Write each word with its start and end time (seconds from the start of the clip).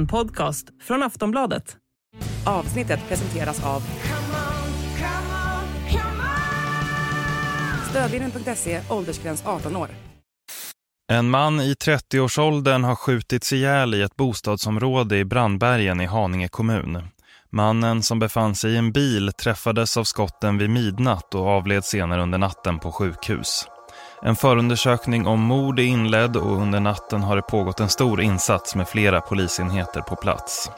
En 0.00 0.06
podcast 0.06 0.66
från 0.82 1.02
Aftonbladet. 1.02 1.76
Avsnittet 2.46 3.00
presenteras 3.08 3.64
av 3.64 3.82
Stödlinjen.se, 7.90 8.80
åldersgräns 8.90 9.46
18 9.46 9.76
år. 9.76 9.88
En 11.12 11.30
man 11.30 11.60
i 11.60 11.74
30-årsåldern 11.74 12.84
har 12.84 12.94
skjutits 12.94 13.52
ihjäl 13.52 13.94
i 13.94 14.02
ett 14.02 14.16
bostadsområde 14.16 15.18
i 15.18 15.24
Brandbergen 15.24 16.00
i 16.00 16.06
Haninge 16.06 16.48
kommun. 16.48 17.02
Mannen 17.50 18.02
som 18.02 18.18
befann 18.18 18.54
sig 18.54 18.72
i 18.72 18.76
en 18.76 18.92
bil 18.92 19.32
träffades 19.32 19.96
av 19.96 20.04
skotten 20.04 20.58
vid 20.58 20.70
midnatt 20.70 21.34
och 21.34 21.46
avled 21.46 21.84
senare 21.84 22.22
under 22.22 22.38
natten 22.38 22.78
på 22.78 22.92
sjukhus. 22.92 23.66
En 24.22 24.36
förundersökning 24.36 25.26
om 25.26 25.40
mord 25.40 25.78
är 25.78 25.82
inledd 25.82 26.36
och 26.36 26.62
under 26.62 26.80
natten 26.80 27.22
har 27.22 27.36
det 27.36 27.42
pågått 27.42 27.80
en 27.80 27.88
stor 27.88 28.20
insats 28.20 28.74
med 28.74 28.88
flera 28.88 29.20
polisenheter 29.20 30.00
på 30.00 30.16
plats. 30.16 30.70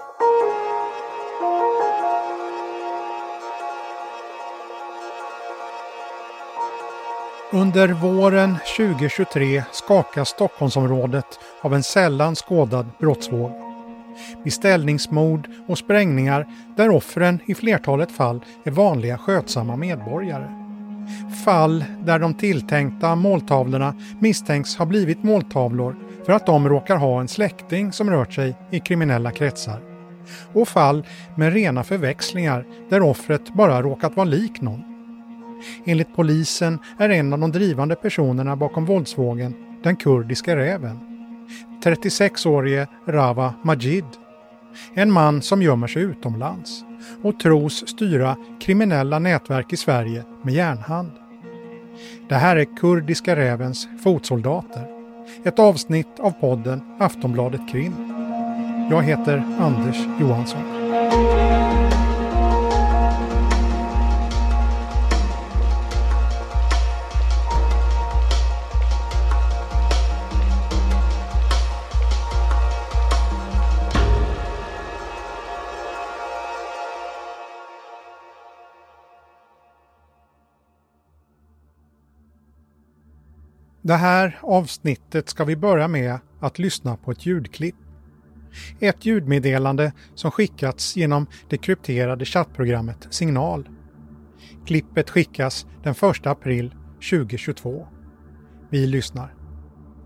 Under 7.53 7.89
våren 7.89 8.57
2023 8.77 9.65
skakas 9.73 10.29
Stockholmsområdet 10.29 11.41
av 11.61 11.75
en 11.75 11.83
sällan 11.83 12.34
skådad 12.34 12.87
brottsvåg. 12.98 13.53
Beställningsmord 14.45 15.48
och 15.69 15.79
sprängningar 15.79 16.47
där 16.77 16.91
offren 16.91 17.41
i 17.47 17.55
flertalet 17.55 18.12
fall 18.17 18.45
är 18.65 18.70
vanliga 18.70 19.19
skötsamma 19.19 19.77
medborgare. 19.77 20.62
Fall 21.45 21.84
där 22.05 22.19
de 22.19 22.34
tilltänkta 22.34 23.16
måltavlorna 23.16 23.95
misstänks 24.20 24.77
ha 24.77 24.87
blivit 24.87 25.23
måltavlor 25.23 25.97
för 26.27 26.33
att 26.33 26.47
de 26.47 26.69
råkar 26.69 26.97
ha 26.97 27.20
en 27.20 27.28
släkting 27.28 27.92
som 27.92 28.11
rört 28.11 28.33
sig 28.33 28.56
i 28.70 28.81
kriminella 28.81 29.31
kretsar. 29.31 29.81
Och 30.53 30.69
fall 30.69 31.06
med 31.36 31.53
rena 31.53 31.84
förväxlingar 31.84 32.67
där 32.91 33.03
offret 33.03 33.55
bara 33.55 33.83
råkat 33.83 34.17
vara 34.17 34.25
lik 34.25 34.61
någon. 34.61 34.83
Enligt 35.84 36.17
polisen 36.17 36.78
är 36.98 37.09
en 37.09 37.33
av 37.33 37.39
de 37.39 37.53
drivande 37.53 37.94
personerna 37.94 38.56
bakom 38.56 38.84
våldsvågen 38.84 39.55
den 39.83 39.97
kurdiska 39.97 40.56
räven. 40.56 40.98
36-årige 41.84 42.87
Rava 43.06 43.55
Majid. 43.62 44.05
En 44.94 45.11
man 45.11 45.42
som 45.42 45.62
gömmer 45.62 45.87
sig 45.87 46.03
utomlands 46.03 46.84
och 47.22 47.41
tros 47.41 47.89
styra 47.89 48.36
kriminella 48.61 49.19
nätverk 49.19 49.72
i 49.72 49.77
Sverige 49.77 50.25
med 50.42 50.55
järnhand. 50.55 51.11
Det 52.28 52.34
här 52.34 52.56
är 52.56 52.77
Kurdiska 52.77 53.36
rävens 53.36 53.89
fotsoldater. 54.03 54.86
Ett 55.44 55.59
avsnitt 55.59 56.20
av 56.20 56.31
podden 56.31 56.81
Aftonbladet 56.98 57.61
Krim. 57.70 57.94
Jag 58.91 59.03
heter 59.03 59.42
Anders 59.61 59.98
Johansson. 60.20 60.62
Det 83.93 83.97
här 83.97 84.39
avsnittet 84.43 85.29
ska 85.29 85.45
vi 85.45 85.57
börja 85.57 85.89
med 85.89 86.19
att 86.41 86.59
lyssna 86.59 86.97
på 86.97 87.11
ett 87.11 87.27
ljudklipp. 87.27 87.75
Ett 88.81 89.07
ljudmeddelande 89.07 89.93
som 90.15 90.31
skickats 90.31 90.97
genom 90.97 91.27
det 91.49 91.59
krypterade 91.59 92.25
chattprogrammet 92.25 93.06
Signal. 93.11 93.69
Klippet 94.66 95.11
skickas 95.11 95.66
den 95.83 95.93
1 95.93 96.27
april 96.27 96.75
2022. 97.11 97.87
Vi 98.71 98.87
lyssnar. 98.87 99.34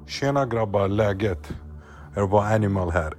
Tjena 0.06 0.47
grabbar, 0.47 0.89
läget? 0.89 1.53
Det 2.15 2.27
var 2.27 2.44
Animal 2.44 2.91
här. 2.91 3.15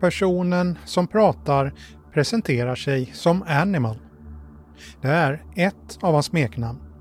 Personen 0.00 0.78
som 0.84 1.06
pratar 1.06 1.74
presenterar 2.12 2.74
sig 2.74 3.06
som 3.06 3.44
Animal. 3.46 3.98
Det 5.00 5.08
är 5.08 5.44
ett 5.54 5.98
av 6.00 6.14
hans 6.14 6.26
smeknamn. 6.26 6.91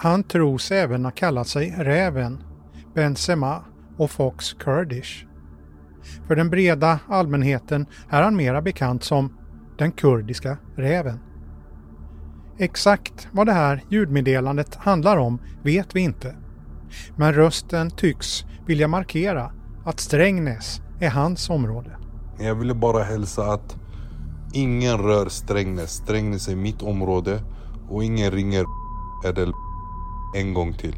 Han 0.00 0.22
tros 0.22 0.70
även 0.70 1.04
ha 1.04 1.10
kallat 1.10 1.48
sig 1.48 1.74
Räven, 1.78 2.42
Benzema 2.94 3.64
och 3.96 4.10
Fox 4.10 4.52
Kurdish. 4.52 5.24
För 6.26 6.36
den 6.36 6.50
breda 6.50 7.00
allmänheten 7.08 7.86
är 8.08 8.22
han 8.22 8.36
mera 8.36 8.62
bekant 8.62 9.04
som 9.04 9.32
den 9.78 9.92
kurdiska 9.92 10.58
räven. 10.76 11.20
Exakt 12.58 13.28
vad 13.32 13.46
det 13.46 13.52
här 13.52 13.84
ljudmeddelandet 13.90 14.74
handlar 14.74 15.16
om 15.16 15.38
vet 15.62 15.96
vi 15.96 16.00
inte. 16.00 16.36
Men 17.16 17.34
rösten 17.34 17.90
tycks 17.90 18.44
vilja 18.66 18.88
markera 18.88 19.52
att 19.84 20.00
Strängnäs 20.00 20.80
är 21.00 21.10
hans 21.10 21.50
område. 21.50 21.96
Jag 22.38 22.54
ville 22.54 22.74
bara 22.74 23.02
hälsa 23.02 23.42
att 23.42 23.76
ingen 24.52 24.98
rör 24.98 25.28
Strängnäs. 25.28 25.90
Strängnäs 25.90 26.48
är 26.48 26.56
mitt 26.56 26.82
område 26.82 27.42
och 27.88 28.04
ingen 28.04 28.30
ringer 28.30 28.64
eller 29.24 29.67
en 30.34 30.54
gång 30.54 30.72
till. 30.72 30.96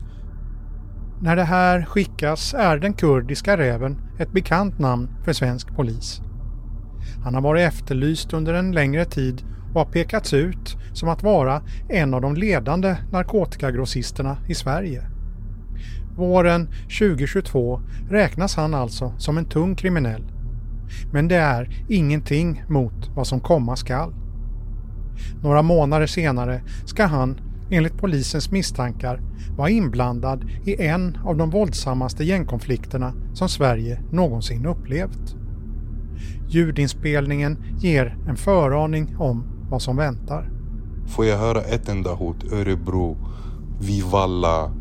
När 1.22 1.36
det 1.36 1.44
här 1.44 1.84
skickas 1.84 2.54
är 2.54 2.78
den 2.78 2.92
kurdiska 2.92 3.56
räven 3.56 4.00
ett 4.18 4.32
bekant 4.32 4.78
namn 4.78 5.08
för 5.24 5.32
svensk 5.32 5.76
polis. 5.76 6.20
Han 7.24 7.34
har 7.34 7.40
varit 7.40 7.68
efterlyst 7.68 8.32
under 8.32 8.54
en 8.54 8.72
längre 8.72 9.04
tid 9.04 9.42
och 9.74 9.80
har 9.80 9.92
pekats 9.92 10.32
ut 10.32 10.76
som 10.92 11.08
att 11.08 11.22
vara 11.22 11.62
en 11.88 12.14
av 12.14 12.20
de 12.20 12.34
ledande 12.34 12.96
narkotikagrossisterna 13.12 14.36
i 14.48 14.54
Sverige. 14.54 15.02
Våren 16.16 16.66
2022 16.98 17.80
räknas 18.10 18.56
han 18.56 18.74
alltså 18.74 19.12
som 19.18 19.38
en 19.38 19.44
tung 19.44 19.76
kriminell. 19.76 20.32
Men 21.12 21.28
det 21.28 21.36
är 21.36 21.84
ingenting 21.88 22.64
mot 22.68 23.10
vad 23.14 23.26
som 23.26 23.40
komma 23.40 23.76
skall. 23.76 24.14
Några 25.42 25.62
månader 25.62 26.06
senare 26.06 26.62
ska 26.84 27.04
han 27.04 27.40
enligt 27.70 27.98
polisens 27.98 28.50
misstankar 28.50 29.20
var 29.56 29.68
inblandad 29.68 30.50
i 30.64 30.82
en 30.86 31.18
av 31.24 31.36
de 31.36 31.50
våldsammaste 31.50 32.24
gängkonflikterna 32.24 33.12
som 33.34 33.48
Sverige 33.48 34.00
någonsin 34.10 34.66
upplevt. 34.66 35.36
Ljudinspelningen 36.48 37.64
ger 37.78 38.16
en 38.28 38.36
föraning 38.36 39.16
om 39.18 39.44
vad 39.70 39.82
som 39.82 39.96
väntar. 39.96 40.50
Får 41.06 41.26
jag 41.26 41.38
höra 41.38 41.60
ett 41.60 41.88
enda 41.88 42.14
hot? 42.14 42.52
Örebro, 42.52 43.16
Vivalla, 43.80 44.72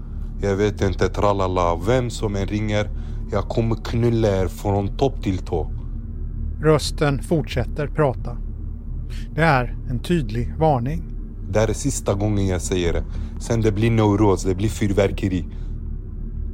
jag 0.41 0.55
vet 0.55 0.81
inte, 0.81 1.07
tralala. 1.09 1.75
Vem 1.87 2.09
som 2.09 2.35
än 2.35 2.47
ringer, 2.47 2.89
jag 3.31 3.43
kommer 3.43 3.75
knulla 3.75 4.27
er 4.27 4.47
från 4.47 4.97
topp 4.97 5.23
till 5.23 5.37
tå. 5.37 5.71
Rösten 6.61 7.23
fortsätter 7.23 7.87
prata. 7.87 8.37
Det 9.35 9.41
är 9.41 9.77
en 9.89 9.99
tydlig 9.99 10.53
varning. 10.57 11.08
Det 11.49 11.59
här 11.59 11.67
är 11.67 11.73
sista 11.73 12.13
gången 12.13 12.47
jag 12.47 12.61
säger 12.61 12.93
det. 12.93 13.03
Sen 13.39 13.61
det 13.61 13.71
blir 13.71 13.91
neuros, 13.91 14.43
det 14.43 14.55
blir 14.55 14.69
fyrverkeri. 14.69 15.45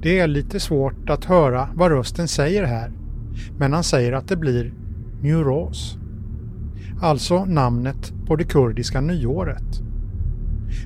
Det 0.02 0.20
är 0.20 0.28
lite 0.28 0.60
svårt 0.60 1.10
att 1.10 1.26
höra 1.26 1.70
vad 1.74 1.92
rösten 1.92 2.28
säger 2.28 2.64
här. 2.64 2.92
Men 3.58 3.74
han 3.74 3.84
säger 3.84 4.14
att 4.14 4.28
det 4.28 4.38
blir 4.38 4.74
neuros. 5.22 5.98
Alltså 7.02 7.46
namnet 7.46 8.14
på 8.28 8.36
det 8.36 8.44
kurdiska 8.44 9.02
nyåret. 9.02 9.82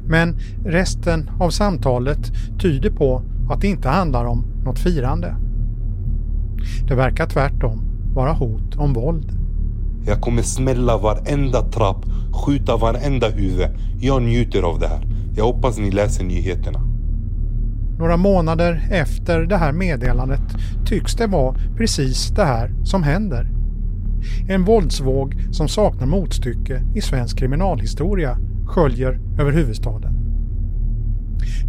Men 0.03 0.38
resten 0.66 1.30
av 1.40 1.50
samtalet 1.50 2.31
tyder 2.59 2.90
på 2.90 3.24
att 3.50 3.62
det 3.62 3.68
inte 3.68 3.90
handlar 3.90 4.26
om 4.26 4.46
något 4.66 4.79
firande. 4.79 5.35
Det 6.88 6.96
verkar 6.96 7.26
tvärtom 7.26 7.82
vara 8.14 8.34
hot 8.34 8.76
om 8.76 8.94
våld. 8.94 9.39
Jag 10.05 10.22
kommer 10.22 10.41
smälla 10.41 10.97
varenda 10.97 11.61
trapp, 11.61 12.05
skjuta 12.34 12.78
varenda 12.78 13.29
huvud. 13.29 13.67
Jag 13.99 14.22
njuter 14.22 14.61
av 14.61 14.79
det 14.79 14.87
här. 14.87 15.01
Jag 15.35 15.43
hoppas 15.43 15.78
ni 15.78 15.91
läser 15.91 16.23
nyheterna. 16.23 16.79
Några 17.99 18.17
månader 18.17 18.87
efter 18.91 19.40
det 19.41 19.57
här 19.57 19.72
meddelandet 19.72 20.41
tycks 20.85 21.16
det 21.16 21.28
vara 21.28 21.55
precis 21.78 22.29
det 22.29 22.43
här 22.43 22.72
som 22.84 23.03
händer. 23.03 23.49
En 24.49 24.66
våldsvåg 24.66 25.35
som 25.51 25.67
saknar 25.67 26.07
motstycke 26.07 26.84
i 26.96 27.01
svensk 27.01 27.37
kriminalhistoria 27.37 28.37
sköljer 28.66 29.19
över 29.40 29.51
huvudstaden. 29.51 30.13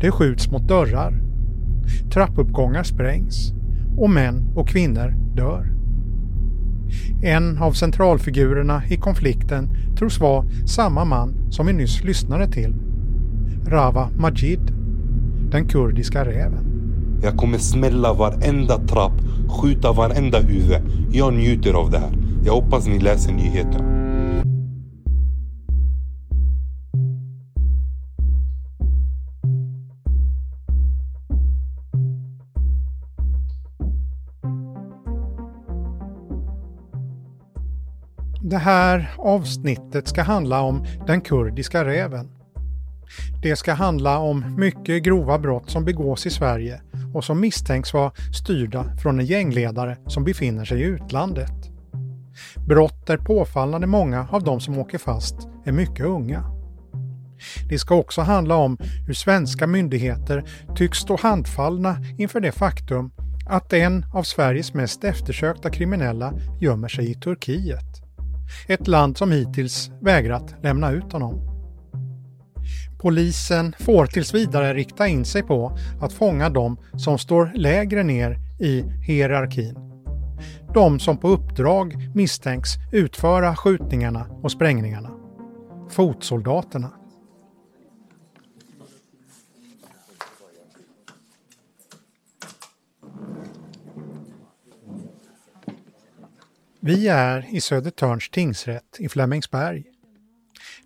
Det 0.01 0.11
skjuts 0.11 0.51
mot 0.51 0.69
dörrar. 0.69 1.21
Trappuppgångar 2.13 2.83
sprängs 2.83 3.53
och 3.99 4.11
män 4.11 4.53
och 4.57 4.69
kvinnor 4.69 5.15
dör. 5.37 5.80
En 7.23 7.59
av 7.59 7.73
centralfigurerna 7.73 8.83
i 8.89 8.97
konflikten 8.97 9.69
tros 9.99 10.21
vara 10.21 10.45
samma 10.67 11.05
man 11.05 11.35
som 11.51 11.67
vi 11.67 11.73
nyss 11.73 12.05
lyssnade 12.05 12.53
till. 12.53 12.75
Rava 13.67 14.09
Majid, 14.19 14.73
den 15.51 15.69
kurdiska 15.69 16.25
räven. 16.25 16.67
Jag 17.23 17.37
kommer 17.37 17.59
smälla 17.59 18.13
varenda 18.13 18.79
trapp, 18.79 19.13
skjuta 19.49 19.93
varenda 19.93 20.41
huvud. 20.41 20.81
Jag 21.13 21.35
njuter 21.35 21.73
av 21.73 21.91
det 21.91 21.99
här. 21.99 22.13
Jag 22.45 22.53
hoppas 22.53 22.87
ni 22.87 22.99
läser 22.99 23.33
nyheterna. 23.33 23.90
Det 38.51 38.59
här 38.59 39.11
avsnittet 39.19 40.09
ska 40.09 40.23
handla 40.23 40.61
om 40.61 40.85
den 41.07 41.21
kurdiska 41.21 41.85
räven. 41.85 42.29
Det 43.43 43.57
ska 43.57 43.73
handla 43.73 44.19
om 44.19 44.55
mycket 44.59 45.03
grova 45.03 45.39
brott 45.39 45.71
som 45.71 45.85
begås 45.85 46.27
i 46.27 46.31
Sverige 46.31 46.81
och 47.15 47.25
som 47.25 47.41
misstänks 47.41 47.95
vara 47.95 48.13
styrda 48.33 48.97
från 49.03 49.21
en 49.21 49.27
gängledare 49.27 49.97
som 50.07 50.25
befinner 50.25 50.65
sig 50.65 50.81
i 50.81 50.85
utlandet. 50.85 51.53
Brott 52.69 53.07
där 53.07 53.17
påfallande 53.17 53.87
många 53.87 54.29
av 54.31 54.43
de 54.43 54.61
som 54.61 54.79
åker 54.79 54.99
fast 54.99 55.35
är 55.65 55.73
mycket 55.73 56.07
unga. 56.07 56.45
Det 57.69 57.79
ska 57.79 57.95
också 57.95 58.21
handla 58.21 58.57
om 58.57 58.79
hur 59.07 59.15
svenska 59.15 59.67
myndigheter 59.67 60.45
tycks 60.77 60.99
stå 60.99 61.17
handfallna 61.17 61.97
inför 62.19 62.41
det 62.41 62.53
faktum 62.53 63.11
att 63.47 63.73
en 63.73 64.07
av 64.15 64.23
Sveriges 64.23 64.75
mest 64.75 65.05
eftersökta 65.05 65.71
kriminella 65.71 66.35
gömmer 66.61 66.89
sig 66.89 67.11
i 67.11 67.15
Turkiet. 67.15 67.90
Ett 68.67 68.89
land 68.89 69.19
som 69.19 69.33
hittills 69.33 69.91
vägrat 70.01 70.55
lämna 70.63 70.91
ut 70.91 71.13
honom. 71.13 71.51
Polisen 72.99 73.75
får 73.79 74.07
tills 74.07 74.35
vidare 74.35 74.75
rikta 74.75 75.09
in 75.09 75.25
sig 75.25 75.43
på 75.43 75.79
att 76.01 76.13
fånga 76.13 76.49
de 76.49 76.77
som 76.97 77.19
står 77.19 77.53
lägre 77.55 78.03
ner 78.03 78.39
i 78.61 78.85
hierarkin. 79.07 79.77
De 80.75 80.99
som 81.01 81.19
på 81.19 81.29
uppdrag 81.29 81.95
misstänks 82.15 82.71
utföra 82.93 83.57
skjutningarna 83.57 84.27
och 84.43 84.53
sprängningarna. 84.53 85.11
Fotsoldaterna. 85.91 87.00
Vi 96.83 97.09
är 97.09 97.47
i 97.51 97.61
Södertörns 97.61 98.31
tingsrätt 98.31 98.97
i 98.99 99.09
Flemingsberg. 99.09 99.85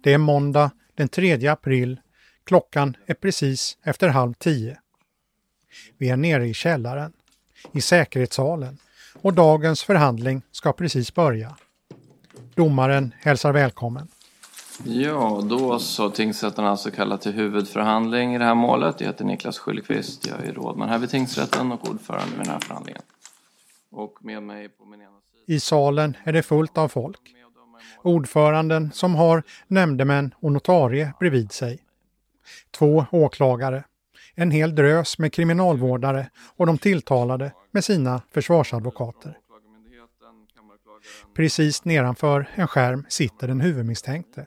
Det 0.03 0.13
är 0.13 0.19
måndag 0.19 0.71
den 0.95 1.09
3 1.09 1.49
april. 1.49 2.01
Klockan 2.45 2.97
är 3.07 3.15
precis 3.15 3.79
efter 3.83 4.09
halv 4.09 4.35
tio. 4.35 4.79
Vi 5.99 6.09
är 6.09 6.17
nere 6.17 6.47
i 6.47 6.55
källaren, 6.55 7.13
i 7.73 7.81
säkerhetssalen 7.81 8.79
och 9.23 9.33
dagens 9.33 9.83
förhandling 9.83 10.43
ska 10.53 10.73
precis 10.73 11.15
börja. 11.15 11.57
Domaren 12.55 13.15
hälsar 13.19 13.53
välkommen. 13.53 14.09
Ja, 14.85 15.43
då 15.45 15.79
så. 15.79 16.11
Tingsrätten 16.11 16.65
har 16.65 16.71
alltså 16.71 16.91
kallat 16.91 17.21
till 17.23 17.33
huvudförhandling 17.33 18.35
i 18.35 18.39
det 18.39 18.45
här 18.45 18.55
målet. 18.55 19.01
Jag 19.01 19.07
heter 19.07 19.25
Niklas 19.25 19.59
Skyllqvist. 19.59 20.27
Jag 20.27 20.47
är 20.47 20.53
rådman 20.53 20.89
här 20.89 20.99
vid 20.99 21.11
tingsrätten 21.11 21.73
och 21.73 21.89
ordförande 21.89 22.31
vid 22.31 22.39
den 22.39 22.53
här 22.53 22.61
förhandlingen. 22.61 23.03
Och 23.91 24.19
med 24.25 24.43
mig 24.43 24.69
på 24.69 24.85
min 24.85 25.01
ena 25.01 25.14
i 25.47 25.61
salen 25.61 26.17
är 26.25 26.33
det 26.33 26.43
fullt 26.43 26.79
av 26.79 26.89
folk. 26.89 27.21
Ordföranden 28.03 28.93
som 28.93 29.15
har 29.15 29.43
nämndemän 29.67 30.35
och 30.37 30.53
notarie 30.53 31.13
bredvid 31.21 31.53
sig. 31.53 31.79
Två 32.71 33.07
åklagare. 33.11 33.85
En 34.35 34.51
hel 34.51 34.75
drös 34.75 35.19
med 35.19 35.33
kriminalvårdare 35.33 36.31
och 36.57 36.67
de 36.67 36.79
tilltalade 36.79 37.53
med 37.71 37.85
sina 37.85 38.23
försvarsadvokater. 38.31 39.39
Precis 41.37 41.85
nedanför 41.85 42.51
en 42.55 42.69
skärm 42.69 43.07
sitter 43.09 43.49
den 43.49 43.61
huvudmisstänkte. 43.61 44.47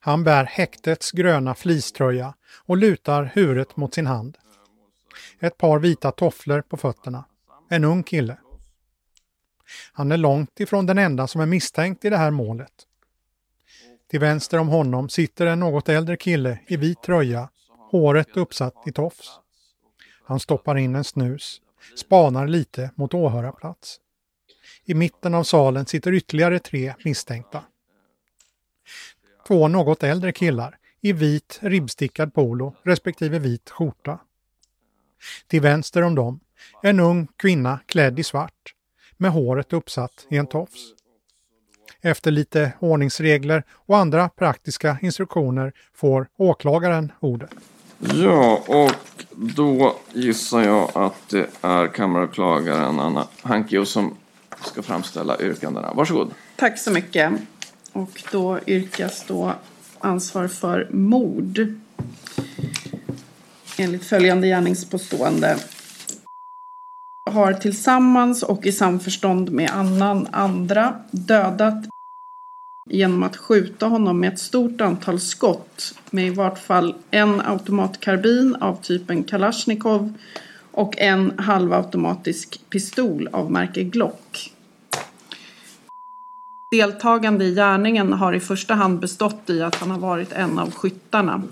Han 0.00 0.24
bär 0.24 0.44
häktets 0.44 1.12
gröna 1.12 1.54
fliströja 1.54 2.34
och 2.66 2.76
lutar 2.76 3.30
huvudet 3.34 3.76
mot 3.76 3.94
sin 3.94 4.06
hand. 4.06 4.38
Ett 5.40 5.58
par 5.58 5.78
vita 5.78 6.12
tofflor 6.12 6.60
på 6.60 6.76
fötterna. 6.76 7.24
En 7.68 7.84
ung 7.84 8.02
kille. 8.02 8.36
Han 9.92 10.12
är 10.12 10.16
långt 10.16 10.60
ifrån 10.60 10.86
den 10.86 10.98
enda 10.98 11.26
som 11.26 11.40
är 11.40 11.46
misstänkt 11.46 12.04
i 12.04 12.10
det 12.10 12.16
här 12.16 12.30
målet. 12.30 12.72
Till 14.10 14.20
vänster 14.20 14.58
om 14.58 14.68
honom 14.68 15.08
sitter 15.08 15.46
en 15.46 15.60
något 15.60 15.88
äldre 15.88 16.16
kille 16.16 16.58
i 16.66 16.76
vit 16.76 17.02
tröja, 17.02 17.48
håret 17.90 18.36
uppsatt 18.36 18.74
i 18.86 18.92
tofs. 18.92 19.40
Han 20.24 20.40
stoppar 20.40 20.76
in 20.78 20.94
en 20.94 21.04
snus, 21.04 21.60
spanar 21.96 22.46
lite 22.46 22.90
mot 22.94 23.14
åhörarplats. 23.14 24.00
I 24.84 24.94
mitten 24.94 25.34
av 25.34 25.44
salen 25.44 25.86
sitter 25.86 26.12
ytterligare 26.12 26.58
tre 26.58 26.94
misstänkta. 27.04 27.64
Två 29.46 29.68
något 29.68 30.02
äldre 30.02 30.32
killar 30.32 30.78
i 31.00 31.12
vit 31.12 31.58
ribbstickad 31.62 32.34
polo 32.34 32.74
respektive 32.82 33.38
vit 33.38 33.70
skjorta. 33.70 34.20
Till 35.46 35.60
vänster 35.60 36.02
om 36.02 36.14
dem 36.14 36.40
en 36.82 37.00
ung 37.00 37.26
kvinna 37.36 37.80
klädd 37.86 38.18
i 38.18 38.24
svart 38.24 38.74
med 39.18 39.30
håret 39.30 39.72
uppsatt 39.72 40.26
i 40.30 40.36
en 40.36 40.46
tofs. 40.46 40.94
Efter 42.00 42.30
lite 42.30 42.72
ordningsregler 42.80 43.62
och 43.70 43.96
andra 43.98 44.28
praktiska 44.28 44.98
instruktioner 45.02 45.72
får 45.94 46.28
åklagaren 46.36 47.12
ordet. 47.20 47.50
Ja, 47.98 48.62
och 48.66 49.24
då 49.36 49.96
gissar 50.12 50.62
jag 50.62 50.90
att 50.94 51.28
det 51.28 51.46
är 51.60 51.86
kammaråklagaren 51.86 53.00
Anna 53.00 53.28
Hankio 53.42 53.84
som 53.84 54.16
ska 54.64 54.82
framställa 54.82 55.40
yrkandena. 55.40 55.92
Varsågod. 55.94 56.30
Tack 56.56 56.78
så 56.78 56.90
mycket. 56.90 57.32
Och 57.92 58.22
då 58.32 58.58
yrkas 58.66 59.24
då 59.28 59.52
ansvar 59.98 60.48
för 60.48 60.88
mord 60.90 61.74
enligt 63.78 64.04
följande 64.04 64.46
gärningspåstående 64.46 65.58
har 67.30 67.52
tillsammans 67.52 68.42
och 68.42 68.66
i 68.66 68.72
samförstånd 68.72 69.50
med 69.50 69.70
annan 69.70 70.26
andra 70.30 70.94
dödat 71.10 71.84
genom 72.90 73.22
att 73.22 73.36
skjuta 73.36 73.86
honom 73.86 74.20
med 74.20 74.32
ett 74.32 74.38
stort 74.38 74.80
antal 74.80 75.20
skott 75.20 75.94
med 76.10 76.26
i 76.26 76.30
vart 76.30 76.58
fall 76.58 76.94
en 77.10 77.40
automatkarbin 77.40 78.56
av 78.60 78.82
typen 78.82 79.24
Kalashnikov 79.24 80.12
och 80.72 80.98
en 80.98 81.38
halvautomatisk 81.38 82.60
pistol 82.70 83.28
av 83.32 83.50
märke 83.50 83.82
Glock. 83.82 84.52
Deltagande 86.70 87.44
i 87.44 87.54
gärningen 87.54 88.12
har 88.12 88.32
i 88.32 88.40
första 88.40 88.74
hand 88.74 89.00
bestått 89.00 89.50
i 89.50 89.62
att 89.62 89.74
han 89.74 89.90
har 89.90 89.98
varit 89.98 90.32
en 90.32 90.58
av 90.58 90.70
skyttarna 90.70 91.42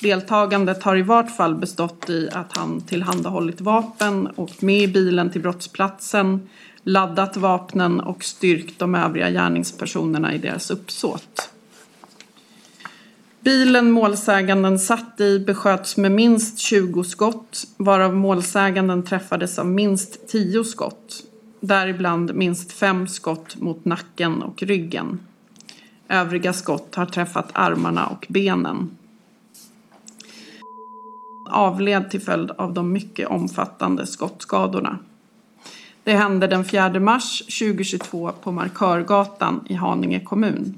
Deltagandet 0.00 0.82
har 0.82 0.96
i 0.96 1.02
vart 1.02 1.36
fall 1.36 1.54
bestått 1.54 2.10
i 2.10 2.28
att 2.32 2.56
han 2.56 2.80
tillhandahållit 2.80 3.60
vapen, 3.60 4.28
åkt 4.36 4.62
med 4.62 4.82
i 4.82 4.88
bilen 4.88 5.30
till 5.30 5.40
brottsplatsen, 5.40 6.48
laddat 6.82 7.36
vapnen 7.36 8.00
och 8.00 8.24
styrkt 8.24 8.78
de 8.78 8.94
övriga 8.94 9.30
gärningspersonerna 9.30 10.34
i 10.34 10.38
deras 10.38 10.70
uppsåt. 10.70 11.50
Bilen 13.40 13.90
målsäganden 13.90 14.78
satt 14.78 15.20
i 15.20 15.38
besköts 15.38 15.96
med 15.96 16.12
minst 16.12 16.58
20 16.58 17.04
skott, 17.04 17.64
varav 17.76 18.14
målsäganden 18.14 19.02
träffades 19.02 19.58
av 19.58 19.66
minst 19.66 20.28
10 20.28 20.64
skott. 20.64 21.22
Däribland 21.60 22.34
minst 22.34 22.72
5 22.72 23.08
skott 23.08 23.56
mot 23.56 23.84
nacken 23.84 24.42
och 24.42 24.62
ryggen. 24.62 25.20
Övriga 26.08 26.52
skott 26.52 26.94
har 26.94 27.06
träffat 27.06 27.48
armarna 27.52 28.06
och 28.06 28.26
benen 28.28 28.90
avled 31.50 32.10
till 32.10 32.20
följd 32.20 32.50
av 32.50 32.74
de 32.74 32.92
mycket 32.92 33.28
omfattande 33.28 34.06
skottskadorna. 34.06 34.98
Det 36.04 36.12
hände 36.12 36.46
den 36.46 36.64
4 36.64 37.00
mars 37.00 37.38
2022 37.38 38.30
på 38.42 38.52
Markörgatan 38.52 39.66
i 39.68 39.74
Haninge 39.74 40.20
kommun. 40.20 40.74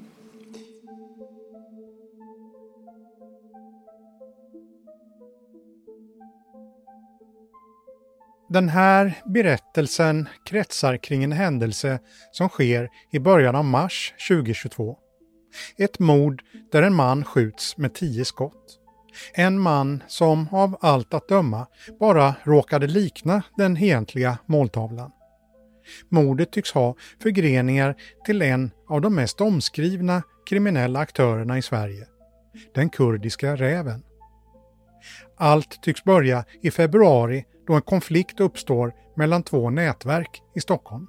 Den 8.52 8.68
här 8.68 9.22
berättelsen 9.24 10.28
kretsar 10.44 10.96
kring 10.96 11.24
en 11.24 11.32
händelse 11.32 12.00
som 12.32 12.48
sker 12.48 12.88
i 13.10 13.18
början 13.18 13.56
av 13.56 13.64
mars 13.64 14.14
2022. 14.28 14.98
Ett 15.78 15.98
mord 15.98 16.42
där 16.72 16.82
en 16.82 16.94
man 16.94 17.24
skjuts 17.24 17.76
med 17.76 17.94
tio 17.94 18.24
skott. 18.24 18.81
En 19.34 19.58
man 19.58 20.02
som 20.06 20.48
av 20.52 20.76
allt 20.80 21.14
att 21.14 21.28
döma 21.28 21.66
bara 22.00 22.34
råkade 22.42 22.86
likna 22.86 23.42
den 23.56 23.76
egentliga 23.76 24.38
måltavlan. 24.46 25.10
Mordet 26.08 26.52
tycks 26.52 26.72
ha 26.72 26.94
förgreningar 27.22 27.96
till 28.24 28.42
en 28.42 28.70
av 28.88 29.00
de 29.00 29.14
mest 29.14 29.40
omskrivna 29.40 30.22
kriminella 30.48 30.98
aktörerna 30.98 31.58
i 31.58 31.62
Sverige, 31.62 32.06
den 32.74 32.88
kurdiska 32.88 33.56
räven. 33.56 34.02
Allt 35.36 35.82
tycks 35.82 36.04
börja 36.04 36.44
i 36.62 36.70
februari 36.70 37.44
då 37.66 37.74
en 37.74 37.82
konflikt 37.82 38.40
uppstår 38.40 38.92
mellan 39.16 39.42
två 39.42 39.70
nätverk 39.70 40.42
i 40.54 40.60
Stockholm. 40.60 41.06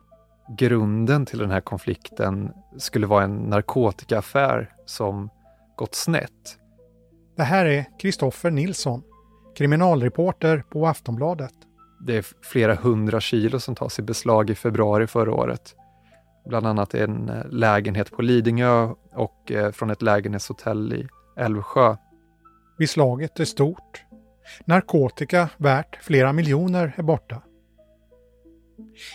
Grunden 0.58 1.26
till 1.26 1.40
den 1.40 1.52
här 1.52 1.62
konflikten 1.62 2.52
skulle 2.78 3.08
vara 3.08 3.24
en 3.24 3.36
narkotikaaffär 3.36 4.72
som 4.86 5.30
gått 5.76 5.96
snett. 5.96 6.58
Det 7.36 7.44
här 7.44 7.66
är 7.66 7.86
Kristoffer 8.00 8.52
Nilsson, 8.52 9.04
kriminalreporter 9.58 10.64
på 10.70 10.88
Aftonbladet. 10.88 11.54
Det 12.06 12.18
är 12.18 12.26
flera 12.42 12.76
hundra 12.76 13.20
kilo 13.20 13.60
som 13.60 13.76
tas 13.76 14.00
i 14.00 14.02
beslag 14.02 14.50
i 14.50 14.56
februari 14.56 15.08
förra 15.08 15.34
året. 15.34 15.76
Bland 16.46 16.68
annat 16.68 16.94
en 16.94 17.30
eh, 17.30 17.50
lägenhet 17.50 18.12
på 18.12 18.22
Lidingö 18.22 18.90
och 19.14 19.52
eh, 19.52 19.72
från 19.72 19.90
ett 19.90 20.02
lägenhetshotell 20.02 20.94
i 20.94 21.08
Älvsjö. 21.38 21.96
Beslaget 22.78 23.40
är 23.40 23.46
stort. 23.46 24.04
Narkotika 24.66 25.50
värt 25.58 26.04
flera 26.04 26.34
miljoner 26.34 26.94
är 26.98 27.04
borta. 27.04 27.42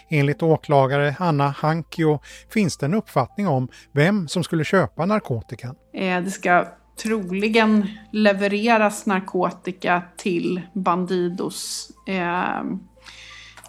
Enligt 0.08 0.42
åklagare 0.42 1.14
Anna 1.18 1.48
Hankio 1.48 2.20
finns 2.48 2.76
det 2.76 2.86
en 2.86 2.94
uppfattning 2.94 3.48
om 3.48 3.68
vem 3.92 4.28
som 4.28 4.44
skulle 4.44 4.64
köpa 4.64 5.06
narkotikan. 5.06 5.76
Eh, 5.94 6.22
det 6.22 6.30
ska 6.30 6.66
troligen 7.02 7.86
levereras 8.12 9.06
narkotika 9.06 10.02
till 10.16 10.60
Bandidos. 10.72 11.90
Eh, 12.06 12.64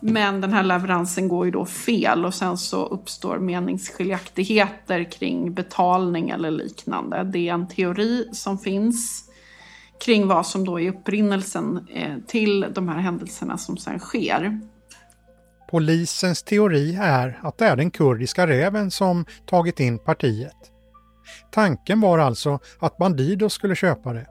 men 0.01 0.41
den 0.41 0.53
här 0.53 0.63
leveransen 0.63 1.27
går 1.27 1.45
ju 1.45 1.51
då 1.51 1.65
fel 1.65 2.25
och 2.25 2.33
sen 2.33 2.57
så 2.57 2.85
uppstår 2.85 3.39
meningsskiljaktigheter 3.39 5.11
kring 5.11 5.53
betalning 5.53 6.29
eller 6.29 6.51
liknande. 6.51 7.23
Det 7.23 7.49
är 7.49 7.53
en 7.53 7.67
teori 7.67 8.29
som 8.33 8.57
finns 8.57 9.29
kring 10.05 10.27
vad 10.27 10.47
som 10.47 10.65
då 10.65 10.79
är 10.79 10.89
upprinnelsen 10.89 11.87
eh, 11.93 12.17
till 12.27 12.65
de 12.73 12.89
här 12.89 12.99
händelserna 12.99 13.57
som 13.57 13.77
sen 13.77 13.99
sker. 13.99 14.59
Polisens 15.71 16.43
teori 16.43 16.95
är 17.01 17.39
att 17.43 17.57
det 17.57 17.65
är 17.65 17.75
den 17.75 17.91
kurdiska 17.91 18.47
räven 18.47 18.91
som 18.91 19.25
tagit 19.45 19.79
in 19.79 19.99
partiet. 19.99 20.71
Tanken 21.51 22.01
var 22.01 22.19
alltså 22.19 22.59
att 22.79 22.97
Bandidos 22.97 23.53
skulle 23.53 23.75
köpa 23.75 24.13
det. 24.13 24.27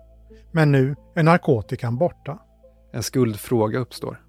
Men 0.52 0.72
nu 0.72 0.96
är 1.14 1.22
narkotikan 1.22 1.96
borta. 1.96 2.38
En 2.92 3.02
skuldfråga 3.02 3.78
uppstår. 3.78 4.20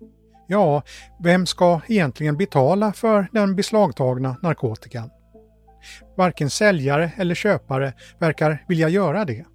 Ja, 0.48 0.84
vem 1.24 1.46
ska 1.46 1.82
egentligen 1.88 2.38
betala 2.38 2.94
för 2.94 3.28
den 3.32 3.56
beslagtagna 3.56 4.38
narkotikan? 4.42 5.10
Varken 6.18 6.50
säljare 6.50 7.12
eller 7.18 7.36
köpare 7.36 7.94
verkar 8.20 8.66
vilja 8.68 8.90
göra 8.90 9.26
det. 9.26 9.46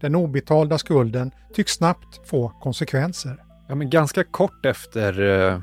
Den 0.00 0.14
obetalda 0.14 0.78
skulden 0.78 1.30
tycks 1.54 1.72
snabbt 1.72 2.28
få 2.28 2.48
konsekvenser. 2.48 3.44
Ja, 3.68 3.74
men 3.74 3.90
ganska 3.90 4.24
kort 4.24 4.66
efter 4.66 5.20
eh, 5.20 5.60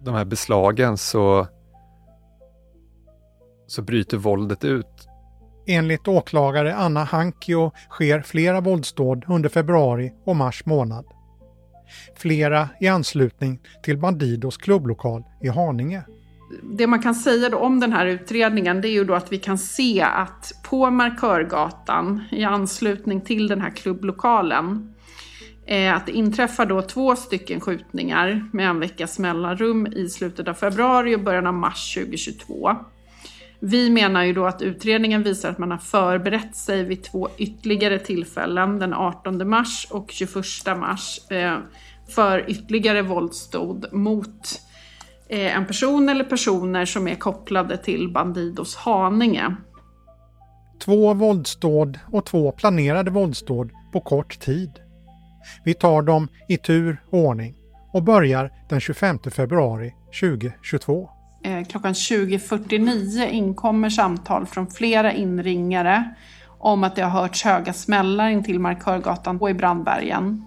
de 0.00 0.14
här 0.14 0.24
beslagen 0.24 0.96
så, 0.96 1.46
så 3.66 3.82
bryter 3.82 4.16
våldet 4.16 4.64
ut. 4.64 5.08
Enligt 5.66 6.08
åklagare 6.08 6.74
Anna 6.74 7.04
Hankio 7.04 7.72
sker 7.90 8.20
flera 8.22 8.60
våldsdåd 8.60 9.24
under 9.28 9.48
februari 9.48 10.12
och 10.24 10.36
mars 10.36 10.66
månad. 10.66 11.04
Flera 12.16 12.68
i 12.80 12.88
anslutning 12.88 13.60
till 13.82 13.98
Bandidos 13.98 14.56
klubblokal 14.56 15.22
i 15.42 15.48
Haninge. 15.48 16.02
Det 16.62 16.86
man 16.86 17.02
kan 17.02 17.14
säga 17.14 17.48
då 17.48 17.58
om 17.58 17.80
den 17.80 17.92
här 17.92 18.06
utredningen 18.06 18.80
det 18.80 18.88
är 18.88 18.92
ju 18.92 19.04
då 19.04 19.14
att 19.14 19.32
vi 19.32 19.38
kan 19.38 19.58
se 19.58 20.02
att 20.02 20.52
på 20.70 20.90
Markörgatan 20.90 22.22
i 22.30 22.44
anslutning 22.44 23.20
till 23.20 23.48
den 23.48 23.60
här 23.60 23.70
klubblokalen 23.70 24.94
eh, 25.66 25.96
att 25.96 26.06
det 26.06 26.12
inträffar 26.12 26.66
då 26.66 26.82
två 26.82 27.16
stycken 27.16 27.60
skjutningar 27.60 28.48
med 28.52 28.68
en 28.68 28.80
veckas 28.80 29.18
mellanrum 29.18 29.86
i 29.86 30.08
slutet 30.08 30.48
av 30.48 30.54
februari 30.54 31.16
och 31.16 31.20
början 31.20 31.46
av 31.46 31.54
mars 31.54 31.94
2022. 31.94 32.76
Vi 33.64 33.90
menar 33.90 34.24
ju 34.24 34.32
då 34.32 34.46
att 34.46 34.62
utredningen 34.62 35.22
visar 35.22 35.50
att 35.50 35.58
man 35.58 35.70
har 35.70 35.78
förberett 35.78 36.56
sig 36.56 36.84
vid 36.84 37.02
två 37.02 37.28
ytterligare 37.36 37.98
tillfällen, 37.98 38.78
den 38.78 38.94
18 38.94 39.48
mars 39.48 39.86
och 39.90 40.10
21 40.10 40.34
mars, 40.76 41.30
eh, 41.30 41.58
för 42.08 42.50
ytterligare 42.50 43.02
våldsdåd 43.02 43.86
mot 43.92 44.60
eh, 45.28 45.56
en 45.56 45.66
person 45.66 46.08
eller 46.08 46.24
personer 46.24 46.84
som 46.84 47.08
är 47.08 47.14
kopplade 47.14 47.76
till 47.76 48.12
Bandidos 48.12 48.76
Haninge. 48.76 49.56
Två 50.84 51.14
våldsdåd 51.14 51.98
och 52.12 52.26
två 52.26 52.52
planerade 52.52 53.10
våldsdåd 53.10 53.70
på 53.92 54.00
kort 54.00 54.40
tid. 54.40 54.70
Vi 55.64 55.74
tar 55.74 56.02
dem 56.02 56.28
i 56.48 56.56
tur 56.56 57.02
och 57.10 57.18
ordning 57.18 57.54
och 57.92 58.02
börjar 58.02 58.50
den 58.68 58.80
25 58.80 59.18
februari 59.18 59.94
2022. 60.20 61.10
Eh, 61.44 61.64
klockan 61.64 61.92
20.49 61.92 63.28
inkommer 63.28 63.90
samtal 63.90 64.46
från 64.46 64.66
flera 64.66 65.12
inringare 65.12 66.14
om 66.58 66.84
att 66.84 66.96
det 66.96 67.02
har 67.02 67.20
hörts 67.20 67.44
höga 67.44 67.72
smällar 67.72 68.28
intill 68.28 68.58
Markörgatan 68.58 69.38
och 69.40 69.50
i 69.50 69.54
Brandbergen. 69.54 70.44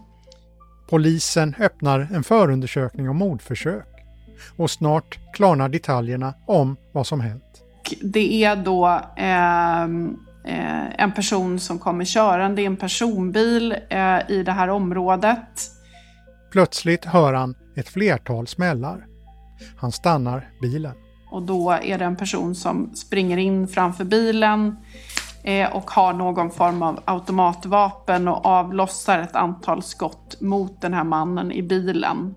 Polisen 0.89 1.55
öppnar 1.59 2.07
en 2.13 2.23
förundersökning 2.23 3.09
om 3.09 3.17
mordförsök 3.17 3.87
och 4.55 4.71
snart 4.71 5.19
klarnar 5.33 5.69
detaljerna 5.69 6.33
om 6.45 6.77
vad 6.91 7.07
som 7.07 7.21
hänt. 7.21 7.43
Det 8.01 8.43
är 8.43 8.55
då 8.55 8.87
eh, 9.15 9.83
eh, 9.83 11.03
en 11.03 11.11
person 11.11 11.59
som 11.59 11.79
kommer 11.79 12.05
körande 12.05 12.61
i 12.61 12.65
en 12.65 12.77
personbil 12.77 13.75
eh, 13.89 14.31
i 14.31 14.43
det 14.45 14.51
här 14.51 14.67
området. 14.67 15.71
Plötsligt 16.51 17.05
hör 17.05 17.33
han 17.33 17.55
ett 17.75 17.89
flertal 17.89 18.47
smällar. 18.47 19.05
Han 19.77 19.91
stannar 19.91 20.49
bilen. 20.61 20.93
Och 21.31 21.41
då 21.41 21.71
är 21.71 21.97
det 21.97 22.05
en 22.05 22.15
person 22.15 22.55
som 22.55 22.95
springer 22.95 23.37
in 23.37 23.67
framför 23.67 24.03
bilen 24.03 24.75
eh, 25.43 25.75
och 25.75 25.91
har 25.91 26.13
någon 26.13 26.51
form 26.51 26.81
av 26.81 26.99
automatvapen 27.05 28.27
och 28.27 28.45
avlossar 28.45 29.19
ett 29.19 29.35
antal 29.35 29.83
skott 29.83 30.41
mot 30.41 30.81
den 30.81 30.93
här 30.93 31.03
mannen 31.03 31.51
i 31.51 31.63
bilen. 31.63 32.35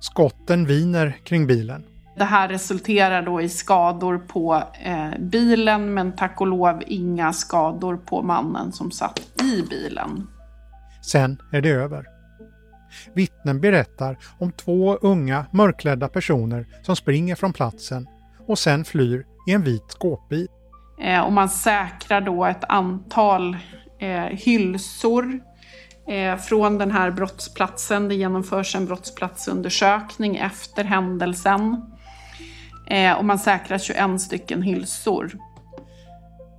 Skotten 0.00 0.66
viner 0.66 1.16
kring 1.24 1.46
bilen. 1.46 1.84
Det 2.16 2.24
här 2.24 2.48
resulterar 2.48 3.22
då 3.22 3.40
i 3.40 3.48
skador 3.48 4.18
på 4.18 4.62
eh, 4.82 5.20
bilen 5.20 5.94
men 5.94 6.16
tack 6.16 6.40
och 6.40 6.46
lov 6.46 6.82
inga 6.86 7.32
skador 7.32 7.96
på 7.96 8.22
mannen 8.22 8.72
som 8.72 8.90
satt 8.90 9.20
i 9.42 9.62
bilen. 9.70 10.26
Sen 11.02 11.38
är 11.52 11.60
det 11.60 11.70
över. 11.70 12.13
Vittnen 13.14 13.60
berättar 13.60 14.18
om 14.38 14.52
två 14.52 14.96
unga 14.96 15.46
mörklädda 15.50 16.08
personer 16.08 16.66
som 16.82 16.96
springer 16.96 17.34
från 17.34 17.52
platsen 17.52 18.08
och 18.46 18.58
sen 18.58 18.84
flyr 18.84 19.26
i 19.46 19.52
en 19.52 19.62
vit 19.62 19.84
skåpbil. 19.88 20.48
Eh, 21.00 21.20
och 21.20 21.32
man 21.32 21.48
säkrar 21.48 22.20
då 22.20 22.44
ett 22.44 22.64
antal 22.68 23.56
eh, 23.98 24.24
hylsor 24.24 25.40
eh, 26.08 26.36
från 26.36 26.78
den 26.78 26.90
här 26.90 27.10
brottsplatsen. 27.10 28.08
Det 28.08 28.14
genomförs 28.14 28.76
en 28.76 28.86
brottsplatsundersökning 28.86 30.36
efter 30.36 30.84
händelsen. 30.84 31.82
Eh, 32.86 33.12
och 33.12 33.24
man 33.24 33.38
säkrar 33.38 33.78
21 33.78 34.20
stycken 34.20 34.62
hylsor. 34.62 35.30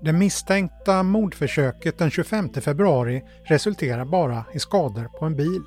Det 0.02 0.14
misstänkta 0.14 1.04
mordförsöket 1.04 1.98
den 1.98 2.12
25 2.12 2.50
februari 2.54 3.24
resulterar 3.44 4.06
bara 4.06 4.46
i 4.54 4.60
skador 4.60 5.10
på 5.20 5.26
en 5.26 5.36
bil. 5.36 5.62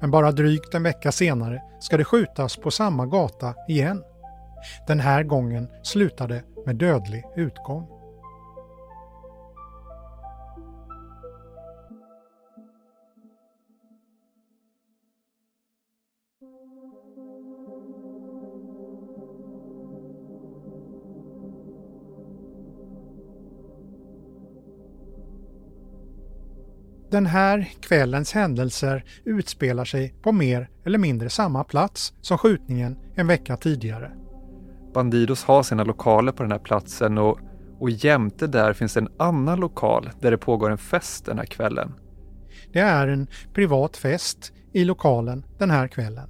Men 0.00 0.10
bara 0.10 0.32
drygt 0.32 0.74
en 0.74 0.82
vecka 0.82 1.12
senare 1.12 1.62
ska 1.80 1.96
det 1.96 2.04
skjutas 2.04 2.56
på 2.56 2.70
samma 2.70 3.06
gata 3.06 3.54
igen. 3.68 4.02
Den 4.86 5.00
här 5.00 5.22
gången 5.22 5.68
slutade 5.82 6.42
med 6.66 6.76
dödlig 6.76 7.24
utgång. 7.36 7.97
Den 27.10 27.26
här 27.26 27.68
kvällens 27.80 28.32
händelser 28.32 29.04
utspelar 29.24 29.84
sig 29.84 30.14
på 30.22 30.32
mer 30.32 30.70
eller 30.84 30.98
mindre 30.98 31.30
samma 31.30 31.64
plats 31.64 32.12
som 32.20 32.38
skjutningen 32.38 32.96
en 33.14 33.26
vecka 33.26 33.56
tidigare. 33.56 34.12
Bandidos 34.94 35.44
har 35.44 35.62
sina 35.62 35.84
lokaler 35.84 36.32
på 36.32 36.42
den 36.42 36.52
här 36.52 36.58
platsen 36.58 37.18
och, 37.18 37.38
och 37.78 37.90
jämte 37.90 38.46
där 38.46 38.72
finns 38.72 38.96
en 38.96 39.08
annan 39.16 39.60
lokal 39.60 40.10
där 40.20 40.30
det 40.30 40.38
pågår 40.38 40.70
en 40.70 40.78
fest 40.78 41.24
den 41.24 41.38
här 41.38 41.44
kvällen. 41.44 41.94
Det 42.72 42.80
är 42.80 43.08
en 43.08 43.26
privat 43.54 43.96
fest 43.96 44.52
i 44.72 44.84
lokalen 44.84 45.44
den 45.58 45.70
här 45.70 45.88
kvällen. 45.88 46.28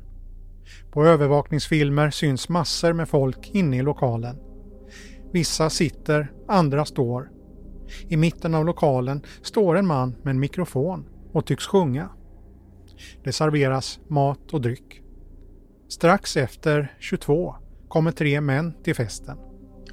På 0.90 1.04
övervakningsfilmer 1.04 2.10
syns 2.10 2.48
massor 2.48 2.92
med 2.92 3.08
folk 3.08 3.50
inne 3.52 3.76
i 3.76 3.82
lokalen. 3.82 4.36
Vissa 5.32 5.70
sitter, 5.70 6.32
andra 6.48 6.84
står. 6.84 7.30
I 8.08 8.16
mitten 8.16 8.54
av 8.54 8.64
lokalen 8.64 9.22
står 9.42 9.76
en 9.76 9.86
man 9.86 10.14
med 10.22 10.30
en 10.30 10.40
mikrofon 10.40 11.04
och 11.32 11.46
tycks 11.46 11.66
sjunga. 11.66 12.08
Det 13.24 13.32
serveras 13.32 14.00
mat 14.08 14.52
och 14.54 14.60
dryck. 14.60 15.02
Strax 15.88 16.36
efter 16.36 16.96
22 16.98 17.54
kommer 17.88 18.12
tre 18.12 18.40
män 18.40 18.74
till 18.82 18.94
festen. 18.94 19.38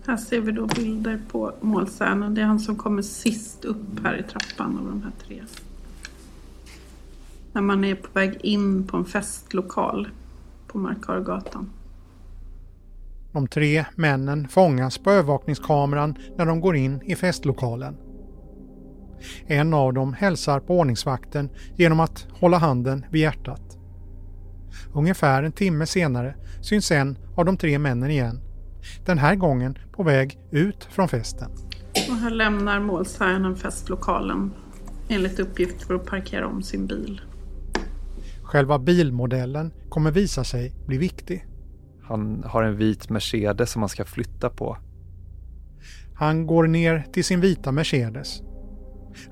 Här 0.05 0.17
ser 0.17 0.41
vi 0.41 0.51
då 0.51 0.65
bilder 0.65 1.21
på 1.31 1.53
målsäganden. 1.61 2.35
Det 2.35 2.41
är 2.41 2.45
han 2.45 2.59
som 2.59 2.75
kommer 2.75 3.01
sist 3.01 3.65
upp 3.65 3.99
här 4.03 4.17
i 4.17 4.23
trappan 4.23 4.77
av 4.77 4.85
de 4.85 5.03
här 5.03 5.11
tre. 5.27 5.43
När 7.53 7.61
man 7.61 7.83
är 7.83 7.95
på 7.95 8.07
väg 8.13 8.37
in 8.41 8.87
på 8.87 8.97
en 8.97 9.05
festlokal 9.05 10.07
på 10.67 10.77
Markargatan. 10.77 11.69
De 13.35 13.47
tre 13.47 13.85
männen 13.95 14.47
fångas 14.47 14.97
på 14.97 15.11
övervakningskameran 15.11 16.15
när 16.37 16.45
de 16.45 16.61
går 16.61 16.75
in 16.75 17.01
i 17.01 17.15
festlokalen. 17.15 17.97
En 19.47 19.73
av 19.73 19.93
dem 19.93 20.13
hälsar 20.13 20.59
på 20.59 20.79
ordningsvakten 20.79 21.49
genom 21.75 21.99
att 21.99 22.27
hålla 22.31 22.57
handen 22.57 23.05
vid 23.11 23.21
hjärtat. 23.21 23.77
Ungefär 24.93 25.43
en 25.43 25.51
timme 25.51 25.85
senare 25.85 26.35
syns 26.61 26.91
en 26.91 27.17
av 27.35 27.45
de 27.45 27.57
tre 27.57 27.79
männen 27.79 28.11
igen. 28.11 28.41
Den 29.05 29.17
här 29.17 29.35
gången 29.35 29.77
på 29.91 30.03
väg 30.03 30.39
ut 30.51 30.83
från 30.83 31.07
festen. 31.07 31.51
Och 32.09 32.15
här 32.15 32.31
lämnar 32.31 32.79
målsäganden 32.79 33.55
festlokalen 33.55 34.53
enligt 35.07 35.39
uppgift 35.39 35.83
för 35.83 35.93
att 35.93 36.05
parkera 36.05 36.47
om 36.47 36.63
sin 36.63 36.87
bil. 36.87 37.21
Själva 38.43 38.79
bilmodellen 38.79 39.73
kommer 39.89 40.11
visa 40.11 40.43
sig 40.43 40.73
bli 40.87 40.97
viktig. 40.97 41.45
Han 42.07 42.43
har 42.47 42.63
en 42.63 42.77
vit 42.77 43.09
Mercedes 43.09 43.71
som 43.71 43.81
han 43.81 43.89
ska 43.89 44.05
flytta 44.05 44.49
på. 44.49 44.77
Han 46.15 46.47
går 46.47 46.67
ner 46.67 47.05
till 47.13 47.23
sin 47.23 47.41
vita 47.41 47.71
Mercedes. 47.71 48.41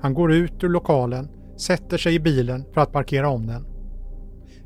Han 0.00 0.14
går 0.14 0.32
ut 0.32 0.64
ur 0.64 0.68
lokalen, 0.68 1.28
sätter 1.58 1.98
sig 1.98 2.14
i 2.14 2.20
bilen 2.20 2.64
för 2.74 2.80
att 2.80 2.92
parkera 2.92 3.28
om 3.28 3.46
den. 3.46 3.66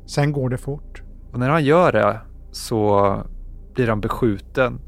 Sen 0.05 0.31
går 0.31 0.49
det 0.49 0.57
fort. 0.57 1.01
Och 1.31 1.39
när 1.39 1.49
han 1.49 1.63
gör 1.63 1.91
det 1.91 2.21
så 2.51 3.13
blir 3.73 3.87
han 3.87 4.01
beskjuten 4.01 4.79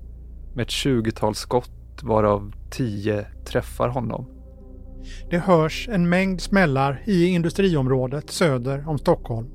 med 0.56 0.64
ett 0.64 0.72
tjugotal 0.72 1.36
skott 1.36 2.04
varav 2.04 2.54
tio 2.70 3.26
träffar 3.46 3.88
honom. 3.88 4.26
Det 5.30 5.38
hörs 5.38 5.90
en 5.92 6.10
mängd 6.10 6.42
smällar 6.42 7.04
i 7.06 7.26
industriområdet 7.26 8.30
söder 8.30 8.90
om 8.90 8.98
Stockholm. 8.98 9.48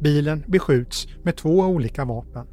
Bilen 0.00 0.44
beskjuts 0.46 1.08
med 1.22 1.36
två 1.36 1.58
olika 1.58 2.04
vapen. 2.04 2.46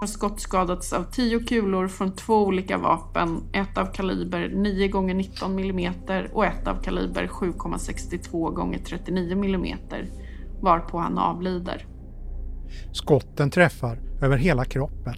Har 0.00 0.06
skottskadats 0.06 0.92
av 0.92 1.02
tio 1.02 1.38
kulor 1.38 1.88
från 1.88 2.12
två 2.12 2.46
olika 2.46 2.78
vapen. 2.78 3.42
Ett 3.52 3.78
av 3.78 3.86
kaliber 3.86 4.48
9 4.48 4.84
x 4.84 4.94
19 5.14 5.58
mm 5.58 5.94
och 6.32 6.46
ett 6.46 6.68
av 6.68 6.82
kaliber 6.82 7.26
7,62 7.26 8.74
x 8.74 8.82
39 8.90 9.32
mm. 9.32 9.78
Varpå 10.60 10.98
han 10.98 11.18
avlider. 11.18 11.86
Skotten 12.92 13.50
träffar 13.50 13.98
över 14.22 14.36
hela 14.36 14.64
kroppen. 14.64 15.14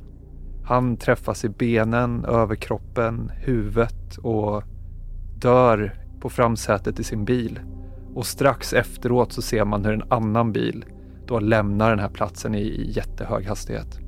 Han 0.64 0.96
träffas 0.96 1.44
i 1.44 1.48
benen, 1.48 2.24
överkroppen, 2.24 3.30
huvudet 3.34 4.16
och 4.16 4.62
dör 5.36 5.94
på 6.20 6.30
framsätet 6.30 7.00
i 7.00 7.04
sin 7.04 7.24
bil. 7.24 7.60
Och 8.14 8.26
strax 8.26 8.72
efteråt 8.72 9.32
så 9.32 9.42
ser 9.42 9.64
man 9.64 9.84
hur 9.84 9.92
en 9.92 10.12
annan 10.12 10.52
bil 10.52 10.84
då 11.26 11.40
lämnar 11.40 11.90
den 11.90 11.98
här 11.98 12.08
platsen 12.08 12.54
i 12.54 12.90
jättehög 12.96 13.46
hastighet. 13.46 14.01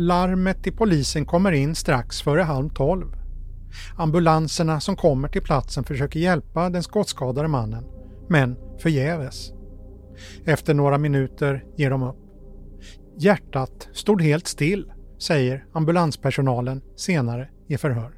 Larmet 0.00 0.62
till 0.62 0.76
polisen 0.76 1.26
kommer 1.26 1.52
in 1.52 1.74
strax 1.74 2.22
före 2.22 2.42
halv 2.42 2.68
tolv. 2.68 3.06
Ambulanserna 3.96 4.80
som 4.80 4.96
kommer 4.96 5.28
till 5.28 5.42
platsen 5.42 5.84
försöker 5.84 6.20
hjälpa 6.20 6.70
den 6.70 6.82
skottskadade 6.82 7.48
mannen, 7.48 7.84
men 8.28 8.56
förgäves. 8.78 9.52
Efter 10.44 10.74
några 10.74 10.98
minuter 10.98 11.64
ger 11.76 11.90
de 11.90 12.02
upp. 12.02 12.16
Hjärtat 13.18 13.88
stod 13.92 14.22
helt 14.22 14.46
still, 14.46 14.92
säger 15.18 15.64
ambulanspersonalen 15.72 16.82
senare 16.96 17.48
i 17.68 17.78
förhör. 17.78 18.17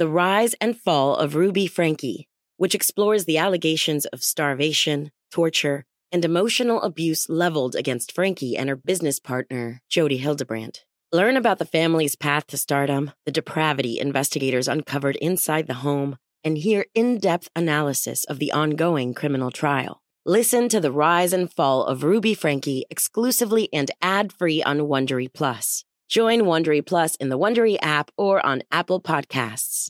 The 0.00 0.08
Rise 0.08 0.54
and 0.62 0.80
Fall 0.80 1.14
of 1.14 1.34
Ruby 1.34 1.66
Frankie, 1.66 2.26
which 2.56 2.74
explores 2.74 3.26
the 3.26 3.36
allegations 3.36 4.06
of 4.06 4.22
starvation, 4.22 5.10
torture, 5.30 5.84
and 6.10 6.24
emotional 6.24 6.80
abuse 6.80 7.28
leveled 7.28 7.76
against 7.76 8.12
Frankie 8.12 8.56
and 8.56 8.70
her 8.70 8.76
business 8.76 9.20
partner, 9.20 9.82
Jody 9.90 10.16
Hildebrandt. 10.16 10.86
Learn 11.12 11.36
about 11.36 11.58
the 11.58 11.66
family's 11.66 12.16
path 12.16 12.46
to 12.46 12.56
stardom, 12.56 13.10
the 13.26 13.30
depravity 13.30 14.00
investigators 14.00 14.68
uncovered 14.68 15.16
inside 15.16 15.66
the 15.66 15.84
home, 15.84 16.16
and 16.42 16.56
hear 16.56 16.86
in 16.94 17.18
depth 17.18 17.50
analysis 17.54 18.24
of 18.24 18.38
the 18.38 18.52
ongoing 18.52 19.12
criminal 19.12 19.50
trial. 19.50 20.00
Listen 20.24 20.70
to 20.70 20.80
the 20.80 20.92
rise 20.92 21.34
and 21.34 21.52
fall 21.52 21.84
of 21.84 22.04
Ruby 22.04 22.32
Frankie 22.32 22.86
exclusively 22.88 23.68
and 23.70 23.90
ad 24.00 24.32
free 24.32 24.62
on 24.62 24.78
Wondery 24.78 25.30
Plus. 25.30 25.84
Join 26.12 26.42
Wondery 26.42 26.82
Plus 26.82 27.14
in 27.20 27.28
the 27.28 27.38
Wondery 27.38 27.78
app 27.80 28.10
or 28.16 28.44
on 28.46 28.62
Apple 28.70 29.00
Podcasts. 29.00 29.88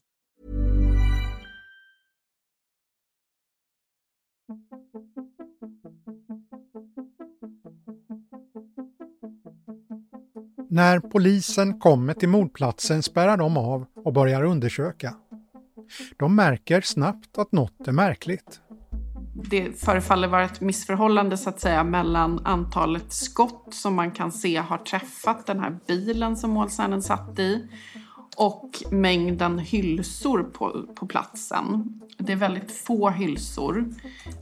När 10.68 11.00
polisen 11.00 11.78
kommer 11.78 12.14
till 12.14 12.28
mordplatsen 12.28 13.02
spärrar 13.02 13.36
de 13.36 13.56
av 13.56 13.86
och 14.04 14.12
börjar 14.12 14.42
undersöka. 14.42 15.14
De 16.18 16.36
märker 16.36 16.80
snabbt 16.80 17.38
att 17.38 17.52
något 17.52 17.88
är 17.88 17.92
märkligt. 17.92 18.60
Det 19.44 19.80
förefaller 19.80 20.28
vara 20.28 20.44
ett 20.44 20.60
missförhållande 20.60 21.36
så 21.36 21.48
att 21.48 21.60
säga 21.60 21.84
mellan 21.84 22.46
antalet 22.46 23.12
skott 23.12 23.68
som 23.70 23.94
man 23.94 24.10
kan 24.10 24.32
se 24.32 24.56
har 24.56 24.78
träffat 24.78 25.46
den 25.46 25.60
här 25.60 25.78
bilen 25.86 26.36
som 26.36 26.50
målsäganden 26.50 27.02
satt 27.02 27.38
i 27.38 27.68
och 28.36 28.82
mängden 28.90 29.58
hylsor 29.58 30.42
på, 30.42 30.86
på 30.94 31.06
platsen. 31.06 32.00
Det 32.18 32.32
är 32.32 32.36
väldigt 32.36 32.72
få 32.72 33.10
hylsor, 33.10 33.84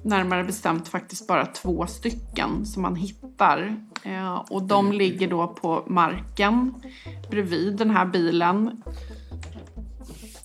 närmare 0.05 0.45
bestämt 0.45 0.89
faktiskt 0.89 1.27
bara 1.27 1.47
två 1.47 1.87
stycken 1.87 2.67
som 2.67 2.83
man 2.83 2.97
hittar. 2.97 3.77
Eh, 4.05 4.35
och 4.35 4.63
de 4.63 4.93
ligger 4.93 5.29
då 5.29 5.49
på 5.49 5.85
marken 5.87 6.75
bredvid 7.31 7.77
den 7.77 7.91
här 7.91 8.07
bilen. 8.07 8.83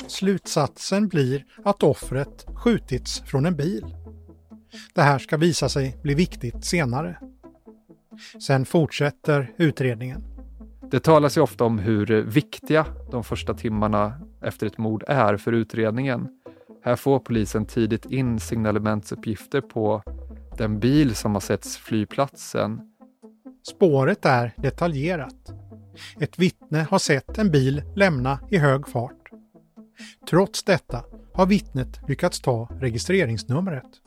Slutsatsen 0.07 1.07
blir 1.07 1.45
att 1.65 1.83
offret 1.83 2.45
skjutits 2.55 3.23
från 3.25 3.45
en 3.45 3.55
bil. 3.55 3.85
Det 4.93 5.01
här 5.01 5.19
ska 5.19 5.37
visa 5.37 5.69
sig 5.69 5.97
bli 6.01 6.13
viktigt 6.13 6.65
senare. 6.65 7.19
Sen 8.47 8.65
fortsätter 8.65 9.53
utredningen. 9.57 10.23
Det 10.91 10.99
talas 10.99 11.37
ju 11.37 11.41
ofta 11.41 11.63
om 11.63 11.79
hur 11.79 12.05
viktiga 12.21 12.85
de 13.11 13.23
första 13.23 13.53
timmarna 13.53 14.13
efter 14.41 14.67
ett 14.67 14.77
mord 14.77 15.03
är 15.07 15.37
för 15.37 15.51
utredningen. 15.51 16.27
Här 16.83 16.95
får 16.95 17.19
polisen 17.19 17.65
tidigt 17.65 18.05
in 18.05 18.39
signalementsuppgifter 18.39 19.61
på 19.61 20.03
den 20.57 20.79
bil 20.79 21.15
som 21.15 21.33
har 21.33 21.39
setts 21.39 21.77
flygplatsen. 21.77 22.81
Spåret 23.67 24.25
är 24.25 24.53
detaljerat. 24.57 25.51
Ett 26.19 26.39
vittne 26.39 26.87
har 26.89 26.99
sett 26.99 27.37
en 27.37 27.51
bil 27.51 27.83
lämna 27.95 28.39
i 28.51 28.57
hög 28.57 28.87
fart. 28.87 29.29
Trots 30.29 30.63
detta 30.63 31.03
har 31.33 31.45
vittnet 31.45 31.99
lyckats 32.07 32.39
ta 32.39 32.69
registreringsnumret. 32.79 34.01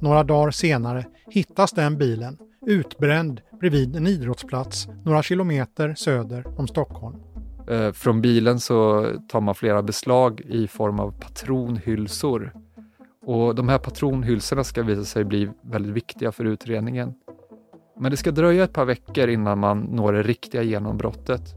Några 0.00 0.24
dagar 0.24 0.50
senare 0.50 1.04
hittas 1.30 1.72
den 1.72 1.98
bilen 1.98 2.38
utbränd 2.66 3.40
bredvid 3.60 3.96
en 3.96 4.06
idrottsplats 4.06 4.88
några 5.04 5.22
kilometer 5.22 5.94
söder 5.94 6.44
om 6.56 6.68
Stockholm. 6.68 7.16
Eh, 7.70 7.92
från 7.92 8.20
bilen 8.20 8.60
så 8.60 9.06
tar 9.28 9.40
man 9.40 9.54
flera 9.54 9.82
beslag 9.82 10.40
i 10.40 10.68
form 10.68 11.00
av 11.00 11.10
patronhylsor. 11.20 12.52
Och 13.26 13.54
de 13.54 13.68
här 13.68 13.78
patronhylsorna 13.78 14.64
ska 14.64 14.82
visa 14.82 15.04
sig 15.04 15.24
bli 15.24 15.50
väldigt 15.62 15.92
viktiga 15.92 16.32
för 16.32 16.44
utredningen. 16.44 17.14
Men 18.00 18.10
det 18.10 18.16
ska 18.16 18.30
dröja 18.30 18.64
ett 18.64 18.72
par 18.72 18.84
veckor 18.84 19.28
innan 19.28 19.58
man 19.58 19.80
når 19.80 20.12
det 20.12 20.22
riktiga 20.22 20.62
genombrottet. 20.62 21.54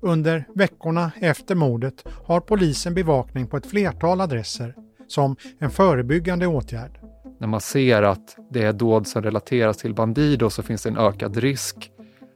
Under 0.00 0.48
veckorna 0.54 1.12
efter 1.20 1.54
mordet 1.54 2.04
har 2.24 2.40
polisen 2.40 2.94
bevakning 2.94 3.46
på 3.46 3.56
ett 3.56 3.66
flertal 3.66 4.20
adresser 4.20 4.74
som 5.12 5.36
en 5.58 5.70
förebyggande 5.70 6.46
åtgärd. 6.46 7.00
När 7.40 7.48
man 7.48 7.60
ser 7.60 8.02
att 8.02 8.36
det 8.50 8.62
är 8.62 8.72
dåd 8.72 9.06
som 9.06 9.22
relateras 9.22 9.76
till 9.76 9.94
Bandido 9.94 10.50
så 10.50 10.62
finns 10.62 10.82
det 10.82 10.88
en 10.88 10.98
ökad 10.98 11.36
risk. 11.36 11.90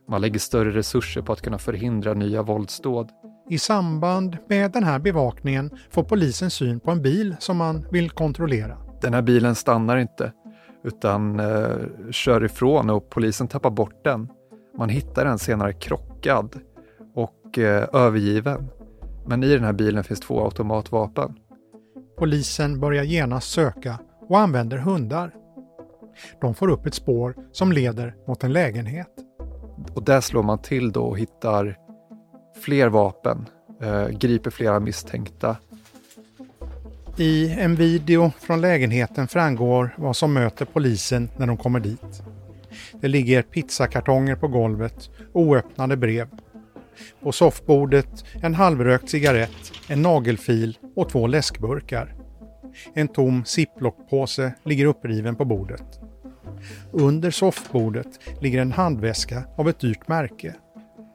Man 0.09 0.21
lägger 0.21 0.39
större 0.39 0.71
resurser 0.71 1.23
på 1.23 1.33
att 1.33 1.43
kunna 1.43 1.59
förhindra 1.59 2.15
nya 2.15 2.43
våldsdåd. 2.43 3.11
I 3.51 3.59
samband 3.59 4.37
med 4.49 4.73
den 4.73 4.85
här 4.85 4.99
bevakningen 4.99 5.71
får 5.91 6.03
polisen 6.03 6.51
syn 6.51 6.81
på 6.81 6.91
en 6.91 7.03
bil 7.03 7.37
som 7.39 7.57
man 7.57 7.87
vill 7.91 8.11
kontrollera. 8.11 8.77
Den 9.01 9.15
här 9.15 9.23
bilen 9.23 9.55
stannar 9.55 9.97
inte 9.97 10.33
utan 10.85 11.41
eh, 11.41 11.69
kör 12.11 12.45
ifrån 12.45 12.91
och 12.91 13.11
polisen 13.11 13.49
tappar 13.49 13.71
bort 13.71 14.05
den. 14.05 14.29
Man 14.79 14.89
hittar 14.89 15.25
den 15.25 15.39
senare 15.39 15.73
krockad 15.73 16.61
och 17.15 17.59
eh, 17.59 17.89
övergiven. 17.93 18.69
Men 19.27 19.43
i 19.43 19.49
den 19.49 19.65
här 19.65 19.73
bilen 19.73 20.05
finns 20.05 20.21
två 20.21 20.45
automatvapen. 20.45 21.35
Polisen 22.17 22.81
börjar 22.81 23.05
genast 23.05 23.51
söka 23.51 23.99
och 24.29 24.39
använder 24.39 24.79
hundar. 24.79 25.35
De 26.41 26.55
får 26.55 26.69
upp 26.69 26.87
ett 26.87 26.95
spår 26.95 27.37
som 27.53 27.73
leder 27.73 28.15
mot 28.27 28.45
en 28.45 28.53
lägenhet. 28.53 29.11
Och 29.95 30.03
där 30.05 30.21
slår 30.21 30.43
man 30.43 30.59
till 30.59 30.93
då 30.93 31.03
och 31.03 31.19
hittar 31.19 31.77
fler 32.61 32.89
vapen, 32.89 33.49
eh, 33.83 34.09
griper 34.09 34.51
flera 34.51 34.81
misstänkta. 34.81 35.57
I 37.17 37.51
en 37.51 37.75
video 37.75 38.33
från 38.39 38.61
lägenheten 38.61 39.29
framgår 39.29 39.95
vad 39.99 40.17
som 40.17 40.33
möter 40.33 40.65
polisen 40.65 41.31
när 41.37 41.47
de 41.47 41.57
kommer 41.57 41.81
dit. 41.81 42.23
Det 43.01 43.09
ligger 43.09 43.43
pizzakartonger 43.43 44.37
på 44.37 44.49
golvet, 44.49 45.11
oöppnade 45.33 45.97
brev. 45.97 46.29
På 47.23 47.33
soffbordet 47.33 48.25
en 48.43 48.55
halvrökt 48.55 49.09
cigarett, 49.09 49.73
en 49.89 50.03
nagelfil 50.03 50.79
och 50.97 51.09
två 51.09 51.27
läskburkar. 51.27 52.15
En 52.95 53.09
tom 53.09 53.45
ziplockpåse 53.45 54.53
ligger 54.65 54.87
uppriven 54.87 55.37
på 55.37 55.45
bordet. 55.45 56.01
Under 56.93 57.31
soffbordet 57.31 58.21
ligger 58.41 58.61
en 58.61 58.73
handväska 58.73 59.43
av 59.57 59.69
ett 59.69 59.81
dyrt 59.81 60.09
märke. 60.09 60.55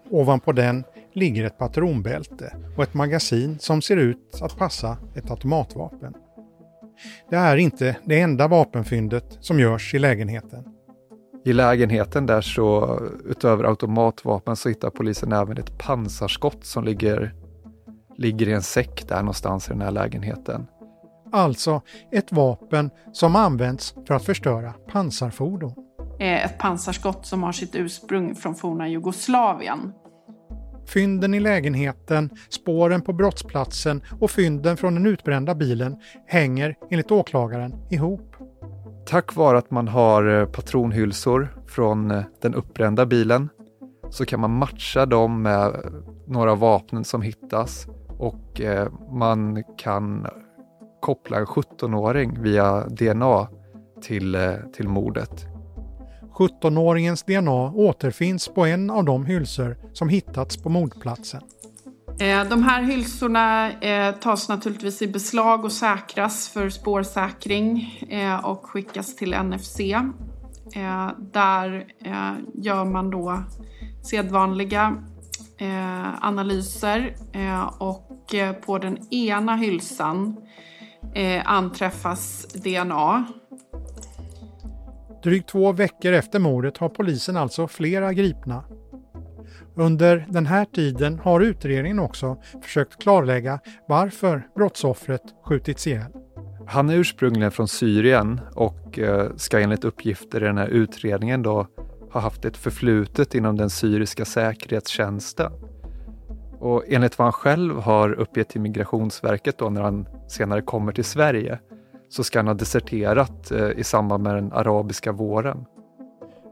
Ovanpå 0.10 0.52
den 0.52 0.84
ligger 1.14 1.46
ett 1.46 1.58
patronbälte 1.58 2.56
och 2.78 2.84
ett 2.84 2.94
magasin 2.94 3.60
som 3.60 3.82
ser 3.82 3.98
ut 3.98 4.40
att 4.42 4.58
passa 4.58 4.98
ett 5.16 5.32
automatvapen. 5.32 6.14
Det 7.30 7.36
är 7.36 7.58
inte 7.58 7.96
det 8.06 8.20
enda 8.20 8.48
vapenfyndet 8.48 9.38
som 9.40 9.60
görs 9.60 9.94
i 9.94 10.00
lägenheten. 10.00 10.64
I 11.46 11.54
lägenheten 11.54 12.26
där 12.26 12.42
så, 12.42 13.00
utöver 13.26 13.64
automatvapen, 13.64 14.56
så 14.56 14.70
hittar 14.70 14.90
polisen 14.90 15.32
även 15.32 15.58
ett 15.58 15.78
pansarskott 15.78 16.66
som 16.66 16.84
ligger, 16.84 17.34
ligger 18.18 18.50
i 18.50 18.54
en 18.54 18.62
säck 18.62 19.08
där 19.08 19.20
någonstans 19.20 19.68
i 19.68 19.72
den 19.72 19.82
här 19.82 19.92
lägenheten. 19.92 20.68
Alltså 21.32 21.82
ett 22.12 22.32
vapen 22.32 22.90
som 23.12 23.36
används 23.36 23.96
för 24.08 24.14
att 24.14 24.26
förstöra 24.26 24.74
pansarfordon. 24.92 25.74
Ett 26.20 26.58
pansarskott 26.58 27.26
som 27.26 27.44
har 27.44 27.52
sitt 27.52 27.76
ursprung 27.76 28.36
från 28.36 28.56
forna 28.56 28.90
Jugoslavien. 28.90 29.94
Fynden 30.88 31.34
i 31.34 31.40
lägenheten, 31.40 32.30
spåren 32.50 33.02
på 33.02 33.14
brottsplatsen 33.14 34.04
och 34.20 34.32
fynden 34.32 34.78
från 34.78 34.96
den 34.96 35.06
utbrända 35.06 35.56
bilen 35.56 35.96
hänger 36.28 36.76
enligt 36.92 37.12
åklagaren 37.12 37.76
ihop. 37.90 38.36
Tack 39.06 39.36
vare 39.36 39.58
att 39.58 39.72
man 39.72 39.88
har 39.88 40.40
eh, 40.40 40.46
patronhylsor 40.46 41.56
från 41.68 42.12
eh, 42.12 42.24
den 42.42 42.56
uppbrända 42.56 43.06
bilen 43.06 43.50
så 44.10 44.26
kan 44.26 44.40
man 44.40 44.52
matcha 44.52 45.06
dem 45.06 45.42
med 45.42 45.76
några 46.28 46.56
vapnen 46.56 47.04
som 47.04 47.22
hittas 47.22 47.88
och 48.18 48.62
eh, 48.62 48.92
man 49.12 49.64
kan 49.78 50.28
koppla 51.02 51.38
en 51.38 51.46
17-åring 51.46 52.42
via 52.42 52.88
DNA 52.88 53.48
till, 54.02 54.58
till 54.74 54.88
mordet. 54.88 55.46
17-åringens 56.34 57.26
DNA 57.26 57.72
återfinns 57.72 58.48
på 58.48 58.66
en 58.66 58.90
av 58.90 59.06
de 59.06 59.26
hylsor 59.26 59.78
som 59.94 60.10
hittats 60.10 60.58
på 60.58 60.70
mordplatsen. 60.70 61.42
Eh, 62.22 62.44
de 62.50 62.64
här 62.64 62.84
hylsorna 62.84 63.72
eh, 63.72 64.16
tas 64.16 64.50
naturligtvis 64.50 65.02
i 65.02 65.08
beslag 65.08 65.66
och 65.66 65.72
säkras 65.72 66.50
för 66.50 66.70
spårsäkring 66.70 68.00
eh, 68.10 68.46
och 68.46 68.66
skickas 68.66 69.16
till 69.16 69.36
NFC. 69.44 69.78
Där 71.18 71.86
gör 72.54 72.86
man 72.86 73.10
då 73.10 73.44
sedvanliga 74.04 74.98
analyser 76.22 77.16
och 77.78 78.36
på 78.66 78.78
den 78.78 79.14
ena 79.14 79.56
hylsan 79.56 80.38
anträffas 81.46 82.46
DNA 82.54 83.26
Drygt 85.24 85.50
två 85.50 85.72
veckor 85.72 86.14
efter 86.14 86.40
mordet 86.40 86.78
har 86.78 86.90
polisen 86.90 87.38
alltså 87.38 87.68
flera 87.68 88.14
gripna. 88.14 88.64
Under 89.82 90.26
den 90.30 90.46
här 90.46 90.66
tiden 90.66 91.20
har 91.20 91.42
utredningen 91.42 92.00
också 92.00 92.38
försökt 92.62 93.02
klarlägga 93.04 93.60
varför 93.88 94.48
brottsoffret 94.56 95.22
skjutits 95.44 95.88
ihjäl. 95.88 96.12
Han 96.68 96.90
är 96.90 96.96
ursprungligen 96.96 97.52
från 97.52 97.68
Syrien 97.68 98.42
och 98.56 99.00
eh, 99.00 99.32
ska 99.36 99.60
enligt 99.60 99.84
uppgifter 99.84 100.44
i 100.44 100.46
den 100.46 100.58
här 100.58 100.68
utredningen 100.68 101.44
då 101.44 101.68
ha 102.12 102.22
haft 102.22 102.46
ett 102.46 102.58
förflutet 102.58 103.36
inom 103.36 103.58
den 103.58 103.70
syriska 103.70 104.26
säkerhetstjänsten. 104.26 105.52
Och 106.60 106.84
enligt 106.88 107.18
vad 107.18 107.26
han 107.26 107.34
själv 107.34 107.76
har 107.80 108.14
uppgett 108.14 108.50
till 108.50 108.62
Migrationsverket 108.62 109.58
då 109.58 109.70
när 109.70 109.82
han 109.82 110.06
senare 110.28 110.62
kommer 110.62 110.92
till 110.92 111.06
Sverige 111.06 111.60
så 112.10 112.24
ska 112.24 112.40
han 112.40 112.48
ha 112.48 112.54
deserterat 112.54 113.52
eh, 113.52 113.70
i 113.70 113.84
samband 113.84 114.24
med 114.24 114.36
den 114.36 114.54
arabiska 114.54 115.12
våren. 115.12 115.66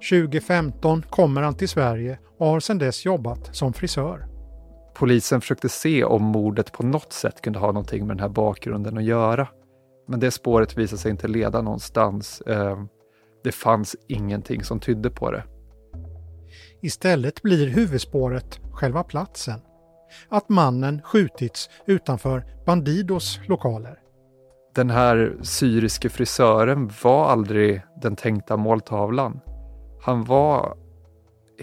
2015 0.10 1.02
kommer 1.10 1.42
han 1.42 1.56
till 1.56 1.70
Sverige 1.70 2.20
och 2.38 2.48
har 2.48 2.60
sedan 2.60 2.78
dess 2.78 3.06
jobbat 3.06 3.56
som 3.56 3.74
frisör. 3.74 4.28
Polisen 4.96 5.42
försökte 5.42 5.70
se 5.70 6.04
om 6.04 6.24
mordet 6.24 6.72
på 6.72 6.84
något 6.84 7.14
sätt 7.14 7.42
kunde 7.42 7.60
ha 7.60 7.68
någonting 7.68 8.08
med 8.08 8.18
den 8.18 8.22
här 8.22 8.30
bakgrunden 8.30 8.98
att 8.98 9.04
göra. 9.04 9.48
Men 10.08 10.20
det 10.20 10.32
spåret 10.32 10.78
visade 10.78 11.02
sig 11.02 11.12
inte 11.12 11.28
leda 11.28 11.62
någonstans. 11.62 12.42
Eh, 12.42 12.84
det 13.44 13.52
fanns 13.52 13.96
ingenting 14.08 14.64
som 14.64 14.80
tydde 14.80 15.10
på 15.10 15.32
det. 15.32 15.44
Istället 16.82 17.42
blir 17.42 17.68
huvudspåret 17.68 18.60
själva 18.74 19.04
platsen. 19.04 19.60
Att 20.30 20.50
mannen 20.50 21.02
skjutits 21.02 21.70
utanför 21.86 22.46
Bandidos 22.66 23.40
lokaler 23.48 24.00
den 24.80 24.90
här 24.90 25.38
syriske 25.42 26.10
frisören 26.10 26.92
var 27.04 27.30
aldrig 27.30 27.82
den 28.02 28.16
tänkta 28.16 28.58
måltavlan. 28.58 29.40
Han 30.02 30.24
var 30.24 30.78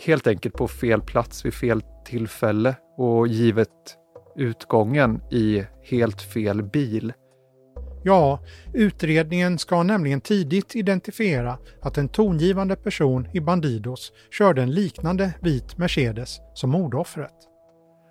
helt 0.05 0.27
enkelt 0.27 0.55
på 0.55 0.69
fel 0.69 1.03
plats 1.03 1.45
vid 1.45 1.55
fel 1.55 1.83
tillfälle 2.05 2.75
och 2.97 3.29
givet 3.29 3.69
utgången 4.37 5.21
i 5.31 5.65
helt 5.83 6.23
fel 6.23 6.63
bil. 6.63 7.13
Ja, 8.05 8.41
utredningen 8.73 9.59
ska 9.59 9.83
nämligen 9.83 10.21
tidigt 10.21 10.77
identifiera 10.77 11.59
att 11.83 11.99
en 11.99 12.09
tongivande 12.09 12.77
person 12.77 13.29
i 13.33 13.41
Bandidos 13.41 14.13
körde 14.31 14.63
en 14.63 14.71
liknande 14.71 15.35
vit 15.41 15.79
Mercedes 15.79 16.41
som 16.55 16.71
mordoffret. 16.71 17.35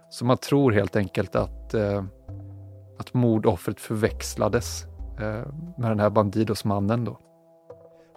Så 0.10 0.26
man 0.26 0.38
tror 0.38 0.72
helt 0.72 0.96
enkelt 0.96 1.36
att, 1.36 1.74
eh, 1.74 2.04
att 3.00 3.14
mordoffret 3.14 3.80
förväxlades 3.80 4.86
Eh, 5.20 5.48
med 5.78 5.92
den 5.92 6.00
här 6.00 6.10
Bandidos-mannen 6.10 7.06
då. 7.06 7.20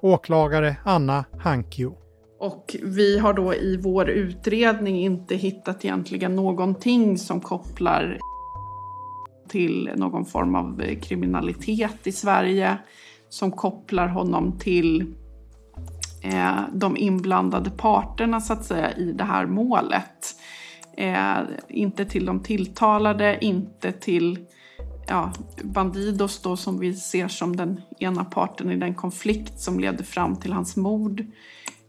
Åklagare 0.00 0.76
Anna 0.84 1.24
Hankio. 1.38 1.94
Och 2.40 2.76
vi 2.82 3.18
har 3.18 3.32
då 3.32 3.54
i 3.54 3.76
vår 3.82 4.08
utredning 4.08 4.96
inte 4.96 5.36
hittat 5.36 5.84
egentligen 5.84 6.36
någonting 6.36 7.18
som 7.18 7.40
kopplar 7.40 8.18
till 9.48 9.90
någon 9.96 10.24
form 10.24 10.54
av 10.54 10.80
eh, 10.82 11.00
kriminalitet 11.00 12.06
i 12.06 12.12
Sverige 12.12 12.78
som 13.28 13.52
kopplar 13.52 14.08
honom 14.08 14.58
till 14.58 15.14
eh, 16.22 16.60
de 16.72 16.96
inblandade 16.96 17.70
parterna 17.70 18.40
så 18.40 18.52
att 18.52 18.64
säga 18.64 18.92
i 18.92 19.12
det 19.12 19.24
här 19.24 19.46
målet. 19.46 20.34
Eh, 20.96 21.38
inte 21.68 22.04
till 22.04 22.26
de 22.26 22.42
tilltalade, 22.42 23.38
inte 23.44 23.92
till 23.92 24.38
ja, 25.08 25.32
Bandidos 25.62 26.42
då 26.42 26.56
som 26.56 26.78
vi 26.78 26.94
ser 26.94 27.28
som 27.28 27.56
den 27.56 27.80
ena 27.98 28.24
parten 28.24 28.70
i 28.70 28.76
den 28.76 28.94
konflikt 28.94 29.60
som 29.60 29.80
ledde 29.80 30.04
fram 30.04 30.36
till 30.36 30.52
hans 30.52 30.76
mord. 30.76 31.24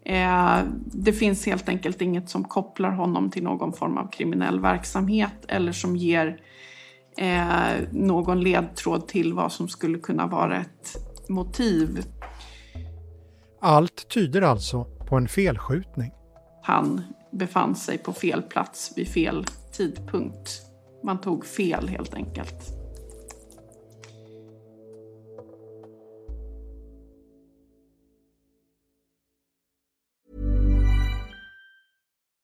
Eh, 0.05 0.57
det 0.85 1.13
finns 1.13 1.45
helt 1.45 1.69
enkelt 1.69 2.01
inget 2.01 2.29
som 2.29 2.43
kopplar 2.43 2.91
honom 2.91 3.31
till 3.31 3.43
någon 3.43 3.73
form 3.73 3.97
av 3.97 4.11
kriminell 4.11 4.59
verksamhet 4.59 5.45
eller 5.47 5.71
som 5.71 5.95
ger 5.95 6.41
eh, 7.17 7.81
någon 7.91 8.41
ledtråd 8.41 9.07
till 9.07 9.33
vad 9.33 9.51
som 9.51 9.67
skulle 9.67 9.99
kunna 9.99 10.27
vara 10.27 10.57
ett 10.57 10.95
motiv. 11.29 12.03
Allt 13.61 14.09
tyder 14.09 14.41
alltså 14.41 14.83
på 14.83 15.15
en 15.15 15.27
felskjutning. 15.27 16.11
Han 16.63 17.01
befann 17.31 17.75
sig 17.75 17.97
på 17.97 18.13
fel 18.13 18.41
plats 18.41 18.93
vid 18.95 19.07
fel 19.07 19.45
tidpunkt. 19.71 20.61
Man 21.03 21.21
tog 21.21 21.45
fel 21.45 21.87
helt 21.87 22.13
enkelt. 22.13 22.78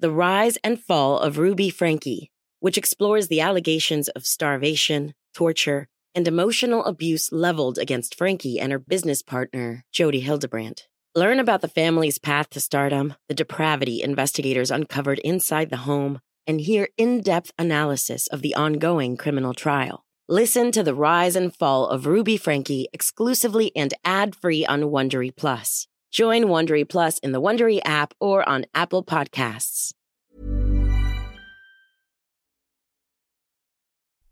The 0.00 0.12
Rise 0.12 0.58
and 0.62 0.80
Fall 0.80 1.18
of 1.18 1.38
Ruby 1.38 1.70
Frankie, 1.70 2.30
which 2.60 2.78
explores 2.78 3.26
the 3.26 3.40
allegations 3.40 4.06
of 4.10 4.24
starvation, 4.24 5.12
torture, 5.34 5.88
and 6.14 6.28
emotional 6.28 6.84
abuse 6.84 7.32
leveled 7.32 7.78
against 7.78 8.14
Frankie 8.14 8.60
and 8.60 8.70
her 8.70 8.78
business 8.78 9.22
partner, 9.22 9.84
Jody 9.90 10.20
Hildebrandt. 10.20 10.86
Learn 11.16 11.40
about 11.40 11.62
the 11.62 11.68
family's 11.68 12.20
path 12.20 12.48
to 12.50 12.60
stardom, 12.60 13.14
the 13.26 13.34
depravity 13.34 14.00
investigators 14.00 14.70
uncovered 14.70 15.18
inside 15.24 15.68
the 15.68 15.78
home, 15.78 16.20
and 16.46 16.60
hear 16.60 16.90
in 16.96 17.20
depth 17.20 17.50
analysis 17.58 18.28
of 18.28 18.40
the 18.40 18.54
ongoing 18.54 19.16
criminal 19.16 19.52
trial. 19.52 20.04
Listen 20.28 20.70
to 20.70 20.84
the 20.84 20.94
rise 20.94 21.34
and 21.34 21.52
fall 21.52 21.88
of 21.88 22.06
Ruby 22.06 22.36
Frankie 22.36 22.86
exclusively 22.92 23.72
and 23.74 23.92
ad 24.04 24.36
free 24.36 24.64
on 24.64 24.82
Wondery 24.82 25.34
Plus. 25.34 25.88
Join 26.10 26.44
Wondery 26.44 26.84
Plus 26.84 27.18
in 27.18 27.32
the 27.32 27.38
Wondery 27.38 27.80
app 27.84 28.12
or 28.20 28.48
on 28.48 28.64
Apple 28.72 29.02
Podcasts. 29.02 29.90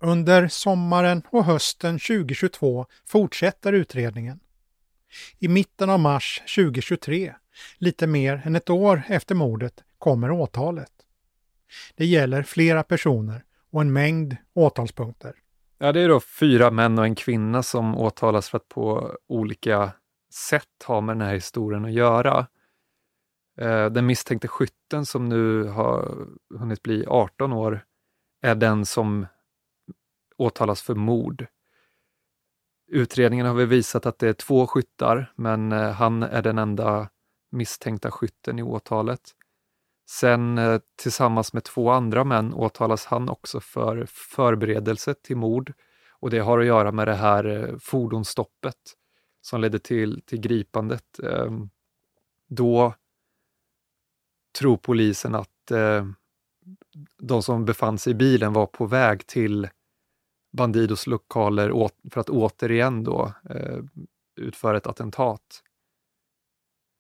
Under 0.01 0.49
sommaren 0.49 1.23
och 1.31 1.45
hösten 1.45 1.99
2022 1.99 2.87
fortsätter 3.09 3.73
utredningen. 3.73 4.41
I 5.39 5.49
mitten 5.49 5.91
av 5.91 6.01
mars 6.01 6.43
2023, 6.57 7.35
lite 7.79 8.07
mer 8.07 8.43
än 8.45 8.57
ett 8.57 8.71
år 8.71 9.03
efter 9.09 9.35
mordet, 9.35 9.85
kommer 9.99 10.31
åtalet. 10.31 10.93
Det 11.97 12.07
gäller 12.07 12.43
flera 12.43 12.83
personer 12.83 13.45
och 13.73 13.81
en 13.81 13.93
mängd 13.93 14.37
åtalspunkter. 14.55 15.35
Ja, 15.79 15.93
det 15.93 16.01
är 16.01 16.09
då 16.09 16.21
fyra 16.21 16.71
män 16.71 16.99
och 16.99 17.05
en 17.05 17.15
kvinna 17.15 17.62
som 17.62 17.99
åtalas 17.99 18.51
för 18.51 18.57
att 18.57 18.69
på 18.69 19.17
olika 19.29 19.93
sätt 20.33 20.85
har 20.85 21.01
med 21.01 21.17
den 21.17 21.27
här 21.27 21.35
historien 21.35 21.85
att 21.85 21.93
göra. 21.93 22.47
Eh, 23.61 23.87
den 23.87 24.07
misstänkte 24.07 24.49
skytten 24.49 25.07
som 25.07 25.29
nu 25.29 25.65
har 25.65 26.27
hunnit 26.59 26.83
bli 26.83 27.05
18 27.07 27.53
år 27.53 27.85
är 28.43 28.55
den 28.55 28.87
som 28.87 29.27
åtalas 30.37 30.83
för 30.83 30.95
mord. 30.95 31.47
Utredningen 32.89 33.47
har 33.47 33.55
väl 33.55 33.67
visat 33.67 34.07
att 34.07 34.19
det 34.19 34.29
är 34.29 34.33
två 34.33 34.67
skyttar, 34.67 35.33
men 35.37 35.73
eh, 35.73 35.91
han 35.91 36.23
är 36.23 36.43
den 36.43 36.59
enda 36.59 37.09
misstänkta 37.51 38.11
skytten 38.11 38.59
i 38.59 38.62
åtalet. 38.62 39.21
Sen 40.11 40.59
eh, 40.59 40.81
tillsammans 41.03 41.53
med 41.53 41.65
två 41.65 41.91
andra 41.91 42.25
män 42.25 42.55
åtalas 42.55 43.07
han 43.07 43.29
också 43.29 43.61
för 43.61 44.07
förberedelse 44.09 45.15
till 45.15 45.37
mord 45.37 45.73
och 46.21 46.31
det 46.31 46.39
har 46.39 46.59
att 46.59 46.67
göra 46.67 46.93
med 46.93 47.09
det 47.09 47.15
här 47.15 47.75
fordonsstoppet 47.81 48.77
som 49.46 49.61
ledde 49.61 49.78
till, 49.78 50.22
till 50.26 50.40
gripandet. 50.40 51.18
Ehm, 51.18 51.70
då 52.48 52.94
tror 54.59 54.76
polisen 54.76 55.35
att 55.35 55.70
eh, 55.70 56.06
de 57.18 57.42
som 57.42 57.64
befann 57.64 57.98
sig 57.98 58.11
i 58.11 58.14
bilen 58.14 58.52
var 58.52 58.66
på 58.66 58.87
väg 58.87 59.26
till 59.26 59.68
Bandidos 60.52 61.06
lokaler 61.06 61.88
för 62.11 62.20
att 62.20 62.28
återigen 62.28 63.04
då 63.04 63.32
eh, 63.50 63.78
utföra 64.37 64.76
ett 64.76 64.87
attentat. 64.87 65.62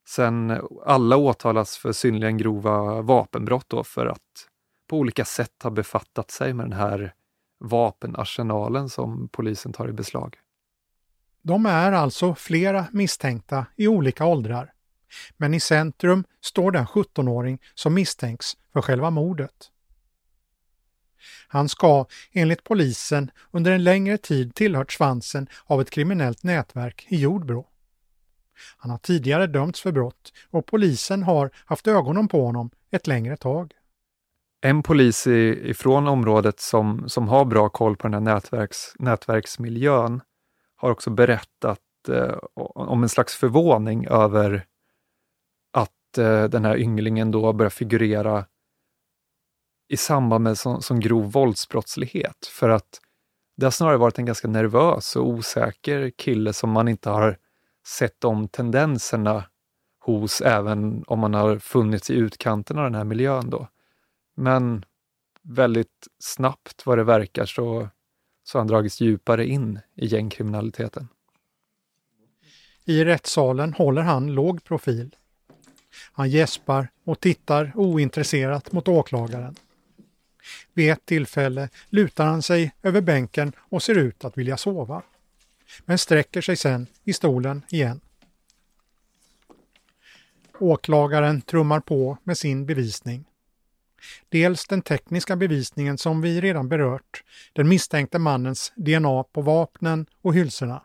Sen 0.08 0.60
alla 0.84 1.16
åtalas 1.16 1.76
för 1.76 1.92
synnerligen 1.92 2.38
grova 2.38 3.02
vapenbrott 3.02 3.68
då 3.68 3.84
för 3.84 4.06
att 4.06 4.48
på 4.88 4.98
olika 4.98 5.24
sätt 5.24 5.62
ha 5.62 5.70
befattat 5.70 6.30
sig 6.30 6.54
med 6.54 6.66
den 6.66 6.78
här 6.78 7.14
vapenarsenalen 7.58 8.88
som 8.88 9.28
polisen 9.28 9.72
tar 9.72 9.88
i 9.88 9.92
beslag. 9.92 10.38
De 11.46 11.66
är 11.66 11.92
alltså 11.92 12.34
flera 12.34 12.86
misstänkta 12.92 13.66
i 13.76 13.88
olika 13.88 14.24
åldrar. 14.24 14.72
Men 15.36 15.54
i 15.54 15.60
centrum 15.60 16.24
står 16.40 16.70
den 16.70 16.86
17-åring 16.86 17.58
som 17.74 17.94
misstänks 17.94 18.56
för 18.72 18.82
själva 18.82 19.10
mordet. 19.10 19.70
Han 21.48 21.68
ska, 21.68 22.06
enligt 22.32 22.64
polisen, 22.64 23.30
under 23.50 23.72
en 23.72 23.84
längre 23.84 24.18
tid 24.18 24.54
tillhört 24.54 24.92
svansen 24.92 25.48
av 25.66 25.80
ett 25.80 25.90
kriminellt 25.90 26.42
nätverk 26.42 27.06
i 27.08 27.16
Jordbro. 27.16 27.66
Han 28.76 28.90
har 28.90 28.98
tidigare 28.98 29.46
dömts 29.46 29.80
för 29.80 29.92
brott 29.92 30.32
och 30.50 30.66
polisen 30.66 31.22
har 31.22 31.50
haft 31.64 31.86
ögonen 31.86 32.28
på 32.28 32.46
honom 32.46 32.70
ett 32.90 33.06
längre 33.06 33.36
tag. 33.36 33.72
En 34.60 34.82
polis 34.82 35.26
ifrån 35.26 36.08
området 36.08 36.60
som, 36.60 37.08
som 37.08 37.28
har 37.28 37.44
bra 37.44 37.68
koll 37.68 37.96
på 37.96 38.08
den 38.08 38.14
här 38.14 38.34
nätverks, 38.34 38.92
nätverksmiljön 38.98 40.20
har 40.76 40.90
också 40.90 41.10
berättat 41.10 41.80
eh, 42.08 42.38
om 42.74 43.02
en 43.02 43.08
slags 43.08 43.34
förvåning 43.34 44.06
över 44.06 44.66
att 45.72 46.18
eh, 46.18 46.44
den 46.44 46.64
här 46.64 46.78
ynglingen 46.78 47.30
då 47.30 47.52
börjar 47.52 47.70
figurera 47.70 48.46
i 49.88 49.96
samband 49.96 50.44
med 50.44 50.58
som, 50.58 50.82
som 50.82 51.00
grov 51.00 51.32
våldsbrottslighet. 51.32 52.46
För 52.46 52.68
att 52.68 53.00
det 53.56 53.66
har 53.66 53.70
snarare 53.70 53.96
varit 53.96 54.18
en 54.18 54.26
ganska 54.26 54.48
nervös 54.48 55.16
och 55.16 55.28
osäker 55.28 56.10
kille 56.10 56.52
som 56.52 56.70
man 56.70 56.88
inte 56.88 57.10
har 57.10 57.38
sett 57.86 58.24
om 58.24 58.48
tendenserna 58.48 59.44
hos, 60.00 60.40
även 60.40 61.04
om 61.06 61.18
man 61.18 61.34
har 61.34 61.58
funnits 61.58 62.10
i 62.10 62.14
utkanten 62.14 62.78
av 62.78 62.84
den 62.84 62.94
här 62.94 63.04
miljön. 63.04 63.50
Då. 63.50 63.68
Men 64.36 64.84
väldigt 65.42 66.08
snabbt 66.18 66.86
vad 66.86 66.98
det 66.98 67.04
verkar 67.04 67.44
så 67.44 67.88
så 68.46 68.58
har 68.58 68.60
han 68.60 68.68
dragits 68.68 69.00
djupare 69.00 69.46
in 69.46 69.80
i 69.94 70.06
gängkriminaliteten. 70.06 71.08
I 72.84 73.04
rättssalen 73.04 73.72
håller 73.72 74.02
han 74.02 74.34
låg 74.34 74.64
profil. 74.64 75.16
Han 76.12 76.30
gäspar 76.30 76.88
och 77.04 77.20
tittar 77.20 77.72
ointresserat 77.74 78.72
mot 78.72 78.88
åklagaren. 78.88 79.56
Vid 80.72 80.90
ett 80.90 81.06
tillfälle 81.06 81.68
lutar 81.88 82.26
han 82.26 82.42
sig 82.42 82.74
över 82.82 83.00
bänken 83.00 83.52
och 83.58 83.82
ser 83.82 83.98
ut 83.98 84.24
att 84.24 84.38
vilja 84.38 84.56
sova. 84.56 85.02
Men 85.84 85.98
sträcker 85.98 86.40
sig 86.40 86.56
sen 86.56 86.86
i 87.04 87.12
stolen 87.12 87.62
igen. 87.70 88.00
Åklagaren 90.58 91.42
trummar 91.42 91.80
på 91.80 92.18
med 92.24 92.38
sin 92.38 92.66
bevisning. 92.66 93.24
Dels 94.28 94.66
den 94.66 94.82
tekniska 94.82 95.36
bevisningen 95.36 95.98
som 95.98 96.20
vi 96.20 96.40
redan 96.40 96.68
berört, 96.68 97.24
den 97.52 97.68
misstänkte 97.68 98.18
mannens 98.18 98.72
DNA 98.76 99.24
på 99.24 99.40
vapnen 99.40 100.06
och 100.22 100.34
hylsorna. 100.34 100.82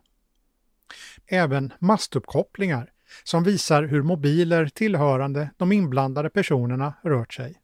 Även 1.27 1.73
mastuppkopplingar 1.79 2.91
som 3.23 3.43
visar 3.43 3.83
hur 3.83 4.01
mobiler 4.01 4.65
tillhörande 4.67 5.49
de 5.57 5.71
inblandade 5.71 6.29
personerna 6.29 6.93
rört 7.03 7.33
sig. 7.33 7.61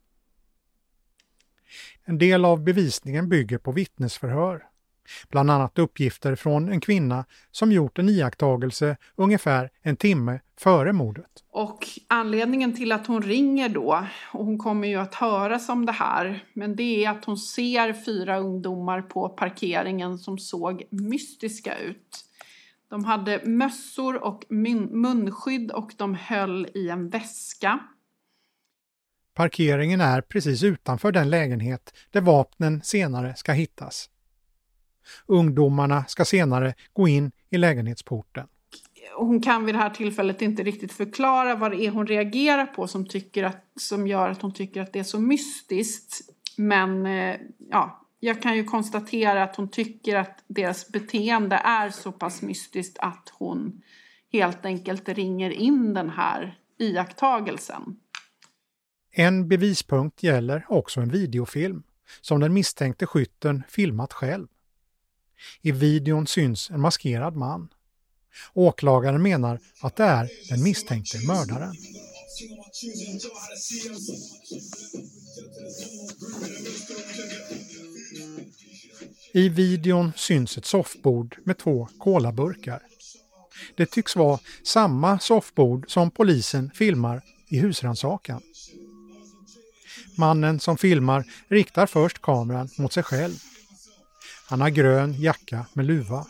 En 2.03 2.17
del 2.17 2.45
av 2.45 2.63
bevisningen 2.63 3.29
bygger 3.29 3.57
på 3.57 3.71
vittnesförhör. 3.71 4.65
Bland 5.29 5.51
annat 5.51 5.79
uppgifter 5.79 6.35
från 6.35 6.69
en 6.69 6.81
kvinna 6.81 7.25
som 7.51 7.71
gjort 7.71 7.99
en 7.99 8.09
iakttagelse 8.09 8.97
ungefär 9.15 9.69
en 9.81 9.95
timme 9.95 10.39
före 10.59 10.93
mordet. 10.93 11.43
Och 11.51 11.85
anledningen 12.07 12.75
till 12.75 12.91
att 12.91 13.07
hon 13.07 13.21
ringer 13.21 13.69
då, 13.69 14.07
och 14.33 14.45
hon 14.45 14.57
kommer 14.57 14.87
ju 14.87 14.95
att 14.95 15.15
höras 15.15 15.69
om 15.69 15.85
det 15.85 15.91
här, 15.91 16.43
men 16.53 16.75
det 16.75 17.05
är 17.05 17.09
att 17.09 17.25
hon 17.25 17.37
ser 17.37 17.93
fyra 17.93 18.37
ungdomar 18.37 19.01
på 19.01 19.29
parkeringen 19.29 20.17
som 20.17 20.37
såg 20.37 20.83
mystiska 20.89 21.77
ut. 21.79 22.23
De 22.89 23.05
hade 23.05 23.41
mössor 23.45 24.23
och 24.23 24.45
munskydd 24.91 25.71
och 25.71 25.93
de 25.97 26.15
höll 26.15 26.67
i 26.73 26.89
en 26.89 27.09
väska. 27.09 27.79
Parkeringen 29.33 30.01
är 30.01 30.21
precis 30.21 30.63
utanför 30.63 31.11
den 31.11 31.29
lägenhet 31.29 31.93
där 32.11 32.21
vapnen 32.21 32.81
senare 32.83 33.35
ska 33.35 33.51
hittas. 33.51 34.09
Ungdomarna 35.25 36.05
ska 36.07 36.25
senare 36.25 36.73
gå 36.93 37.07
in 37.07 37.31
i 37.49 37.57
lägenhetsporten. 37.57 38.47
Hon 39.15 39.41
kan 39.41 39.65
vid 39.65 39.75
det 39.75 39.79
här 39.79 39.89
tillfället 39.89 40.41
inte 40.41 40.63
riktigt 40.63 40.93
förklara 40.93 41.55
vad 41.55 41.71
det 41.71 41.85
är 41.85 41.91
hon 41.91 42.07
reagerar 42.07 42.65
på 42.65 42.87
som, 42.87 43.05
tycker 43.05 43.43
att, 43.43 43.65
som 43.79 44.07
gör 44.07 44.29
att 44.29 44.41
hon 44.41 44.53
tycker 44.53 44.81
att 44.81 44.93
det 44.93 44.99
är 44.99 45.03
så 45.03 45.19
mystiskt. 45.19 46.21
Men 46.57 47.05
eh, 47.05 47.35
ja, 47.71 48.07
jag 48.19 48.41
kan 48.41 48.55
ju 48.55 48.63
konstatera 48.63 49.43
att 49.43 49.55
hon 49.55 49.69
tycker 49.69 50.15
att 50.15 50.43
deras 50.47 50.87
beteende 50.87 51.55
är 51.55 51.89
så 51.89 52.11
pass 52.11 52.41
mystiskt 52.41 52.97
att 52.99 53.33
hon 53.33 53.81
helt 54.31 54.65
enkelt 54.65 55.09
ringer 55.09 55.49
in 55.49 55.93
den 55.93 56.09
här 56.09 56.59
iakttagelsen. 56.77 57.99
En 59.11 59.47
bevispunkt 59.47 60.23
gäller 60.23 60.65
också 60.69 61.01
en 61.01 61.09
videofilm 61.09 61.83
som 62.21 62.39
den 62.39 62.53
misstänkte 62.53 63.05
skytten 63.05 63.63
filmat 63.69 64.13
själv. 64.13 64.47
I 65.61 65.71
videon 65.71 66.27
syns 66.27 66.69
en 66.69 66.81
maskerad 66.81 67.35
man. 67.35 67.69
Åklagaren 68.53 69.21
menar 69.21 69.59
att 69.81 69.95
det 69.95 70.03
är 70.03 70.29
den 70.49 70.63
misstänkte 70.63 71.17
mördaren. 71.27 71.73
I 79.33 79.49
videon 79.49 80.11
syns 80.15 80.57
ett 80.57 80.65
soffbord 80.65 81.37
med 81.43 81.57
två 81.57 81.87
kolaburkar. 81.97 82.81
Det 83.75 83.85
tycks 83.85 84.15
vara 84.15 84.39
samma 84.63 85.19
soffbord 85.19 85.91
som 85.91 86.11
polisen 86.11 86.71
filmar 86.75 87.21
i 87.47 87.59
husrannsakan. 87.59 88.41
Mannen 90.17 90.59
som 90.59 90.77
filmar 90.77 91.25
riktar 91.47 91.85
först 91.85 92.21
kameran 92.21 92.69
mot 92.77 92.93
sig 92.93 93.03
själv. 93.03 93.35
Han 94.49 94.61
har 94.61 94.69
grön 94.69 95.13
jacka 95.13 95.65
med 95.73 95.85
luva 95.85 96.25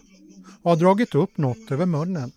och 0.62 0.72
har 0.72 0.78
dragit 0.78 1.16
upp 1.16 1.38
något 1.38 1.72
över 1.72 1.86
munnen. 1.86 2.32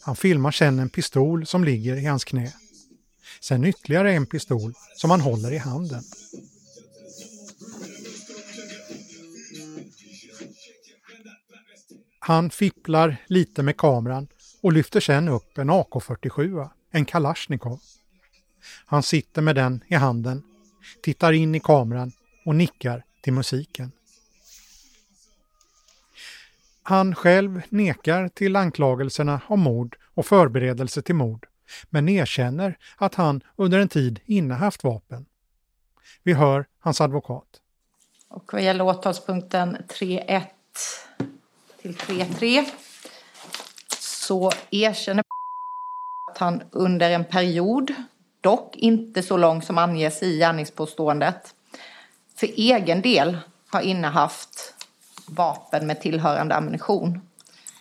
Han 0.00 0.16
filmar 0.16 0.50
sedan 0.50 0.78
en 0.78 0.88
pistol 0.88 1.46
som 1.46 1.64
ligger 1.64 1.96
i 1.96 2.04
hans 2.04 2.24
knä. 2.24 2.52
Sen 3.40 3.64
ytterligare 3.64 4.12
en 4.12 4.26
pistol 4.26 4.74
som 4.96 5.10
han 5.10 5.20
håller 5.20 5.52
i 5.52 5.58
handen. 5.58 6.02
Han 12.18 12.50
fipplar 12.50 13.16
lite 13.26 13.62
med 13.62 13.76
kameran 13.76 14.28
och 14.60 14.72
lyfter 14.72 15.00
sedan 15.00 15.28
upp 15.28 15.58
en 15.58 15.70
AK47, 15.70 16.68
en 16.90 17.04
Kalashnikov. 17.04 17.80
Han 18.86 19.02
sitter 19.02 19.42
med 19.42 19.54
den 19.56 19.84
i 19.88 19.94
handen, 19.94 20.42
tittar 21.02 21.32
in 21.32 21.54
i 21.54 21.60
kameran 21.60 22.12
och 22.44 22.56
nickar 22.56 23.04
till 23.22 23.32
musiken. 23.32 23.92
Han 26.82 27.14
själv 27.14 27.62
nekar 27.68 28.28
till 28.28 28.56
anklagelserna 28.56 29.40
om 29.46 29.60
mord 29.60 29.96
och 30.14 30.26
förberedelse 30.26 31.02
till 31.02 31.14
mord, 31.14 31.46
men 31.90 32.08
erkänner 32.08 32.78
att 32.96 33.14
han 33.14 33.40
under 33.56 33.78
en 33.78 33.88
tid 33.88 34.20
innehaft 34.24 34.84
vapen. 34.84 35.26
Vi 36.22 36.32
hör 36.32 36.66
hans 36.78 37.00
advokat. 37.00 37.60
Och 38.28 38.52
vad 38.52 38.62
gäller 38.62 38.84
åtalspunkten 38.84 39.76
3.1 39.76 40.42
till 41.82 41.94
3.3 41.94 42.64
så 43.98 44.52
erkänner 44.70 45.24
att 46.30 46.38
han 46.38 46.62
under 46.70 47.10
en 47.10 47.24
period, 47.24 47.94
dock 48.40 48.76
inte 48.76 49.22
så 49.22 49.36
lång 49.36 49.62
som 49.62 49.78
anges 49.78 50.22
i 50.22 50.38
gärningspåståendet, 50.38 51.54
för 52.36 52.46
egen 52.46 53.02
del 53.02 53.38
har 53.68 53.80
innehaft 53.80 54.74
vapen 55.26 55.86
med 55.86 56.00
tillhörande 56.00 56.54
ammunition. 56.54 57.20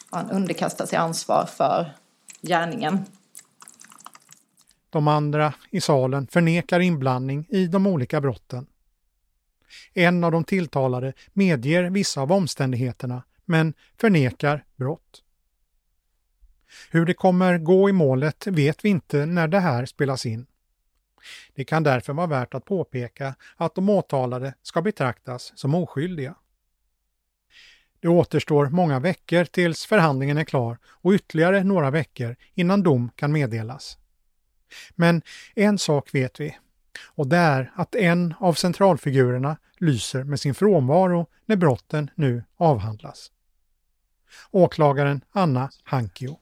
Han 0.09 0.31
underkastar 0.31 0.85
sig 0.85 0.97
ansvar 0.97 1.45
för 1.45 1.95
gärningen. 2.41 3.05
De 4.89 5.07
andra 5.07 5.53
i 5.69 5.81
salen 5.81 6.27
förnekar 6.27 6.79
inblandning 6.79 7.45
i 7.49 7.67
de 7.67 7.87
olika 7.87 8.21
brotten. 8.21 8.67
En 9.93 10.23
av 10.23 10.31
de 10.31 10.43
tilltalade 10.43 11.13
medger 11.33 11.83
vissa 11.83 12.21
av 12.21 12.31
omständigheterna 12.31 13.23
men 13.45 13.73
förnekar 13.97 14.65
brott. 14.75 15.23
Hur 16.91 17.05
det 17.05 17.13
kommer 17.13 17.57
gå 17.57 17.89
i 17.89 17.91
målet 17.91 18.47
vet 18.47 18.85
vi 18.85 18.89
inte 18.89 19.25
när 19.25 19.47
det 19.47 19.59
här 19.59 19.85
spelas 19.85 20.25
in. 20.25 20.45
Det 21.55 21.63
kan 21.63 21.83
därför 21.83 22.13
vara 22.13 22.27
värt 22.27 22.53
att 22.53 22.65
påpeka 22.65 23.35
att 23.55 23.75
de 23.75 23.89
åtalade 23.89 24.53
ska 24.61 24.81
betraktas 24.81 25.53
som 25.55 25.75
oskyldiga. 25.75 26.35
Det 28.01 28.07
återstår 28.07 28.69
många 28.69 28.99
veckor 28.99 29.45
tills 29.45 29.85
förhandlingen 29.85 30.37
är 30.37 30.43
klar 30.43 30.77
och 30.85 31.13
ytterligare 31.13 31.63
några 31.63 31.91
veckor 31.91 32.35
innan 32.53 32.83
dom 32.83 33.09
kan 33.15 33.31
meddelas. 33.31 33.97
Men 34.95 35.21
en 35.55 35.77
sak 35.77 36.15
vet 36.15 36.39
vi 36.39 36.57
och 37.05 37.27
det 37.27 37.37
är 37.37 37.71
att 37.75 37.95
en 37.95 38.33
av 38.39 38.53
centralfigurerna 38.53 39.57
lyser 39.77 40.23
med 40.23 40.39
sin 40.39 40.53
frånvaro 40.53 41.27
när 41.45 41.55
brotten 41.55 42.09
nu 42.15 42.43
avhandlas. 42.57 43.31
Åklagaren 44.51 45.21
Anna 45.31 45.69
Hankio. 45.83 46.37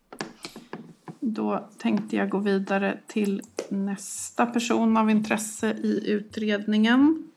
Då 1.19 1.69
tänkte 1.77 2.15
jag 2.15 2.29
gå 2.29 2.37
vidare 2.37 2.99
till 3.07 3.41
nästa 3.69 4.45
person 4.45 4.97
av 4.97 5.09
intresse 5.09 5.71
i 5.71 6.11
utredningen. 6.11 7.28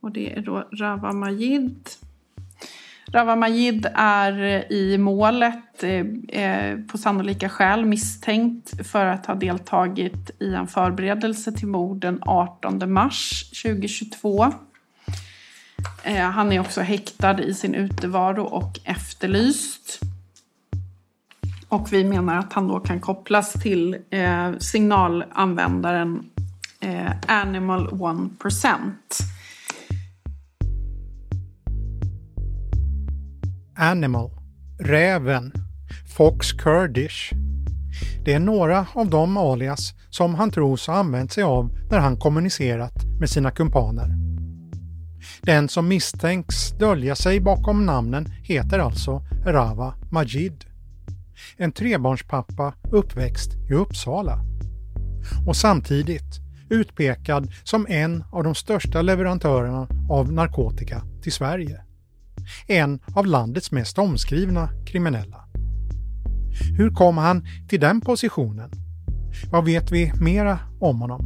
Och 0.00 0.12
det 0.12 0.32
är 0.32 0.40
då 0.40 0.68
Rawa 0.72 1.12
Majid. 1.12 1.88
Rawa 3.12 3.36
Majid 3.36 3.86
är 3.94 4.72
i 4.72 4.98
målet 4.98 5.82
eh, 5.82 6.40
eh, 6.42 6.78
på 6.78 6.98
sannolika 6.98 7.48
skäl 7.48 7.84
misstänkt 7.84 8.86
för 8.86 9.06
att 9.06 9.26
ha 9.26 9.34
deltagit 9.34 10.30
i 10.38 10.54
en 10.54 10.66
förberedelse 10.66 11.52
till 11.52 11.68
mord 11.68 12.00
den 12.00 12.18
18 12.22 12.92
mars 12.92 13.50
2022. 13.62 14.52
Eh, 16.02 16.30
han 16.30 16.52
är 16.52 16.60
också 16.60 16.80
häktad 16.80 17.42
i 17.42 17.54
sin 17.54 17.74
utevaro 17.74 18.44
och 18.44 18.80
efterlyst. 18.84 20.00
Och 21.68 21.92
vi 21.92 22.04
menar 22.04 22.38
att 22.38 22.52
han 22.52 22.68
då 22.68 22.80
kan 22.80 23.00
kopplas 23.00 23.52
till 23.52 23.96
eh, 24.10 24.52
signalanvändaren 24.58 26.30
eh, 26.80 27.12
Animal 27.26 27.88
1%. 27.88 28.92
Animal, 33.80 34.30
Räven, 34.78 35.52
Fox 36.16 36.52
Kurdish. 36.52 37.32
Det 38.24 38.32
är 38.32 38.38
några 38.38 38.86
av 38.94 39.10
de 39.10 39.36
alias 39.36 39.94
som 40.10 40.34
han 40.34 40.50
tros 40.50 40.86
ha 40.86 40.94
använt 40.94 41.32
sig 41.32 41.42
av 41.42 41.70
när 41.90 41.98
han 41.98 42.16
kommunicerat 42.16 43.04
med 43.20 43.30
sina 43.30 43.50
kumpaner. 43.50 44.08
Den 45.42 45.68
som 45.68 45.88
misstänks 45.88 46.70
dölja 46.78 47.14
sig 47.14 47.40
bakom 47.40 47.86
namnen 47.86 48.26
heter 48.42 48.78
alltså 48.78 49.22
Rava 49.46 49.94
Majid. 50.10 50.64
En 51.56 51.72
trebarnspappa 51.72 52.74
uppväxt 52.90 53.50
i 53.70 53.74
Uppsala. 53.74 54.38
Och 55.46 55.56
samtidigt 55.56 56.40
utpekad 56.70 57.52
som 57.64 57.86
en 57.88 58.24
av 58.32 58.44
de 58.44 58.54
största 58.54 59.02
leverantörerna 59.02 59.88
av 60.10 60.32
narkotika 60.32 61.02
till 61.22 61.32
Sverige 61.32 61.80
en 62.66 63.00
av 63.14 63.26
landets 63.26 63.72
mest 63.72 63.98
omskrivna 63.98 64.68
kriminella. 64.86 65.44
Hur 66.76 66.90
kom 66.90 67.18
han 67.18 67.46
till 67.68 67.80
den 67.80 68.00
positionen? 68.00 68.70
Vad 69.50 69.64
vet 69.64 69.90
vi 69.90 70.12
mera 70.20 70.58
om 70.80 71.00
honom? 71.00 71.20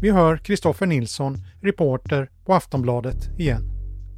Vi 0.00 0.10
hör 0.10 0.36
Kristoffer 0.36 0.86
Nilsson, 0.86 1.36
reporter 1.62 2.28
på 2.44 2.54
Aftonbladet 2.54 3.38
igen. 3.38 3.62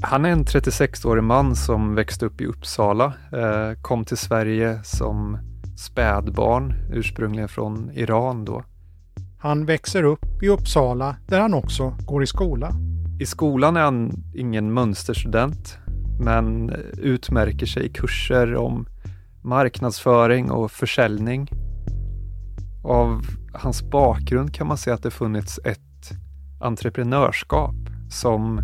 Han 0.03 0.25
är 0.25 0.31
en 0.31 0.45
36-årig 0.45 1.25
man 1.25 1.57
som 1.57 1.95
växte 1.95 2.27
upp 2.27 2.41
i 2.41 2.47
Uppsala, 2.47 3.05
eh, 3.33 3.81
kom 3.83 4.05
till 4.05 4.17
Sverige 4.17 4.81
som 4.85 5.39
spädbarn, 5.79 6.75
ursprungligen 6.93 7.49
från 7.49 7.91
Iran 7.95 8.45
då. 8.45 8.65
Han 9.39 9.67
växer 9.67 10.03
upp 10.03 10.43
i 10.43 10.49
Uppsala 10.49 11.17
där 11.29 11.41
han 11.41 11.55
också 11.55 11.97
går 12.07 12.23
i 12.23 12.27
skola. 12.27 12.73
I 13.21 13.27
skolan 13.27 13.77
är 13.77 13.81
han 13.81 14.25
ingen 14.35 14.73
mönsterstudent 14.73 15.79
men 16.21 16.71
utmärker 16.99 17.67
sig 17.67 17.87
i 17.87 17.89
kurser 17.89 18.57
om 18.57 18.87
marknadsföring 19.43 20.51
och 20.51 20.71
försäljning. 20.71 21.51
Av 22.85 23.23
hans 23.53 23.83
bakgrund 23.83 24.55
kan 24.55 24.67
man 24.67 24.79
se 24.79 24.91
att 24.91 25.03
det 25.03 25.11
funnits 25.11 25.61
ett 25.65 26.11
entreprenörskap 26.61 27.75
som 28.11 28.61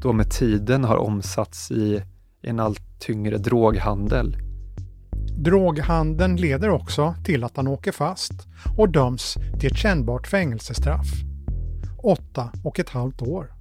då 0.00 0.12
med 0.12 0.30
tiden 0.30 0.84
har 0.84 0.96
omsatts 0.96 1.70
i 1.70 2.02
en 2.42 2.60
allt 2.60 3.00
tyngre 3.00 3.38
droghandel. 3.38 4.36
Droghandeln 5.38 6.36
leder 6.36 6.70
också 6.70 7.14
till 7.24 7.44
att 7.44 7.56
han 7.56 7.68
åker 7.68 7.92
fast 7.92 8.48
och 8.78 8.88
döms 8.88 9.34
till 9.60 9.72
ett 9.72 9.78
kännbart 9.78 10.26
fängelsestraff. 10.26 11.06
Åtta 12.02 12.50
och 12.64 12.78
ett 12.78 12.90
halvt 12.90 13.22
år. 13.22 13.59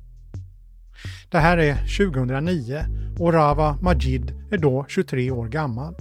Det 1.32 1.38
här 1.38 1.58
är 1.58 1.76
2009 1.76 2.86
och 3.20 3.34
Rava 3.34 3.78
Majid 3.82 4.34
är 4.52 4.58
då 4.58 4.86
23 4.88 5.32
år 5.32 5.48
gammal. 5.48 5.96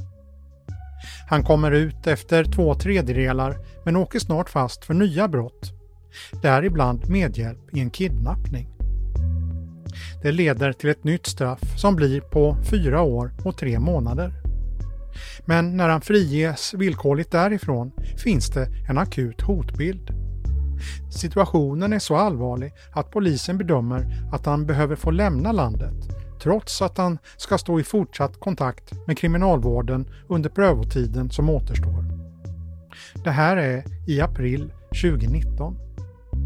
Han 1.28 1.42
kommer 1.42 1.72
ut 1.72 2.06
efter 2.06 2.44
två 2.44 2.74
tredjedelar 2.74 3.56
men 3.84 3.96
åker 3.96 4.18
snart 4.18 4.50
fast 4.50 4.84
för 4.84 4.94
nya 4.94 5.28
brott. 5.28 5.72
Däribland 6.42 7.10
medhjälp 7.10 7.74
i 7.74 7.80
en 7.80 7.90
kidnappning. 7.90 8.68
Det 10.22 10.32
leder 10.32 10.72
till 10.72 10.90
ett 10.90 11.04
nytt 11.04 11.26
straff 11.26 11.78
som 11.78 11.96
blir 11.96 12.20
på 12.20 12.56
fyra 12.70 13.02
år 13.02 13.32
och 13.44 13.58
tre 13.58 13.78
månader. 13.78 14.32
Men 15.46 15.76
när 15.76 15.88
han 15.88 16.00
friges 16.00 16.74
villkorligt 16.74 17.30
därifrån 17.30 17.92
finns 18.16 18.50
det 18.50 18.68
en 18.88 18.98
akut 18.98 19.40
hotbild. 19.40 20.27
Situationen 21.10 21.92
är 21.92 21.98
så 21.98 22.16
allvarlig 22.16 22.72
att 22.92 23.10
polisen 23.10 23.58
bedömer 23.58 24.28
att 24.32 24.46
han 24.46 24.66
behöver 24.66 24.96
få 24.96 25.10
lämna 25.10 25.52
landet 25.52 25.94
trots 26.42 26.82
att 26.82 26.98
han 26.98 27.18
ska 27.36 27.58
stå 27.58 27.80
i 27.80 27.84
fortsatt 27.84 28.40
kontakt 28.40 29.06
med 29.06 29.18
kriminalvården 29.18 30.08
under 30.28 30.50
prövotiden 30.50 31.30
som 31.30 31.50
återstår. 31.50 32.04
Det 33.24 33.30
här 33.30 33.56
är 33.56 33.84
i 34.06 34.20
april 34.20 34.72
2019. 35.02 35.76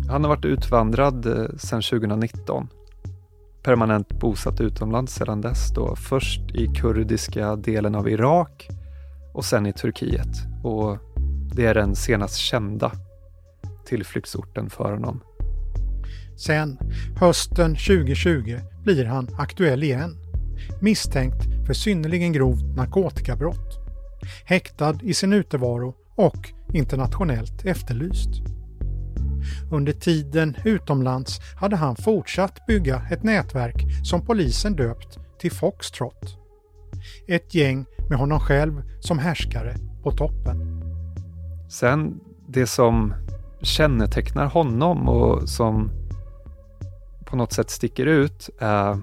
Han 0.08 0.24
har 0.24 0.28
varit 0.28 0.44
utvandrad 0.44 1.26
eh, 1.26 1.56
sedan 1.56 1.82
2019. 1.82 2.68
Permanent 3.62 4.08
bosatt 4.20 4.60
utomlands 4.60 5.14
sedan 5.14 5.40
dess 5.40 5.74
då 5.74 5.96
först 5.96 6.40
i 6.54 6.66
kurdiska 6.66 7.56
delen 7.56 7.94
av 7.94 8.08
Irak 8.08 8.68
och 9.34 9.44
sen 9.44 9.66
i 9.66 9.72
Turkiet. 9.72 10.36
Och 10.62 10.98
det 11.54 11.66
är 11.66 11.74
den 11.74 11.96
senast 11.96 12.36
kända 12.36 12.92
tillflyktsorten 13.92 14.70
för 14.70 14.92
honom. 14.92 15.20
Sen, 16.36 16.78
hösten 17.16 17.76
2020, 17.76 18.58
blir 18.84 19.04
han 19.04 19.28
aktuell 19.38 19.82
igen. 19.82 20.16
Misstänkt 20.80 21.66
för 21.66 21.74
synnerligen 21.74 22.32
grovt 22.32 22.76
narkotikabrott. 22.76 23.78
Häktad 24.44 24.98
i 25.02 25.14
sin 25.14 25.32
utevaro 25.32 25.94
och 26.16 26.52
internationellt 26.72 27.64
efterlyst. 27.64 28.30
Under 29.72 29.92
tiden 29.92 30.56
utomlands 30.64 31.40
hade 31.60 31.76
han 31.76 31.96
fortsatt 31.96 32.66
bygga 32.66 33.02
ett 33.10 33.22
nätverk 33.22 33.84
som 34.04 34.26
polisen 34.26 34.76
döpt 34.76 35.18
till 35.40 35.52
Foxtrot. 35.52 36.38
Ett 37.28 37.54
gäng 37.54 37.86
med 38.08 38.18
honom 38.18 38.40
själv 38.40 38.82
som 39.00 39.18
härskare 39.18 39.76
på 40.02 40.10
toppen. 40.10 40.82
Sen 41.68 42.20
det 42.48 42.66
som 42.66 43.14
kännetecknar 43.62 44.46
honom 44.46 45.08
och 45.08 45.48
som 45.48 45.90
på 47.24 47.36
något 47.36 47.52
sätt 47.52 47.70
sticker 47.70 48.06
ut 48.06 48.50
är 48.58 48.98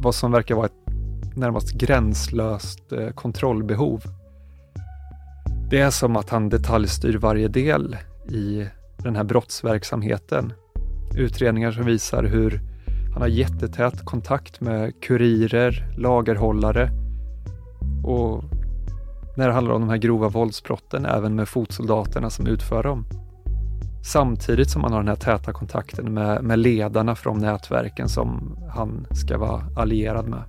vad 0.00 0.14
som 0.14 0.32
verkar 0.32 0.54
vara 0.54 0.66
ett 0.66 1.36
närmast 1.36 1.72
gränslöst 1.72 2.92
eh, 2.92 3.08
kontrollbehov. 3.08 4.02
Det 5.70 5.80
är 5.80 5.90
som 5.90 6.16
att 6.16 6.30
han 6.30 6.48
detaljstyr 6.48 7.18
varje 7.18 7.48
del 7.48 7.96
i 8.28 8.66
den 8.96 9.16
här 9.16 9.24
brottsverksamheten. 9.24 10.52
Utredningar 11.16 11.72
som 11.72 11.84
visar 11.84 12.24
hur 12.24 12.60
han 13.12 13.22
har 13.22 13.28
jättetät 13.28 14.04
kontakt 14.04 14.60
med 14.60 15.00
kurirer, 15.02 15.94
lagerhållare 15.98 16.90
och 18.04 18.44
när 19.36 19.48
det 19.48 19.54
handlar 19.54 19.74
om 19.74 19.80
de 19.80 19.90
här 19.90 19.96
grova 19.96 20.28
våldsbrotten 20.28 21.06
även 21.06 21.34
med 21.34 21.48
fotsoldaterna 21.48 22.30
som 22.30 22.46
utför 22.46 22.82
dem. 22.82 23.04
Samtidigt 24.02 24.70
som 24.70 24.82
han 24.82 24.92
har 24.92 24.98
den 24.98 25.08
här 25.08 25.16
täta 25.16 25.52
kontakten 25.52 26.14
med, 26.14 26.44
med 26.44 26.58
ledarna 26.58 27.14
från 27.14 27.38
nätverken 27.38 28.08
som 28.08 28.58
han 28.74 29.06
ska 29.10 29.38
vara 29.38 29.66
allierad 29.76 30.28
med. 30.28 30.42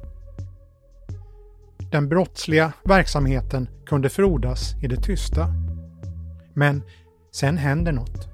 Den 1.92 2.10
brottsliga 2.10 2.74
verksamheten 2.84 3.70
kunde 3.86 4.10
frodas 4.10 4.76
i 4.84 4.88
det 4.88 4.96
tysta. 4.96 5.48
Men 6.54 6.84
sen 7.32 7.58
händer 7.58 7.92
något. 7.92 8.28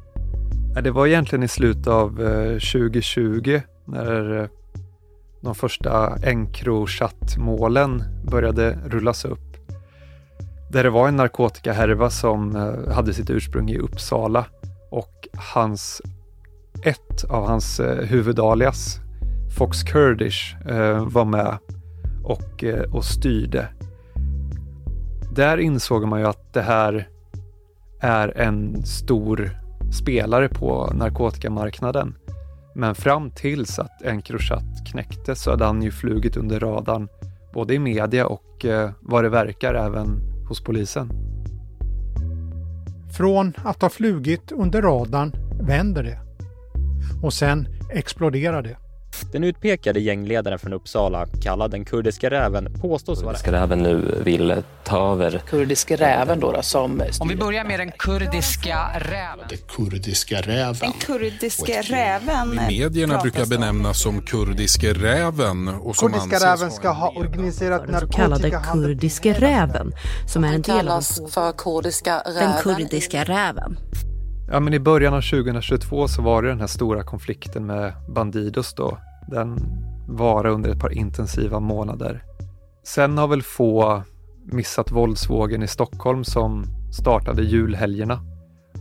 Det 0.83 0.91
var 0.91 1.07
egentligen 1.07 1.43
i 1.43 1.47
slutet 1.47 1.87
av 1.87 2.09
2020 2.09 3.53
eh, 3.53 3.61
när 3.85 4.41
eh, 4.41 4.49
de 5.41 5.55
första 5.55 6.17
Encrochat-målen 6.23 8.03
började 8.31 8.79
rullas 8.85 9.25
upp. 9.25 9.57
Där 10.71 10.83
det 10.83 10.89
var 10.89 11.07
en 11.07 11.15
narkotikahärva 11.15 12.09
som 12.09 12.55
eh, 12.55 12.93
hade 12.93 13.13
sitt 13.13 13.29
ursprung 13.29 13.69
i 13.69 13.77
Uppsala 13.77 14.45
hans, 15.37 16.01
ett 16.83 17.23
av 17.29 17.47
hans 17.47 17.79
eh, 17.79 18.05
huvudalias, 18.05 18.99
Fox 19.57 19.83
Kurdish, 19.83 20.55
eh, 20.69 21.05
var 21.05 21.25
med 21.25 21.57
och, 22.23 22.63
eh, 22.63 22.93
och 22.93 23.05
styrde. 23.05 23.67
Där 25.35 25.57
insåg 25.57 26.07
man 26.07 26.19
ju 26.19 26.27
att 26.27 26.53
det 26.53 26.61
här 26.61 27.07
är 27.99 28.37
en 28.37 28.83
stor 28.83 29.51
spelare 29.91 30.49
på 30.49 30.91
narkotikamarknaden. 30.93 32.15
Men 32.75 32.95
fram 32.95 33.31
tills 33.31 33.79
att 33.79 34.01
Encrochat 34.01 34.87
knäcktes 34.91 35.41
så 35.41 35.51
hade 35.51 35.65
han 35.65 35.81
ju 35.81 35.91
flugit 35.91 36.37
under 36.37 36.59
radarn 36.59 37.07
både 37.53 37.73
i 37.73 37.79
media 37.79 38.27
och 38.27 38.65
eh, 38.65 38.91
vad 38.99 39.23
det 39.23 39.29
verkar 39.29 39.73
även 39.73 40.21
hos 40.47 40.63
polisen. 40.63 41.09
Från 43.17 43.53
att 43.63 43.81
ha 43.81 43.89
flugit 43.89 44.51
under 44.51 44.81
radarn 44.81 45.31
vänder 45.61 46.03
det. 46.03 46.19
Och 47.23 47.33
sen 47.33 47.67
exploderar 47.93 48.61
det. 48.61 48.77
Den 49.31 49.43
utpekade 49.43 49.99
gängledaren 49.99 50.59
från 50.59 50.73
Uppsala, 50.73 51.27
kallad 51.43 51.71
den 51.71 51.85
kurdiska 51.85 52.29
räven, 52.29 52.79
påstås 52.81 53.21
vara... 53.21 53.33
Kurdiska 53.33 53.51
räven 53.51 53.79
nu 53.79 54.21
vill 54.25 54.63
ta 54.83 55.13
över. 55.13 55.41
Kurdiska 55.49 55.95
räven 55.95 56.39
då, 56.39 56.51
då 56.51 56.61
som... 56.61 57.03
Om 57.19 57.27
vi 57.27 57.35
börjar 57.35 57.63
med 57.63 57.79
den 57.79 57.91
kurdiska 57.91 58.79
räven. 58.99 59.45
Den 59.49 59.57
kurdiska 59.67 60.41
räven. 60.41 60.75
Den 60.79 60.91
kurdiska 60.91 61.81
räven. 61.81 62.55
Medierna 62.55 63.21
brukar 63.21 63.45
benämnas 63.45 64.01
som 64.01 64.21
kurdiska 64.21 64.87
räven 64.87 65.67
och 65.67 65.95
som 65.95 66.11
Kurdiska 66.11 66.53
räven 66.53 66.71
ska 66.71 66.89
ha 66.89 67.09
organiserat 67.15 67.87
Den 67.87 67.99
så 67.99 68.07
kallade 68.07 68.51
kurdiska 68.71 69.33
räven 69.33 69.93
som 70.27 70.43
är 70.43 70.53
en 70.53 70.61
del 70.61 70.87
av 70.87 71.01
för 71.29 71.51
kurdiska 71.51 72.19
räven. 72.25 72.35
den 72.35 72.61
kurdiska 72.61 73.23
räven. 73.23 73.77
Ja, 74.51 74.59
men 74.59 74.73
i 74.73 74.79
början 74.79 75.13
av 75.13 75.21
2022 75.21 76.07
så 76.07 76.21
var 76.21 76.41
det 76.41 76.49
den 76.49 76.59
här 76.59 76.67
stora 76.67 77.03
konflikten 77.03 77.65
med 77.65 77.93
Bandidos 78.09 78.73
då. 78.73 78.97
Den 79.27 79.57
varade 80.07 80.49
under 80.49 80.69
ett 80.69 80.79
par 80.79 80.93
intensiva 80.93 81.59
månader. 81.59 82.23
Sen 82.83 83.17
har 83.17 83.27
väl 83.27 83.41
få 83.41 84.03
missat 84.45 84.91
våldsvågen 84.91 85.63
i 85.63 85.67
Stockholm 85.67 86.23
som 86.23 86.65
startade 87.01 87.43
julhelgerna 87.43 88.19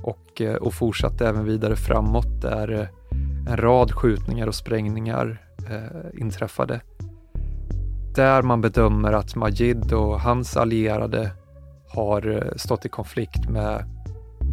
och, 0.03 0.41
eh, 0.41 0.55
och 0.55 0.75
fortsatte 0.75 1.29
även 1.29 1.45
vidare 1.45 1.77
framåt 1.77 2.43
där 2.43 2.73
eh, 2.73 2.89
en 3.53 3.57
rad 3.57 3.93
skjutningar 3.93 4.47
och 4.47 4.55
sprängningar 4.55 5.43
eh, 5.71 6.21
inträffade. 6.21 6.81
Där 8.15 8.43
man 8.43 8.61
bedömer 8.61 9.13
att 9.13 9.35
Majid 9.35 9.93
och 9.93 10.21
hans 10.21 10.57
allierade 10.57 11.31
har 11.89 12.29
eh, 12.29 12.57
stått 12.57 12.85
i 12.85 12.89
konflikt 12.89 13.49
med 13.49 13.96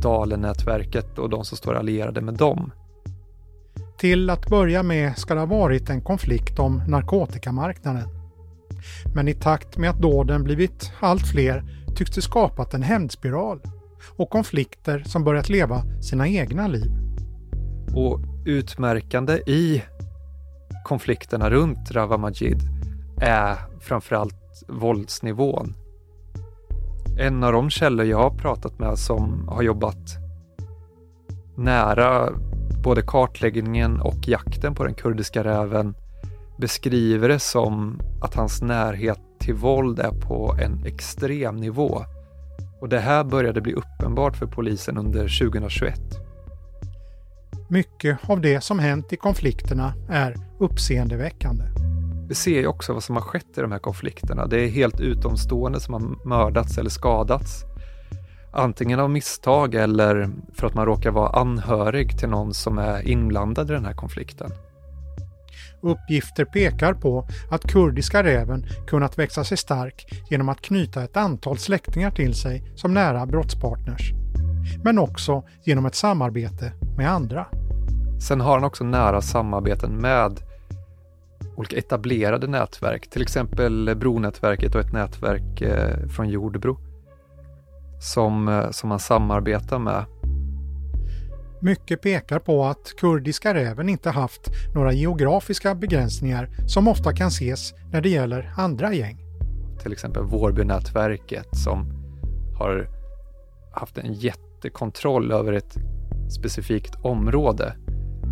Dalen-nätverket 0.04 1.20
och 1.20 1.30
de 1.30 1.46
som 1.46 1.58
står 1.58 1.76
allierade 1.76 2.22
med 2.22 2.34
dem. 2.34 2.72
Till 3.98 4.30
att 4.30 4.50
börja 4.50 4.84
med 4.84 5.18
ska 5.18 5.34
det 5.34 5.40
ha 5.40 5.48
varit 5.48 5.90
en 5.90 6.02
konflikt 6.02 6.60
om 6.60 6.84
narkotikamarknaden. 6.88 8.10
Men 9.16 9.28
i 9.28 9.34
takt 9.34 9.78
med 9.78 9.90
att 9.90 10.02
dåden 10.02 10.44
blivit 10.44 10.92
allt 11.00 11.28
fler 11.28 11.64
tycks 11.96 12.12
det 12.12 12.22
skapat 12.22 12.74
en 12.74 12.84
hämndspiral 12.84 13.60
och 14.16 14.30
konflikter 14.30 15.04
som 15.06 15.24
börjat 15.24 15.50
leva 15.50 15.84
sina 16.02 16.28
egna 16.28 16.68
liv. 16.68 16.92
Och 17.96 18.20
utmärkande 18.46 19.34
i 19.34 19.84
konflikterna 20.84 21.50
runt 21.50 21.92
Rawa 21.92 22.18
Majid 22.18 22.60
är 23.22 23.58
framförallt 23.80 24.64
våldsnivån. 24.68 25.74
En 27.18 27.44
av 27.44 27.54
de 27.54 27.70
källor 27.70 28.06
jag 28.06 28.18
har 28.18 28.30
pratat 28.30 28.80
med 28.80 29.00
som 29.00 29.48
har 29.48 29.64
jobbat 29.64 30.18
nära 31.56 32.30
både 32.84 33.02
kartläggningen 33.02 34.02
och 34.02 34.28
jakten 34.28 34.76
på 34.76 34.84
den 34.84 34.94
kurdiska 34.94 35.44
räven 35.44 35.96
beskriver 36.58 37.30
det 37.30 37.40
som 37.40 38.02
att 38.22 38.36
hans 38.36 38.62
närhet 38.62 39.20
till 39.40 39.54
våld 39.54 40.00
är 40.00 40.12
på 40.12 40.56
en 40.62 40.86
extrem 40.86 41.56
nivå. 41.56 42.06
Och 42.82 42.90
det 42.90 43.00
här 43.00 43.24
började 43.24 43.62
bli 43.62 43.74
uppenbart 43.74 44.38
för 44.38 44.46
polisen 44.46 44.98
under 44.98 45.40
2021. 45.40 46.00
Mycket 47.70 48.30
av 48.30 48.42
det 48.42 48.62
som 48.62 48.80
hänt 48.80 49.14
i 49.14 49.18
konflikterna 49.18 49.94
är 50.10 50.36
uppseendeväckande 50.60 51.83
vi 52.28 52.36
ser 52.36 52.60
ju 52.60 52.68
också 52.68 52.94
vad 52.94 53.04
som 53.04 53.16
har 53.16 53.24
skett 53.24 53.58
i 53.58 53.62
de 53.62 53.72
här 53.72 53.80
konflikterna. 53.80 54.46
Det 54.48 54.62
är 54.62 54.68
helt 54.68 55.00
utomstående 55.00 55.80
som 55.80 55.94
har 55.94 56.28
mördats 56.28 56.78
eller 56.78 56.90
skadats. 56.90 57.64
Antingen 58.52 59.00
av 59.00 59.10
misstag 59.10 59.76
eller 59.76 60.30
för 60.54 60.68
att 60.68 60.74
man 60.74 60.86
råkar 60.86 61.12
vara 61.12 61.40
anhörig 61.40 62.20
till 62.20 62.30
någon 62.30 62.54
som 62.54 62.78
är 62.78 63.08
inblandad 63.08 63.70
i 63.70 63.74
den 63.74 63.86
här 63.86 63.94
konflikten. 63.94 64.52
Uppgifter 65.82 66.46
pekar 66.46 66.94
på 66.94 67.28
att 67.52 67.64
kurdiska 67.72 68.24
räven 68.24 68.66
kunnat 68.88 69.20
växa 69.20 69.44
sig 69.44 69.58
stark 69.58 70.24
genom 70.30 70.50
att 70.50 70.62
knyta 70.62 71.04
ett 71.04 71.18
antal 71.18 71.58
släktingar 71.58 72.12
till 72.12 72.34
sig 72.34 72.64
som 72.76 72.94
nära 72.94 73.26
brottspartners. 73.26 74.12
Men 74.84 75.00
också 75.00 75.44
genom 75.64 75.86
ett 75.86 75.96
samarbete 75.96 76.72
med 76.98 77.12
andra. 77.12 77.46
Sen 78.28 78.42
har 78.42 78.54
han 78.54 78.64
också 78.64 78.84
nära 78.84 79.22
samarbeten 79.22 79.96
med 79.96 80.40
olika 81.56 81.78
etablerade 81.78 82.48
nätverk, 82.48 83.10
till 83.10 83.22
exempel 83.22 83.96
Bronätverket 83.96 84.76
och 84.76 84.82
ett 84.82 84.94
nätverk 84.94 85.62
eh, 85.62 86.08
från 86.08 86.30
Jordbro 86.30 86.78
som, 88.00 88.48
eh, 88.48 88.72
som 88.72 88.92
han 88.92 89.00
samarbetar 89.00 89.80
med. 89.80 90.06
Mycket 91.62 92.02
pekar 92.02 92.40
på 92.40 92.66
att 92.66 92.94
kurdiska 92.98 93.54
räven 93.54 93.90
inte 93.90 94.10
haft 94.10 94.52
några 94.76 94.94
geografiska 94.94 95.76
begränsningar 95.76 96.50
som 96.68 96.88
ofta 96.88 97.14
kan 97.14 97.28
ses 97.28 97.74
när 97.92 98.02
det 98.02 98.10
gäller 98.10 98.54
andra 98.58 98.94
gäng. 98.94 99.18
Till 99.82 99.92
exempel 99.92 100.24
Vårbynätverket 100.24 101.58
som 101.58 101.94
har 102.60 102.90
haft 103.74 103.98
en 103.98 104.14
jättekontroll 104.14 105.32
över 105.32 105.54
ett 105.54 105.76
specifikt 106.30 106.96
område. 106.96 107.76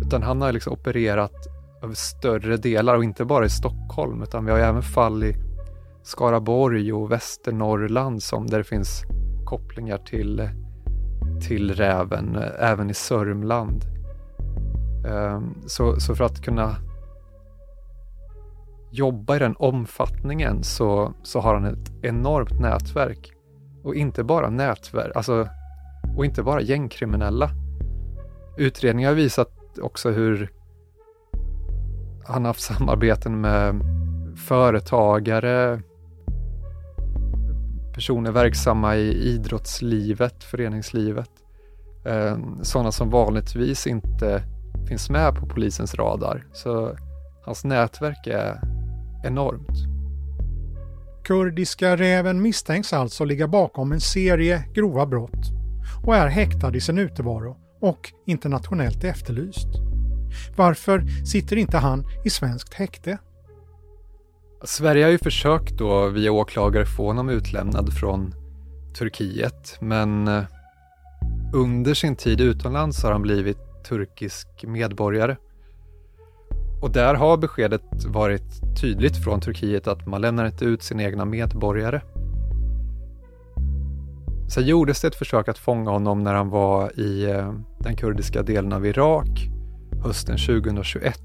Utan 0.06 0.22
han 0.22 0.42
har 0.42 0.52
liksom 0.52 0.72
opererat 0.72 1.51
över 1.82 1.94
större 1.94 2.56
delar 2.56 2.96
och 2.96 3.04
inte 3.04 3.24
bara 3.24 3.44
i 3.44 3.50
Stockholm 3.50 4.22
utan 4.22 4.44
vi 4.44 4.50
har 4.50 4.58
även 4.58 4.82
fall 4.82 5.24
i 5.24 5.36
Skaraborg 6.02 6.92
och 6.92 7.12
Västernorrland 7.12 8.22
som 8.22 8.46
där 8.46 8.58
det 8.58 8.64
finns 8.64 9.02
kopplingar 9.44 9.98
till, 9.98 10.48
till 11.48 11.74
räven, 11.74 12.38
även 12.58 12.90
i 12.90 12.94
Sörmland. 12.94 13.84
Ehm, 15.06 15.54
så, 15.66 16.00
så 16.00 16.14
för 16.14 16.24
att 16.24 16.42
kunna 16.42 16.76
jobba 18.90 19.36
i 19.36 19.38
den 19.38 19.56
omfattningen 19.58 20.62
så, 20.62 21.14
så 21.22 21.40
har 21.40 21.54
han 21.54 21.64
ett 21.64 21.92
enormt 22.02 22.60
nätverk. 22.60 23.32
Och 23.84 23.94
inte 23.94 24.24
bara 24.24 24.50
nätverk, 24.50 25.16
alltså, 25.16 25.48
och 26.16 26.24
inte 26.24 26.42
bara 26.42 26.60
gängkriminella. 26.60 27.50
Utredningar 28.56 29.08
har 29.08 29.16
visat 29.16 29.48
också 29.80 30.10
hur 30.10 30.50
han 32.24 32.42
har 32.42 32.48
haft 32.48 32.60
samarbeten 32.60 33.40
med 33.40 33.80
företagare, 34.36 35.80
personer 37.94 38.32
verksamma 38.32 38.96
i 38.96 39.12
idrottslivet, 39.12 40.44
föreningslivet. 40.44 41.30
Eh, 42.04 42.38
sådana 42.62 42.92
som 42.92 43.10
vanligtvis 43.10 43.86
inte 43.86 44.42
finns 44.88 45.10
med 45.10 45.34
på 45.34 45.46
polisens 45.46 45.94
radar. 45.94 46.46
Så 46.52 46.96
hans 47.44 47.64
nätverk 47.64 48.26
är 48.26 48.60
enormt. 49.24 49.92
Kurdiska 51.24 51.96
räven 51.96 52.42
misstänks 52.42 52.92
alltså 52.92 53.24
ligga 53.24 53.48
bakom 53.48 53.92
en 53.92 54.00
serie 54.00 54.64
grova 54.74 55.06
brott 55.06 55.52
och 56.04 56.16
är 56.16 56.26
häktad 56.26 56.76
i 56.76 56.80
sin 56.80 56.98
utevaro 56.98 57.56
och 57.80 58.12
internationellt 58.26 59.04
efterlyst. 59.04 59.91
Varför 60.56 61.04
sitter 61.26 61.56
inte 61.56 61.78
han 61.78 62.04
i 62.24 62.30
svenskt 62.30 62.74
häkte? 62.74 63.18
Sverige 64.64 65.04
har 65.04 65.10
ju 65.10 65.18
försökt 65.18 65.78
då 65.78 66.08
via 66.08 66.32
åklagare 66.32 66.86
få 66.86 67.06
honom 67.06 67.28
utlämnad 67.28 67.92
från 67.92 68.34
Turkiet, 68.98 69.76
men 69.80 70.28
eh, 70.28 70.44
under 71.54 71.94
sin 71.94 72.16
tid 72.16 72.40
utomlands 72.40 73.02
har 73.02 73.12
han 73.12 73.22
blivit 73.22 73.58
turkisk 73.88 74.48
medborgare. 74.62 75.36
Och 76.82 76.90
där 76.90 77.14
har 77.14 77.36
beskedet 77.36 78.04
varit 78.06 78.76
tydligt 78.80 79.24
från 79.24 79.40
Turkiet 79.40 79.86
att 79.86 80.06
man 80.06 80.20
lämnar 80.20 80.46
inte 80.46 80.64
ut 80.64 80.82
sina 80.82 81.02
egna 81.02 81.24
medborgare. 81.24 82.00
Sen 84.48 84.66
gjordes 84.66 85.00
det 85.00 85.08
ett 85.08 85.14
försök 85.14 85.48
att 85.48 85.58
fånga 85.58 85.90
honom 85.90 86.22
när 86.22 86.34
han 86.34 86.48
var 86.48 87.00
i 87.00 87.24
eh, 87.24 87.52
den 87.78 87.96
kurdiska 87.96 88.42
delen 88.42 88.72
av 88.72 88.86
Irak 88.86 89.48
hösten 90.02 90.38
2021. 90.38 91.20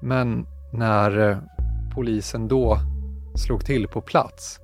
Men 0.00 0.46
när 0.72 1.30
eh, 1.30 1.38
polisen 1.94 2.48
då 2.48 2.78
slog 3.34 3.64
till 3.64 3.88
på 3.88 4.00
plats 4.00 4.58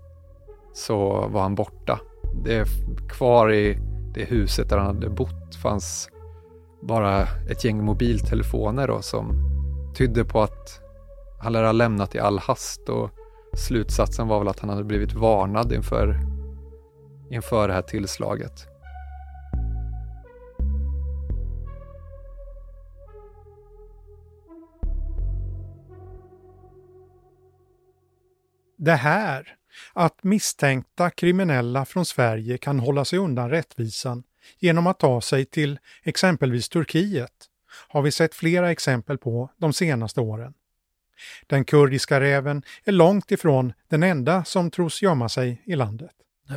så 0.74 1.28
var 1.28 1.42
han 1.42 1.54
borta. 1.54 2.00
Det 2.44 2.66
kvar 3.08 3.52
i 3.52 3.78
det 4.14 4.24
huset 4.24 4.68
där 4.68 4.78
han 4.78 4.86
hade 4.86 5.08
bott 5.08 5.56
fanns 5.62 6.08
bara 6.82 7.22
ett 7.22 7.64
gäng 7.64 7.84
mobiltelefoner 7.84 8.86
då, 8.88 9.02
som 9.02 9.32
tydde 9.96 10.24
på 10.24 10.42
att 10.42 10.80
han 11.38 11.52
lär 11.52 11.64
ha 11.64 11.72
lämnat 11.72 12.14
i 12.14 12.18
all 12.18 12.38
hast 12.38 12.88
och 12.88 13.10
slutsatsen 13.54 14.28
var 14.28 14.38
väl 14.38 14.48
att 14.48 14.60
han 14.60 14.70
hade 14.70 14.84
blivit 14.84 15.14
varnad 15.14 15.72
inför, 15.72 16.20
inför 17.30 17.68
det 17.68 17.74
här 17.74 17.82
tillslaget. 17.82 18.75
Det 28.76 28.94
här, 28.94 29.54
att 29.92 30.24
misstänkta 30.24 31.10
kriminella 31.10 31.84
från 31.84 32.06
Sverige 32.06 32.58
kan 32.58 32.78
hålla 32.78 33.04
sig 33.04 33.18
undan 33.18 33.50
rättvisan 33.50 34.22
genom 34.58 34.86
att 34.86 34.98
ta 34.98 35.20
sig 35.20 35.44
till 35.44 35.78
exempelvis 36.04 36.68
Turkiet, 36.68 37.32
har 37.88 38.02
vi 38.02 38.10
sett 38.10 38.34
flera 38.34 38.70
exempel 38.70 39.18
på 39.18 39.50
de 39.56 39.72
senaste 39.72 40.20
åren. 40.20 40.54
Den 41.46 41.64
kurdiska 41.64 42.20
räven 42.20 42.62
är 42.84 42.92
långt 42.92 43.30
ifrån 43.30 43.72
den 43.88 44.02
enda 44.02 44.44
som 44.44 44.70
tros 44.70 45.02
gömma 45.02 45.28
sig 45.28 45.62
i 45.66 45.76
landet. 45.76 46.10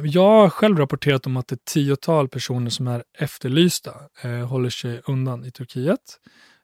Jag 0.03 0.21
har 0.21 0.49
själv 0.49 0.77
rapporterat 0.77 1.25
om 1.25 1.37
att 1.37 1.51
ett 1.51 1.65
tiotal 1.65 2.29
personer 2.29 2.69
som 2.69 2.87
är 2.87 3.03
efterlysta 3.17 3.93
eh, 4.23 4.47
håller 4.47 4.69
sig 4.69 5.01
undan 5.05 5.45
i 5.45 5.51
Turkiet. 5.51 6.19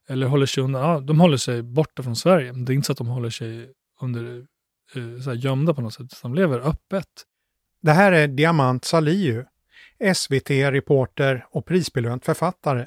Eller 0.08 0.28
håller 0.28 0.46
sig 0.46 0.64
undan, 0.64 0.82
ja, 0.82 1.00
de 1.00 1.20
håller 1.20 1.38
sig 1.38 1.62
borta 1.62 2.04
från 2.04 2.16
Sverige. 2.16 2.54
Men 2.54 2.66
det 2.66 2.74
är 2.74 2.76
inte 2.76 2.86
så 2.86 2.92
att 2.92 2.98
de 2.98 3.08
håller 3.08 3.30
sig 3.30 3.70
under 4.02 4.46
Eh, 4.96 5.22
så 5.22 5.30
här 5.30 5.38
gömda 5.38 5.74
på 5.74 5.82
något 5.82 5.94
sätt, 5.94 6.12
som 6.12 6.36
lever 6.36 6.60
öppet. 6.60 7.08
Det 7.82 7.92
här 7.92 8.12
är 8.12 8.28
Diamant 8.28 8.86
Salihu, 8.86 9.44
SVT-reporter 10.16 11.46
och 11.52 11.66
prisbelönt 11.66 12.26
författare. 12.26 12.86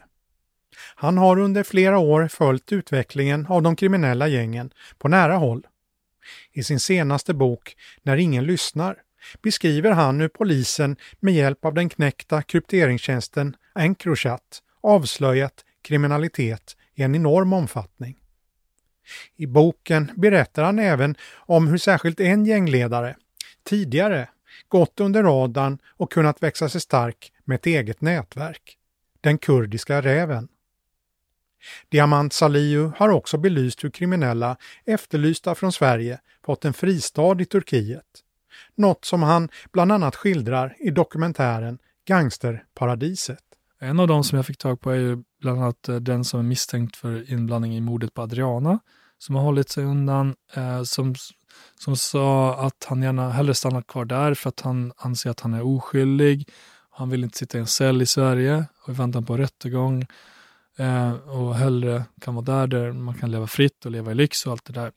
Han 0.94 1.18
har 1.18 1.38
under 1.38 1.62
flera 1.62 1.98
år 1.98 2.28
följt 2.28 2.72
utvecklingen 2.72 3.46
av 3.46 3.62
de 3.62 3.76
kriminella 3.76 4.28
gängen 4.28 4.70
på 4.98 5.08
nära 5.08 5.36
håll. 5.36 5.66
I 6.52 6.62
sin 6.62 6.80
senaste 6.80 7.34
bok 7.34 7.76
När 8.02 8.16
ingen 8.16 8.44
lyssnar 8.44 8.96
beskriver 9.42 9.90
han 9.90 10.20
hur 10.20 10.28
polisen 10.28 10.96
med 11.20 11.34
hjälp 11.34 11.64
av 11.64 11.74
den 11.74 11.88
knäckta 11.88 12.42
krypteringstjänsten 12.42 13.56
Encrochat 13.74 14.62
avslöjat 14.80 15.64
kriminalitet 15.82 16.76
i 16.94 17.02
en 17.02 17.14
enorm 17.14 17.52
omfattning. 17.52 18.17
I 19.36 19.46
boken 19.46 20.10
berättar 20.16 20.62
han 20.62 20.78
även 20.78 21.16
om 21.36 21.68
hur 21.68 21.78
särskilt 21.78 22.20
en 22.20 22.46
gängledare, 22.46 23.16
tidigare, 23.64 24.28
gått 24.68 25.00
under 25.00 25.22
radarn 25.22 25.78
och 25.86 26.12
kunnat 26.12 26.42
växa 26.42 26.68
sig 26.68 26.80
stark 26.80 27.32
med 27.44 27.54
ett 27.54 27.66
eget 27.66 28.00
nätverk. 28.00 28.76
Den 29.20 29.38
kurdiska 29.38 30.02
räven. 30.02 30.48
Diamant 31.88 32.32
Salihu 32.32 32.90
har 32.96 33.08
också 33.08 33.38
belyst 33.38 33.84
hur 33.84 33.90
kriminella 33.90 34.56
efterlysta 34.84 35.54
från 35.54 35.72
Sverige 35.72 36.20
fått 36.44 36.64
en 36.64 36.72
fristad 36.72 37.40
i 37.40 37.44
Turkiet. 37.44 38.04
Något 38.74 39.04
som 39.04 39.22
han 39.22 39.48
bland 39.72 39.92
annat 39.92 40.16
skildrar 40.16 40.76
i 40.78 40.90
dokumentären 40.90 41.78
Gangsterparadiset. 42.04 43.47
En 43.80 44.00
av 44.00 44.08
de 44.08 44.24
som 44.24 44.36
jag 44.36 44.46
fick 44.46 44.58
tag 44.58 44.80
på 44.80 44.90
är 44.90 44.96
ju 44.96 45.18
bland 45.40 45.62
annat 45.62 45.88
eh, 45.88 45.96
den 45.96 46.24
som 46.24 46.40
är 46.40 46.44
misstänkt 46.44 46.96
för 46.96 47.32
inblandning 47.32 47.76
i 47.76 47.80
mordet 47.80 48.14
på 48.14 48.22
Adriana, 48.22 48.78
som 49.18 49.34
har 49.34 49.42
hållit 49.42 49.68
sig 49.68 49.84
undan, 49.84 50.34
eh, 50.54 50.82
som, 50.82 51.14
som 51.78 51.96
sa 51.96 52.54
att 52.66 52.84
han 52.88 53.02
gärna 53.02 53.30
hellre 53.30 53.54
stannar 53.54 53.82
kvar 53.82 54.04
där 54.04 54.34
för 54.34 54.48
att 54.48 54.60
han 54.60 54.92
anser 54.96 55.30
att 55.30 55.40
han 55.40 55.54
är 55.54 55.66
oskyldig. 55.66 56.48
Han 56.90 57.10
vill 57.10 57.24
inte 57.24 57.38
sitta 57.38 57.58
i 57.58 57.60
en 57.60 57.66
cell 57.66 58.02
i 58.02 58.06
Sverige 58.06 58.64
och 58.82 58.88
i 58.88 58.92
väntan 58.96 59.24
på 59.24 59.36
rättegång 59.36 60.06
eh, 60.78 61.12
och 61.12 61.54
hellre 61.54 62.04
kan 62.20 62.34
vara 62.34 62.44
där, 62.44 62.66
där 62.66 62.92
man 62.92 63.14
kan 63.14 63.30
leva 63.30 63.46
fritt 63.46 63.84
och 63.84 63.90
leva 63.90 64.12
i 64.12 64.14
lyx 64.14 64.46
och 64.46 64.52
allt 64.52 64.64
det 64.64 64.72
där. 64.72 64.92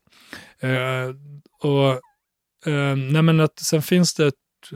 Eh, 0.59 1.15
och 1.61 1.91
eh, 2.71 2.95
nej 2.95 3.21
men 3.21 3.39
att 3.39 3.59
Sen 3.59 3.81
finns 3.81 4.13
det 4.13 4.31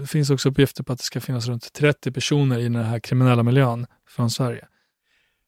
finns 0.07 0.29
också 0.29 0.49
uppgifter 0.49 0.83
på 0.83 0.93
att 0.93 0.99
det 0.99 1.05
ska 1.05 1.21
finnas 1.21 1.47
runt 1.47 1.73
30 1.73 2.11
personer 2.11 2.59
i 2.59 2.63
den 2.63 2.75
här 2.75 2.99
kriminella 2.99 3.43
miljön 3.43 3.87
från 4.07 4.29
Sverige. 4.29 4.67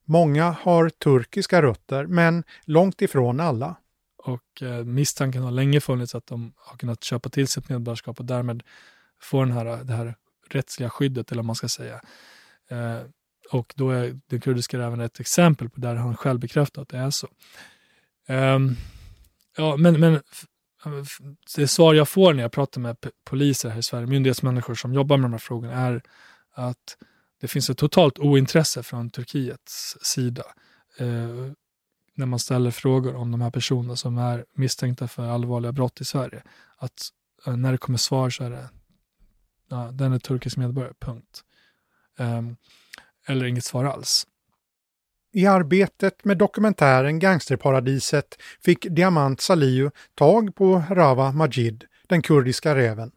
Många 0.05 0.55
har 0.61 0.89
turkiska 0.89 1.61
rötter, 1.61 2.05
men 2.05 2.43
långt 2.65 3.01
ifrån 3.01 3.39
alla. 3.39 3.75
och 4.23 4.61
eh, 4.61 4.83
misstanken 4.83 5.43
har 5.43 5.51
länge 5.51 5.81
funnits 5.81 6.15
att 6.15 6.27
de 6.27 6.53
har 6.57 6.77
kunnat 6.77 7.03
köpa 7.03 7.29
till 7.29 7.47
sig 7.47 7.61
ett 7.61 7.69
medborgarskap 7.69 8.19
och 8.19 8.25
därmed 8.25 8.63
få 9.21 9.43
den 9.43 9.51
här, 9.51 9.83
det 9.83 9.93
här 9.93 10.15
rättsliga 10.49 10.89
skyddet, 10.89 11.31
eller 11.31 11.41
vad 11.41 11.45
man 11.45 11.55
ska 11.55 11.69
säga. 11.69 12.01
Eh, 12.69 12.99
och 13.51 13.73
då 13.75 13.91
är 13.91 14.19
den 14.27 14.41
kurdiska 14.41 14.77
räven 14.77 15.01
ett 15.01 15.19
exempel 15.19 15.69
på 15.69 15.79
där 15.79 15.95
han 15.95 16.17
själv 16.17 16.39
bekräftar 16.39 16.81
att 16.81 16.89
det 16.89 16.97
är 16.97 17.09
så. 17.09 17.27
Um, 18.27 18.75
ja, 19.57 19.77
men, 19.77 19.99
men 19.99 20.21
det 21.55 21.67
svar 21.67 21.93
jag 21.93 22.09
får 22.09 22.33
när 22.33 22.41
jag 22.41 22.51
pratar 22.51 22.81
med 22.81 22.97
poliser 23.23 23.69
här 23.69 23.79
i 23.79 23.83
Sverige, 23.83 24.07
myndighetsmänniskor 24.07 24.75
som 24.75 24.93
jobbar 24.93 25.17
med 25.17 25.25
de 25.25 25.31
här 25.31 25.39
frågorna, 25.39 25.73
är 25.73 26.01
att 26.53 26.97
det 27.41 27.47
finns 27.47 27.69
ett 27.69 27.77
totalt 27.77 28.19
ointresse 28.19 28.83
från 28.83 29.09
Turkiets 29.09 29.97
sida 30.01 30.43
eh, 30.97 31.51
när 32.15 32.25
man 32.25 32.39
ställer 32.39 32.71
frågor 32.71 33.15
om 33.15 33.31
de 33.31 33.41
här 33.41 33.51
personerna 33.51 33.95
som 33.95 34.17
är 34.17 34.45
misstänkta 34.53 35.07
för 35.07 35.23
allvarliga 35.27 35.71
brott 35.71 36.01
i 36.01 36.05
Sverige. 36.05 36.43
Att 36.77 37.09
eh, 37.45 37.57
när 37.57 37.71
det 37.71 37.77
kommer 37.77 37.97
svar 37.97 38.29
så 38.29 38.43
är 38.43 38.49
det, 38.49 38.69
ja, 39.69 39.89
den 39.91 40.13
är 40.13 40.19
turkisk 40.19 40.57
medborgare, 40.57 40.93
punkt. 40.99 41.43
Eh, 42.19 42.41
eller 43.27 43.45
inget 43.45 43.65
svar 43.65 43.85
alls. 43.85 44.27
I 45.37 45.45
arbetet 45.45 46.25
med 46.25 46.37
dokumentären 46.37 47.19
Gangsterparadiset 47.19 48.41
fick 48.65 48.85
Diamant 48.89 49.41
Salihu 49.41 49.89
tag 50.15 50.55
på 50.55 50.83
Rava 50.89 51.31
Majid, 51.31 51.83
den 52.07 52.21
kurdiska 52.21 52.75
räven. 52.75 53.11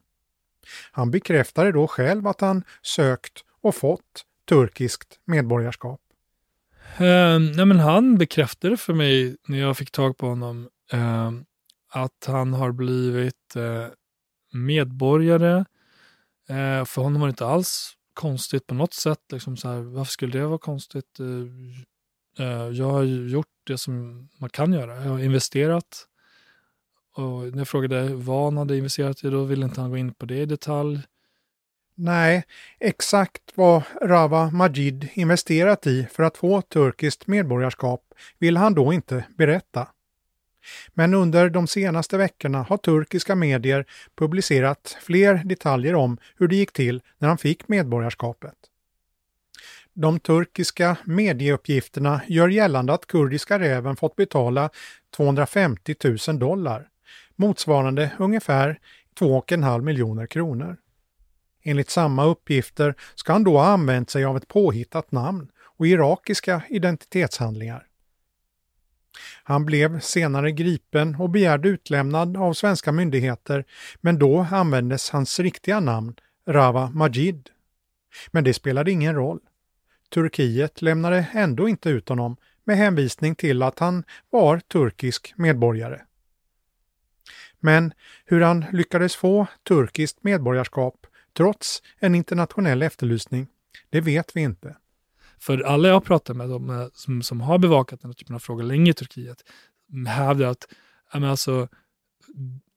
Han 0.92 1.10
bekräftade 1.10 1.72
då 1.72 1.86
själv 1.86 2.26
att 2.26 2.40
han 2.40 2.64
sökt 2.82 3.44
och 3.62 3.74
fått 3.74 4.24
turkiskt 4.48 5.18
medborgarskap. 5.24 6.00
Eh, 6.96 7.38
nej 7.56 7.66
men 7.66 7.78
han 7.78 8.18
bekräftade 8.18 8.76
för 8.76 8.94
mig 8.94 9.36
när 9.46 9.58
jag 9.58 9.76
fick 9.76 9.90
tag 9.90 10.16
på 10.16 10.26
honom 10.26 10.68
eh, 10.92 11.30
att 11.90 12.24
han 12.26 12.54
har 12.54 12.72
blivit 12.72 13.56
eh, 13.56 13.86
medborgare. 14.52 15.64
Eh, 16.48 16.84
för 16.84 17.02
honom 17.02 17.20
var 17.20 17.28
det 17.28 17.32
inte 17.32 17.46
alls 17.46 17.96
konstigt 18.14 18.66
på 18.66 18.74
något 18.74 18.94
sätt. 18.94 19.20
Liksom 19.32 19.56
så 19.56 19.68
här, 19.68 19.80
varför 19.80 20.12
skulle 20.12 20.38
det 20.38 20.46
vara 20.46 20.58
konstigt? 20.58 21.20
Eh, 21.20 21.26
Eh, 22.38 22.68
jag 22.68 22.90
har 22.90 23.02
gjort 23.02 23.46
det 23.64 23.78
som 23.78 24.28
man 24.38 24.50
kan 24.50 24.72
göra. 24.72 25.04
Jag 25.04 25.10
har 25.10 25.18
investerat. 25.18 26.06
Och 27.14 27.40
när 27.42 27.58
jag 27.58 27.68
frågade 27.68 28.14
vad 28.14 28.44
han 28.44 28.56
hade 28.56 28.76
investerat 28.76 29.24
i, 29.24 29.30
då 29.30 29.44
ville 29.44 29.64
inte 29.64 29.80
han 29.80 29.90
gå 29.90 29.96
in 29.96 30.14
på 30.14 30.26
det 30.26 30.36
i 30.36 30.46
detalj. 30.46 31.00
Nej, 31.94 32.44
exakt 32.78 33.42
vad 33.54 33.82
Rava 34.02 34.50
Majid 34.50 35.08
investerat 35.14 35.86
i 35.86 36.06
för 36.12 36.22
att 36.22 36.36
få 36.36 36.62
turkiskt 36.62 37.26
medborgarskap 37.26 38.14
vill 38.38 38.56
han 38.56 38.74
då 38.74 38.92
inte 38.92 39.24
berätta. 39.36 39.88
Men 40.94 41.14
under 41.14 41.50
de 41.50 41.66
senaste 41.66 42.16
veckorna 42.16 42.62
har 42.62 42.76
turkiska 42.76 43.34
medier 43.34 43.86
publicerat 44.14 44.96
fler 45.02 45.42
detaljer 45.44 45.94
om 45.94 46.18
hur 46.36 46.48
det 46.48 46.56
gick 46.56 46.72
till 46.72 47.02
när 47.18 47.28
han 47.28 47.38
fick 47.38 47.68
medborgarskapet. 47.68 48.69
De 49.94 50.20
turkiska 50.20 50.96
medieuppgifterna 51.04 52.20
gör 52.28 52.48
gällande 52.48 52.92
att 52.92 53.06
kurdiska 53.06 53.58
räven 53.58 53.96
fått 53.96 54.16
betala 54.16 54.70
250 55.16 55.94
000 56.28 56.38
dollar, 56.38 56.88
motsvarande 57.36 58.10
ungefär 58.18 58.78
2,5 59.20 59.80
miljoner 59.80 60.26
kronor. 60.26 60.76
Enligt 61.62 61.90
samma 61.90 62.24
uppgifter 62.24 62.94
ska 63.14 63.32
han 63.32 63.44
då 63.44 63.58
ha 63.58 63.66
använt 63.66 64.10
sig 64.10 64.24
av 64.24 64.36
ett 64.36 64.48
påhittat 64.48 65.12
namn 65.12 65.48
och 65.62 65.86
irakiska 65.86 66.62
identitetshandlingar. 66.68 67.86
Han 69.42 69.64
blev 69.64 70.00
senare 70.00 70.52
gripen 70.52 71.14
och 71.14 71.30
begärd 71.30 71.66
utlämnad 71.66 72.36
av 72.36 72.52
svenska 72.52 72.92
myndigheter, 72.92 73.64
men 74.00 74.18
då 74.18 74.46
användes 74.50 75.10
hans 75.10 75.40
riktiga 75.40 75.80
namn, 75.80 76.14
Rava 76.48 76.90
Majid. 76.90 77.50
Men 78.30 78.44
det 78.44 78.54
spelade 78.54 78.90
ingen 78.90 79.14
roll. 79.14 79.40
Turkiet 80.10 80.82
lämnade 80.82 81.26
ändå 81.32 81.68
inte 81.68 81.90
ut 81.90 82.08
honom 82.08 82.36
med 82.64 82.76
hänvisning 82.76 83.34
till 83.34 83.62
att 83.62 83.78
han 83.78 84.04
var 84.30 84.58
turkisk 84.58 85.34
medborgare. 85.36 86.00
Men 87.60 87.92
hur 88.24 88.40
han 88.40 88.64
lyckades 88.72 89.16
få 89.16 89.46
turkiskt 89.68 90.24
medborgarskap 90.24 91.06
trots 91.36 91.82
en 91.98 92.14
internationell 92.14 92.82
efterlysning, 92.82 93.46
det 93.90 94.00
vet 94.00 94.36
vi 94.36 94.40
inte. 94.40 94.76
För 95.38 95.60
alla 95.60 95.88
jag 95.88 96.04
pratar 96.04 96.34
med, 96.34 96.48
de 96.48 96.70
eh, 96.70 96.86
som, 96.94 97.22
som 97.22 97.40
har 97.40 97.58
bevakat 97.58 98.00
den 98.00 98.08
här 98.10 98.14
typen 98.14 98.34
av 98.34 98.38
frågor 98.38 98.62
länge 98.62 98.90
i 98.90 98.94
Turkiet, 98.94 99.44
mm, 99.92 100.06
hävdar 100.06 100.46
att 100.46 100.66
alltså, 101.10 101.68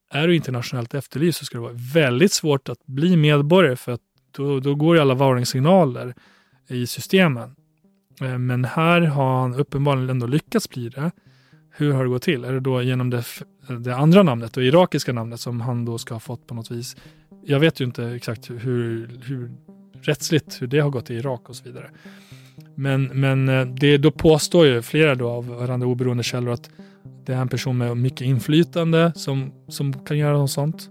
är 0.09 0.27
du 0.27 0.35
internationellt 0.35 0.93
efterlyst 0.93 1.39
så 1.39 1.45
ska 1.45 1.57
det 1.57 1.61
vara 1.61 1.79
väldigt 1.93 2.31
svårt 2.31 2.69
att 2.69 2.85
bli 2.85 3.17
medborgare 3.17 3.75
för 3.75 3.91
att 3.91 4.01
då, 4.31 4.59
då 4.59 4.75
går 4.75 4.95
ju 4.95 5.01
alla 5.01 5.13
varningssignaler 5.13 6.15
i 6.67 6.87
systemen. 6.87 7.55
Eh, 8.21 8.37
men 8.37 8.65
här 8.65 9.01
har 9.01 9.41
han 9.41 9.55
uppenbarligen 9.55 10.09
ändå 10.09 10.27
lyckats 10.27 10.69
bli 10.69 10.89
det. 10.89 11.11
Hur 11.75 11.93
har 11.93 12.03
det 12.03 12.09
gått 12.09 12.21
till? 12.21 12.45
Är 12.45 12.53
det 12.53 12.59
då 12.59 12.81
genom 12.81 13.09
det, 13.09 13.23
det 13.79 13.95
andra 13.95 14.23
namnet, 14.23 14.53
det 14.53 14.63
irakiska 14.63 15.13
namnet 15.13 15.39
som 15.39 15.61
han 15.61 15.85
då 15.85 15.97
ska 15.97 16.15
ha 16.15 16.19
fått 16.19 16.47
på 16.47 16.55
något 16.55 16.71
vis? 16.71 16.95
Jag 17.45 17.59
vet 17.59 17.79
ju 17.79 17.85
inte 17.85 18.05
exakt 18.05 18.49
hur, 18.49 19.19
hur 19.23 19.51
rättsligt 20.01 20.61
hur 20.61 20.67
det 20.67 20.79
har 20.79 20.89
gått 20.89 21.09
i 21.09 21.13
Irak 21.13 21.49
och 21.49 21.55
så 21.55 21.63
vidare. 21.63 21.89
Men, 22.75 23.03
men 23.03 23.49
eh, 23.49 23.65
det, 23.65 23.97
då 23.97 24.11
påstår 24.11 24.65
ju 24.65 24.81
flera 24.81 25.15
då 25.15 25.29
av 25.29 25.47
varandra 25.47 25.87
oberoende 25.87 26.23
källor 26.23 26.53
att 26.53 26.69
det 27.25 27.33
är 27.33 27.37
en 27.37 27.47
person 27.47 27.77
med 27.77 27.97
mycket 27.97 28.21
inflytande 28.21 29.11
som, 29.15 29.53
som 29.67 30.05
kan 30.05 30.17
göra 30.17 30.37
något 30.37 30.51
sånt. 30.51 30.89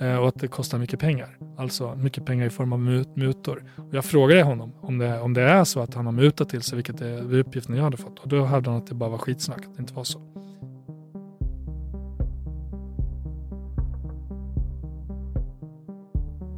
Eh, 0.00 0.16
och 0.16 0.28
att 0.28 0.40
det 0.40 0.48
kostar 0.48 0.78
mycket 0.78 1.00
pengar. 1.00 1.36
Alltså 1.58 1.94
mycket 1.94 2.24
pengar 2.24 2.46
i 2.46 2.50
form 2.50 2.72
av 2.72 2.80
mut, 2.80 3.16
mutor. 3.16 3.64
Och 3.76 3.94
jag 3.94 4.04
frågade 4.04 4.42
honom 4.42 4.72
om 4.80 4.98
det, 4.98 5.20
om 5.20 5.34
det 5.34 5.42
är 5.42 5.64
så 5.64 5.80
att 5.80 5.94
han 5.94 6.06
har 6.06 6.12
mutat 6.12 6.48
till 6.48 6.62
sig, 6.62 6.76
vilket 6.76 7.00
är 7.00 7.34
uppgiften 7.34 7.76
jag 7.76 7.84
hade 7.84 7.96
fått. 7.96 8.18
Och 8.18 8.28
då 8.28 8.44
hävdade 8.44 8.70
han 8.70 8.82
att 8.82 8.88
det 8.88 8.94
bara 8.94 9.10
var 9.10 9.18
skitsnack, 9.18 9.66
att 9.66 9.76
det 9.76 9.80
inte 9.80 9.94
var 9.94 10.04
så. 10.04 10.20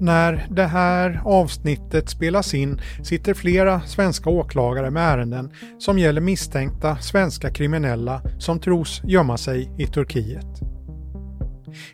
När 0.01 0.47
det 0.51 0.67
här 0.67 1.21
avsnittet 1.25 2.09
spelas 2.09 2.55
in 2.55 2.81
sitter 3.03 3.35
flera 3.35 3.81
svenska 3.81 4.31
åklagare 4.31 4.91
med 4.91 5.03
ärenden 5.03 5.53
som 5.79 5.99
gäller 5.99 6.21
misstänkta 6.21 6.97
svenska 6.97 7.51
kriminella 7.51 8.23
som 8.39 8.61
tros 8.61 9.03
gömma 9.05 9.37
sig 9.37 9.71
i 9.79 9.87
Turkiet. 9.87 10.72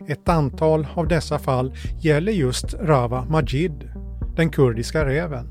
Ett 0.07 0.29
antal 0.29 0.87
av 0.93 1.07
dessa 1.07 1.39
fall 1.39 1.73
gäller 1.99 2.31
just 2.31 2.73
Rava 2.73 3.25
Majid, 3.25 3.89
den 4.35 4.49
kurdiska 4.49 5.05
räven. 5.05 5.47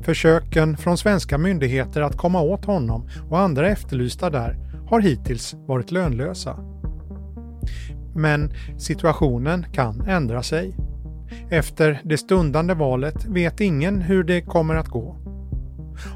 Försöken 0.00 0.76
från 0.76 0.98
svenska 0.98 1.38
myndigheter 1.38 2.02
att 2.02 2.16
komma 2.16 2.40
åt 2.40 2.64
honom 2.64 3.08
och 3.30 3.38
andra 3.38 3.68
efterlysta 3.68 4.30
där 4.30 4.58
har 4.88 5.00
hittills 5.00 5.54
varit 5.66 5.90
lönlösa. 5.90 6.58
Men 8.14 8.52
situationen 8.78 9.66
kan 9.72 10.00
ändra 10.00 10.42
sig. 10.42 10.76
Efter 11.50 12.00
det 12.04 12.16
stundande 12.16 12.74
valet 12.74 13.24
vet 13.24 13.60
ingen 13.60 14.00
hur 14.00 14.24
det 14.24 14.40
kommer 14.40 14.74
att 14.74 14.88
gå. 14.88 15.16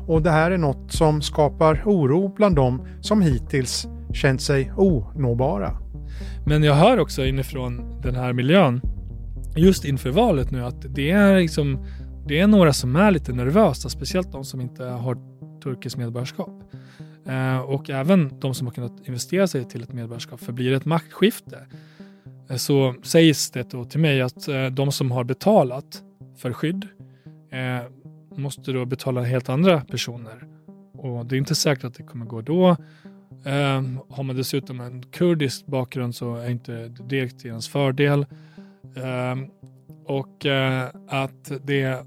Och 0.06 0.22
det 0.22 0.30
här 0.30 0.50
är 0.50 0.58
något 0.58 0.92
som 0.92 1.22
skapar 1.22 1.82
oro 1.86 2.34
bland 2.36 2.56
dem 2.56 2.86
som 3.00 3.22
hittills 3.22 3.88
känt 4.12 4.42
sig 4.42 4.72
onåbara. 4.76 5.87
Men 6.48 6.62
jag 6.62 6.74
hör 6.74 6.98
också 6.98 7.24
inifrån 7.24 8.00
den 8.02 8.14
här 8.14 8.32
miljön, 8.32 8.80
just 9.56 9.84
inför 9.84 10.10
valet 10.10 10.50
nu, 10.50 10.64
att 10.64 10.94
det 10.94 11.10
är, 11.10 11.40
liksom, 11.40 11.86
det 12.26 12.38
är 12.38 12.46
några 12.46 12.72
som 12.72 12.96
är 12.96 13.10
lite 13.10 13.32
nervösa, 13.32 13.88
speciellt 13.88 14.32
de 14.32 14.44
som 14.44 14.60
inte 14.60 14.84
har 14.84 15.16
turkiskt 15.62 15.98
medborgarskap. 15.98 16.62
Eh, 17.26 17.58
och 17.58 17.90
även 17.90 18.40
de 18.40 18.54
som 18.54 18.66
har 18.66 18.74
kunnat 18.74 19.08
investera 19.08 19.46
sig 19.46 19.64
till 19.64 19.82
ett 19.82 19.92
medborgarskap, 19.92 20.40
för 20.40 20.52
blir 20.52 20.70
det 20.70 20.76
ett 20.76 20.84
maktskifte 20.84 21.58
Eh, 22.48 22.56
så 22.56 22.94
sägs 23.02 23.50
det 23.50 23.70
då 23.70 23.84
till 23.84 24.00
mig 24.00 24.22
att 24.22 24.48
eh, 24.48 24.66
de 24.66 24.92
som 24.92 25.10
har 25.10 25.24
betalat 25.24 26.02
för 26.36 26.52
skydd 26.52 26.88
eh, 27.50 27.90
måste 28.36 28.72
då 28.72 28.84
betala 28.84 29.22
helt 29.22 29.48
andra 29.48 29.80
personer. 29.80 30.44
Och 30.92 31.26
det 31.26 31.36
är 31.36 31.38
inte 31.38 31.54
säkert 31.54 31.84
att 31.84 31.94
det 31.94 32.02
kommer 32.02 32.26
gå 32.26 32.40
då. 32.40 32.76
Ehm, 33.44 33.98
har 34.08 34.22
man 34.22 34.36
dessutom 34.36 34.80
en 34.80 35.02
kurdisk 35.02 35.66
bakgrund 35.66 36.14
så 36.14 36.34
är 36.34 36.50
inte 36.50 36.72
det 36.72 36.88
direkt 36.88 37.38
till 37.38 37.50
ens 37.50 37.68
fördel. 37.68 38.26
Ehm, 38.96 39.46
och 40.04 40.46
eh, 40.46 40.88
att 41.08 41.52
det 41.64 42.06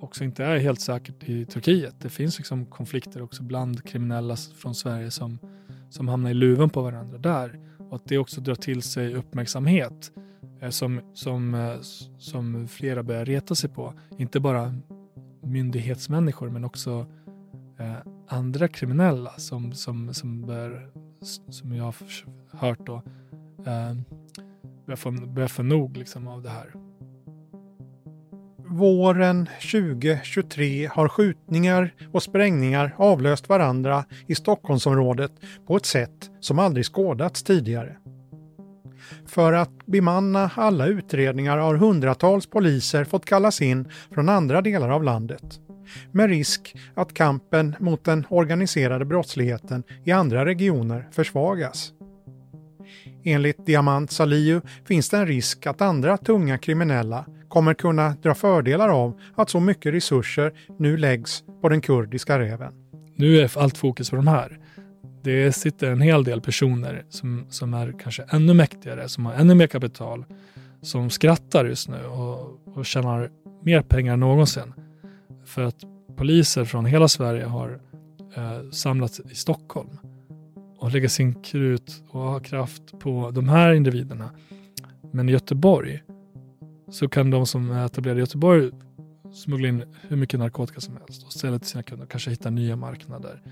också 0.00 0.24
inte 0.24 0.44
är 0.44 0.58
helt 0.58 0.80
säkert 0.80 1.28
i 1.28 1.44
Turkiet. 1.44 1.94
Det 2.00 2.08
finns 2.08 2.38
liksom 2.38 2.66
konflikter 2.66 3.22
också 3.22 3.42
bland 3.42 3.84
kriminella 3.84 4.36
från 4.36 4.74
Sverige 4.74 5.10
som, 5.10 5.38
som 5.90 6.08
hamnar 6.08 6.30
i 6.30 6.34
luven 6.34 6.70
på 6.70 6.82
varandra 6.82 7.18
där 7.18 7.60
och 7.90 7.96
att 7.96 8.08
det 8.08 8.18
också 8.18 8.40
drar 8.40 8.54
till 8.54 8.82
sig 8.82 9.14
uppmärksamhet 9.14 10.12
eh, 10.60 10.70
som, 10.70 11.00
som, 11.14 11.54
eh, 11.54 11.76
som 12.18 12.68
flera 12.68 13.02
börjar 13.02 13.24
reta 13.24 13.54
sig 13.54 13.70
på. 13.70 13.94
Inte 14.18 14.40
bara 14.40 14.74
myndighetsmänniskor 15.42 16.50
men 16.50 16.64
också 16.64 17.06
eh, 17.78 17.96
andra 18.28 18.68
kriminella 18.68 19.30
som, 19.30 19.72
som, 19.72 20.14
som 20.14 20.46
bör 20.46 20.90
som 21.48 21.74
jag 21.74 21.84
har 21.84 21.94
hört 22.58 22.86
då, 22.86 22.94
eh, 23.58 23.94
börjar, 24.86 24.96
få, 24.96 25.10
börjar 25.10 25.48
få 25.48 25.62
nog 25.62 25.96
liksom 25.96 26.28
av 26.28 26.42
det 26.42 26.50
här. 26.50 26.72
Våren 28.68 29.48
2023 29.72 30.86
har 30.86 31.08
skjutningar 31.08 31.94
och 32.12 32.22
sprängningar 32.22 32.94
avlöst 32.96 33.48
varandra 33.48 34.04
i 34.26 34.34
Stockholmsområdet 34.34 35.32
på 35.66 35.76
ett 35.76 35.86
sätt 35.86 36.30
som 36.40 36.58
aldrig 36.58 36.86
skådats 36.86 37.42
tidigare. 37.42 37.96
För 39.26 39.52
att 39.52 39.86
bemanna 39.86 40.50
alla 40.54 40.86
utredningar 40.86 41.58
har 41.58 41.74
hundratals 41.74 42.46
poliser 42.46 43.04
fått 43.04 43.24
kallas 43.24 43.62
in 43.62 43.88
från 44.10 44.28
andra 44.28 44.62
delar 44.62 44.88
av 44.88 45.02
landet. 45.04 45.60
Med 46.12 46.28
risk 46.28 46.76
att 46.94 47.14
kampen 47.14 47.76
mot 47.80 48.04
den 48.04 48.26
organiserade 48.30 49.04
brottsligheten 49.04 49.82
i 50.04 50.12
andra 50.12 50.44
regioner 50.44 51.08
försvagas. 51.12 51.92
Enligt 53.24 53.66
Diamant 53.66 54.10
Salihu 54.10 54.60
finns 54.84 55.10
det 55.10 55.16
en 55.16 55.26
risk 55.26 55.66
att 55.66 55.80
andra 55.80 56.16
tunga 56.16 56.58
kriminella 56.58 57.26
kommer 57.48 57.74
kunna 57.74 58.10
dra 58.22 58.34
fördelar 58.34 58.88
av 58.88 59.20
att 59.34 59.50
så 59.50 59.60
mycket 59.60 59.94
resurser 59.94 60.52
nu 60.78 60.96
läggs 60.96 61.44
på 61.62 61.68
den 61.68 61.80
kurdiska 61.80 62.38
räven. 62.38 62.72
Nu 63.16 63.38
är 63.38 63.58
allt 63.58 63.78
fokus 63.78 64.10
på 64.10 64.16
de 64.16 64.26
här. 64.26 64.58
Det 65.22 65.52
sitter 65.52 65.90
en 65.90 66.00
hel 66.00 66.24
del 66.24 66.40
personer 66.40 67.04
som, 67.08 67.46
som 67.48 67.74
är 67.74 67.94
kanske 68.02 68.24
ännu 68.28 68.54
mäktigare, 68.54 69.08
som 69.08 69.26
har 69.26 69.34
ännu 69.34 69.54
mer 69.54 69.66
kapital, 69.66 70.24
som 70.82 71.10
skrattar 71.10 71.64
just 71.64 71.88
nu 71.88 72.04
och, 72.04 72.60
och 72.74 72.86
tjänar 72.86 73.30
mer 73.62 73.82
pengar 73.82 74.12
än 74.12 74.20
någonsin. 74.20 74.72
För 75.46 75.62
att 75.62 75.84
poliser 76.16 76.64
från 76.64 76.86
hela 76.86 77.08
Sverige 77.08 77.44
har 77.44 77.80
eh, 78.36 78.70
samlats 78.70 79.20
i 79.20 79.34
Stockholm 79.34 79.98
och 80.78 80.92
lägger 80.92 81.08
sin 81.08 81.42
krut 81.42 82.02
och 82.08 82.20
har 82.20 82.40
kraft 82.40 82.98
på 82.98 83.30
de 83.30 83.48
här 83.48 83.72
individerna. 83.72 84.30
Men 85.12 85.28
i 85.28 85.32
Göteborg 85.32 86.02
så 86.90 87.08
kan 87.08 87.30
de 87.30 87.46
som 87.46 87.70
är 87.70 87.86
etablerade 87.86 88.20
i 88.20 88.22
Göteborg 88.22 88.70
smuggla 89.34 89.68
in 89.68 89.84
hur 90.08 90.16
mycket 90.16 90.40
narkotika 90.40 90.80
som 90.80 90.96
helst 90.96 91.24
och 91.24 91.32
sälja 91.32 91.58
till 91.58 91.68
sina 91.68 91.82
kunder, 91.82 92.06
kanske 92.06 92.30
hitta 92.30 92.50
nya 92.50 92.76
marknader. 92.76 93.42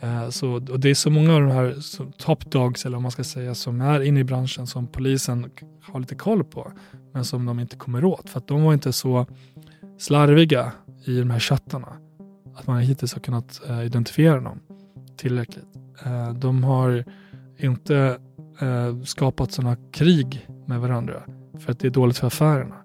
Eh, 0.00 0.28
så, 0.28 0.52
och 0.52 0.80
det 0.80 0.90
är 0.90 0.94
så 0.94 1.10
många 1.10 1.34
av 1.34 1.40
de 1.40 1.50
här 1.50 1.76
top 2.18 2.50
dogs, 2.50 2.86
eller 2.86 2.96
vad 2.96 3.02
man 3.02 3.10
ska 3.10 3.24
säga, 3.24 3.54
som 3.54 3.80
är 3.80 4.00
inne 4.00 4.20
i 4.20 4.24
branschen 4.24 4.66
som 4.66 4.86
polisen 4.86 5.50
har 5.80 6.00
lite 6.00 6.14
koll 6.14 6.44
på, 6.44 6.72
men 7.12 7.24
som 7.24 7.46
de 7.46 7.60
inte 7.60 7.76
kommer 7.76 8.04
åt. 8.04 8.30
För 8.30 8.38
att 8.38 8.46
de 8.46 8.62
var 8.62 8.72
inte 8.72 8.92
så 8.92 9.26
slarviga 9.98 10.72
i 11.04 11.18
de 11.18 11.30
här 11.30 11.40
chattarna, 11.40 11.92
att 12.54 12.66
man 12.66 12.80
hittills 12.80 13.14
har 13.14 13.20
kunnat 13.20 13.60
eh, 13.68 13.86
identifiera 13.86 14.40
dem 14.40 14.60
tillräckligt. 15.16 15.76
Eh, 16.04 16.32
de 16.32 16.64
har 16.64 17.04
inte 17.58 18.18
eh, 18.60 19.02
skapat 19.04 19.52
sådana 19.52 19.76
krig 19.92 20.48
med 20.66 20.80
varandra 20.80 21.22
för 21.58 21.72
att 21.72 21.78
det 21.78 21.88
är 21.88 21.90
dåligt 21.90 22.18
för 22.18 22.26
affärerna. 22.26 22.76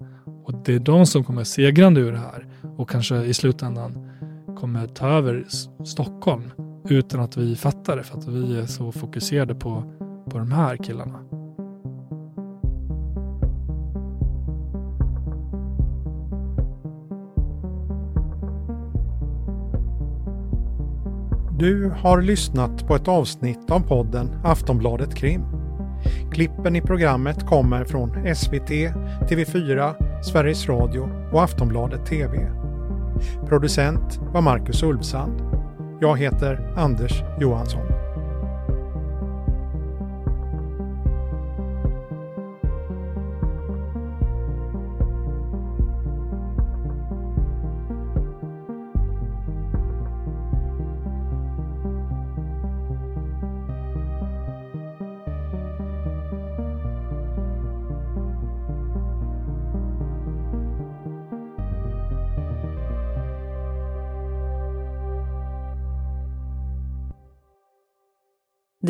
Och 0.43 0.53
det 0.65 0.75
är 0.75 0.79
de 0.79 1.05
som 1.05 1.23
kommer 1.23 1.43
segrande 1.43 2.01
ur 2.01 2.11
det 2.11 2.17
här 2.17 2.47
och 2.77 2.89
kanske 2.89 3.15
i 3.23 3.33
slutändan 3.33 4.09
kommer 4.57 4.87
ta 4.87 5.07
över 5.07 5.45
Stockholm 5.85 6.51
utan 6.89 7.19
att 7.19 7.37
vi 7.37 7.55
fattar 7.55 7.97
det 7.97 8.03
för 8.03 8.17
att 8.17 8.27
vi 8.27 8.59
är 8.59 8.65
så 8.65 8.91
fokuserade 8.91 9.55
på, 9.55 9.83
på 10.29 10.37
de 10.37 10.51
här 10.51 10.77
killarna. 10.77 11.28
Du 21.59 21.91
har 21.97 22.21
lyssnat 22.21 22.87
på 22.87 22.95
ett 22.95 23.07
avsnitt 23.07 23.71
av 23.71 23.79
podden 23.79 24.41
Aftonbladet 24.43 25.15
Krim. 25.15 25.41
Klippen 26.31 26.75
i 26.75 26.81
programmet 26.81 27.45
kommer 27.45 27.85
från 27.85 28.35
SVT, 28.35 28.69
TV4, 29.29 29.93
Sveriges 30.23 30.69
Radio 30.69 31.09
och 31.33 31.43
Aftonbladet 31.43 32.05
TV. 32.05 32.51
Producent 33.47 34.19
var 34.33 34.41
Marcus 34.41 34.83
Ulfsand. 34.83 35.41
Jag 36.01 36.17
heter 36.19 36.73
Anders 36.77 37.23
Johansson. 37.39 37.98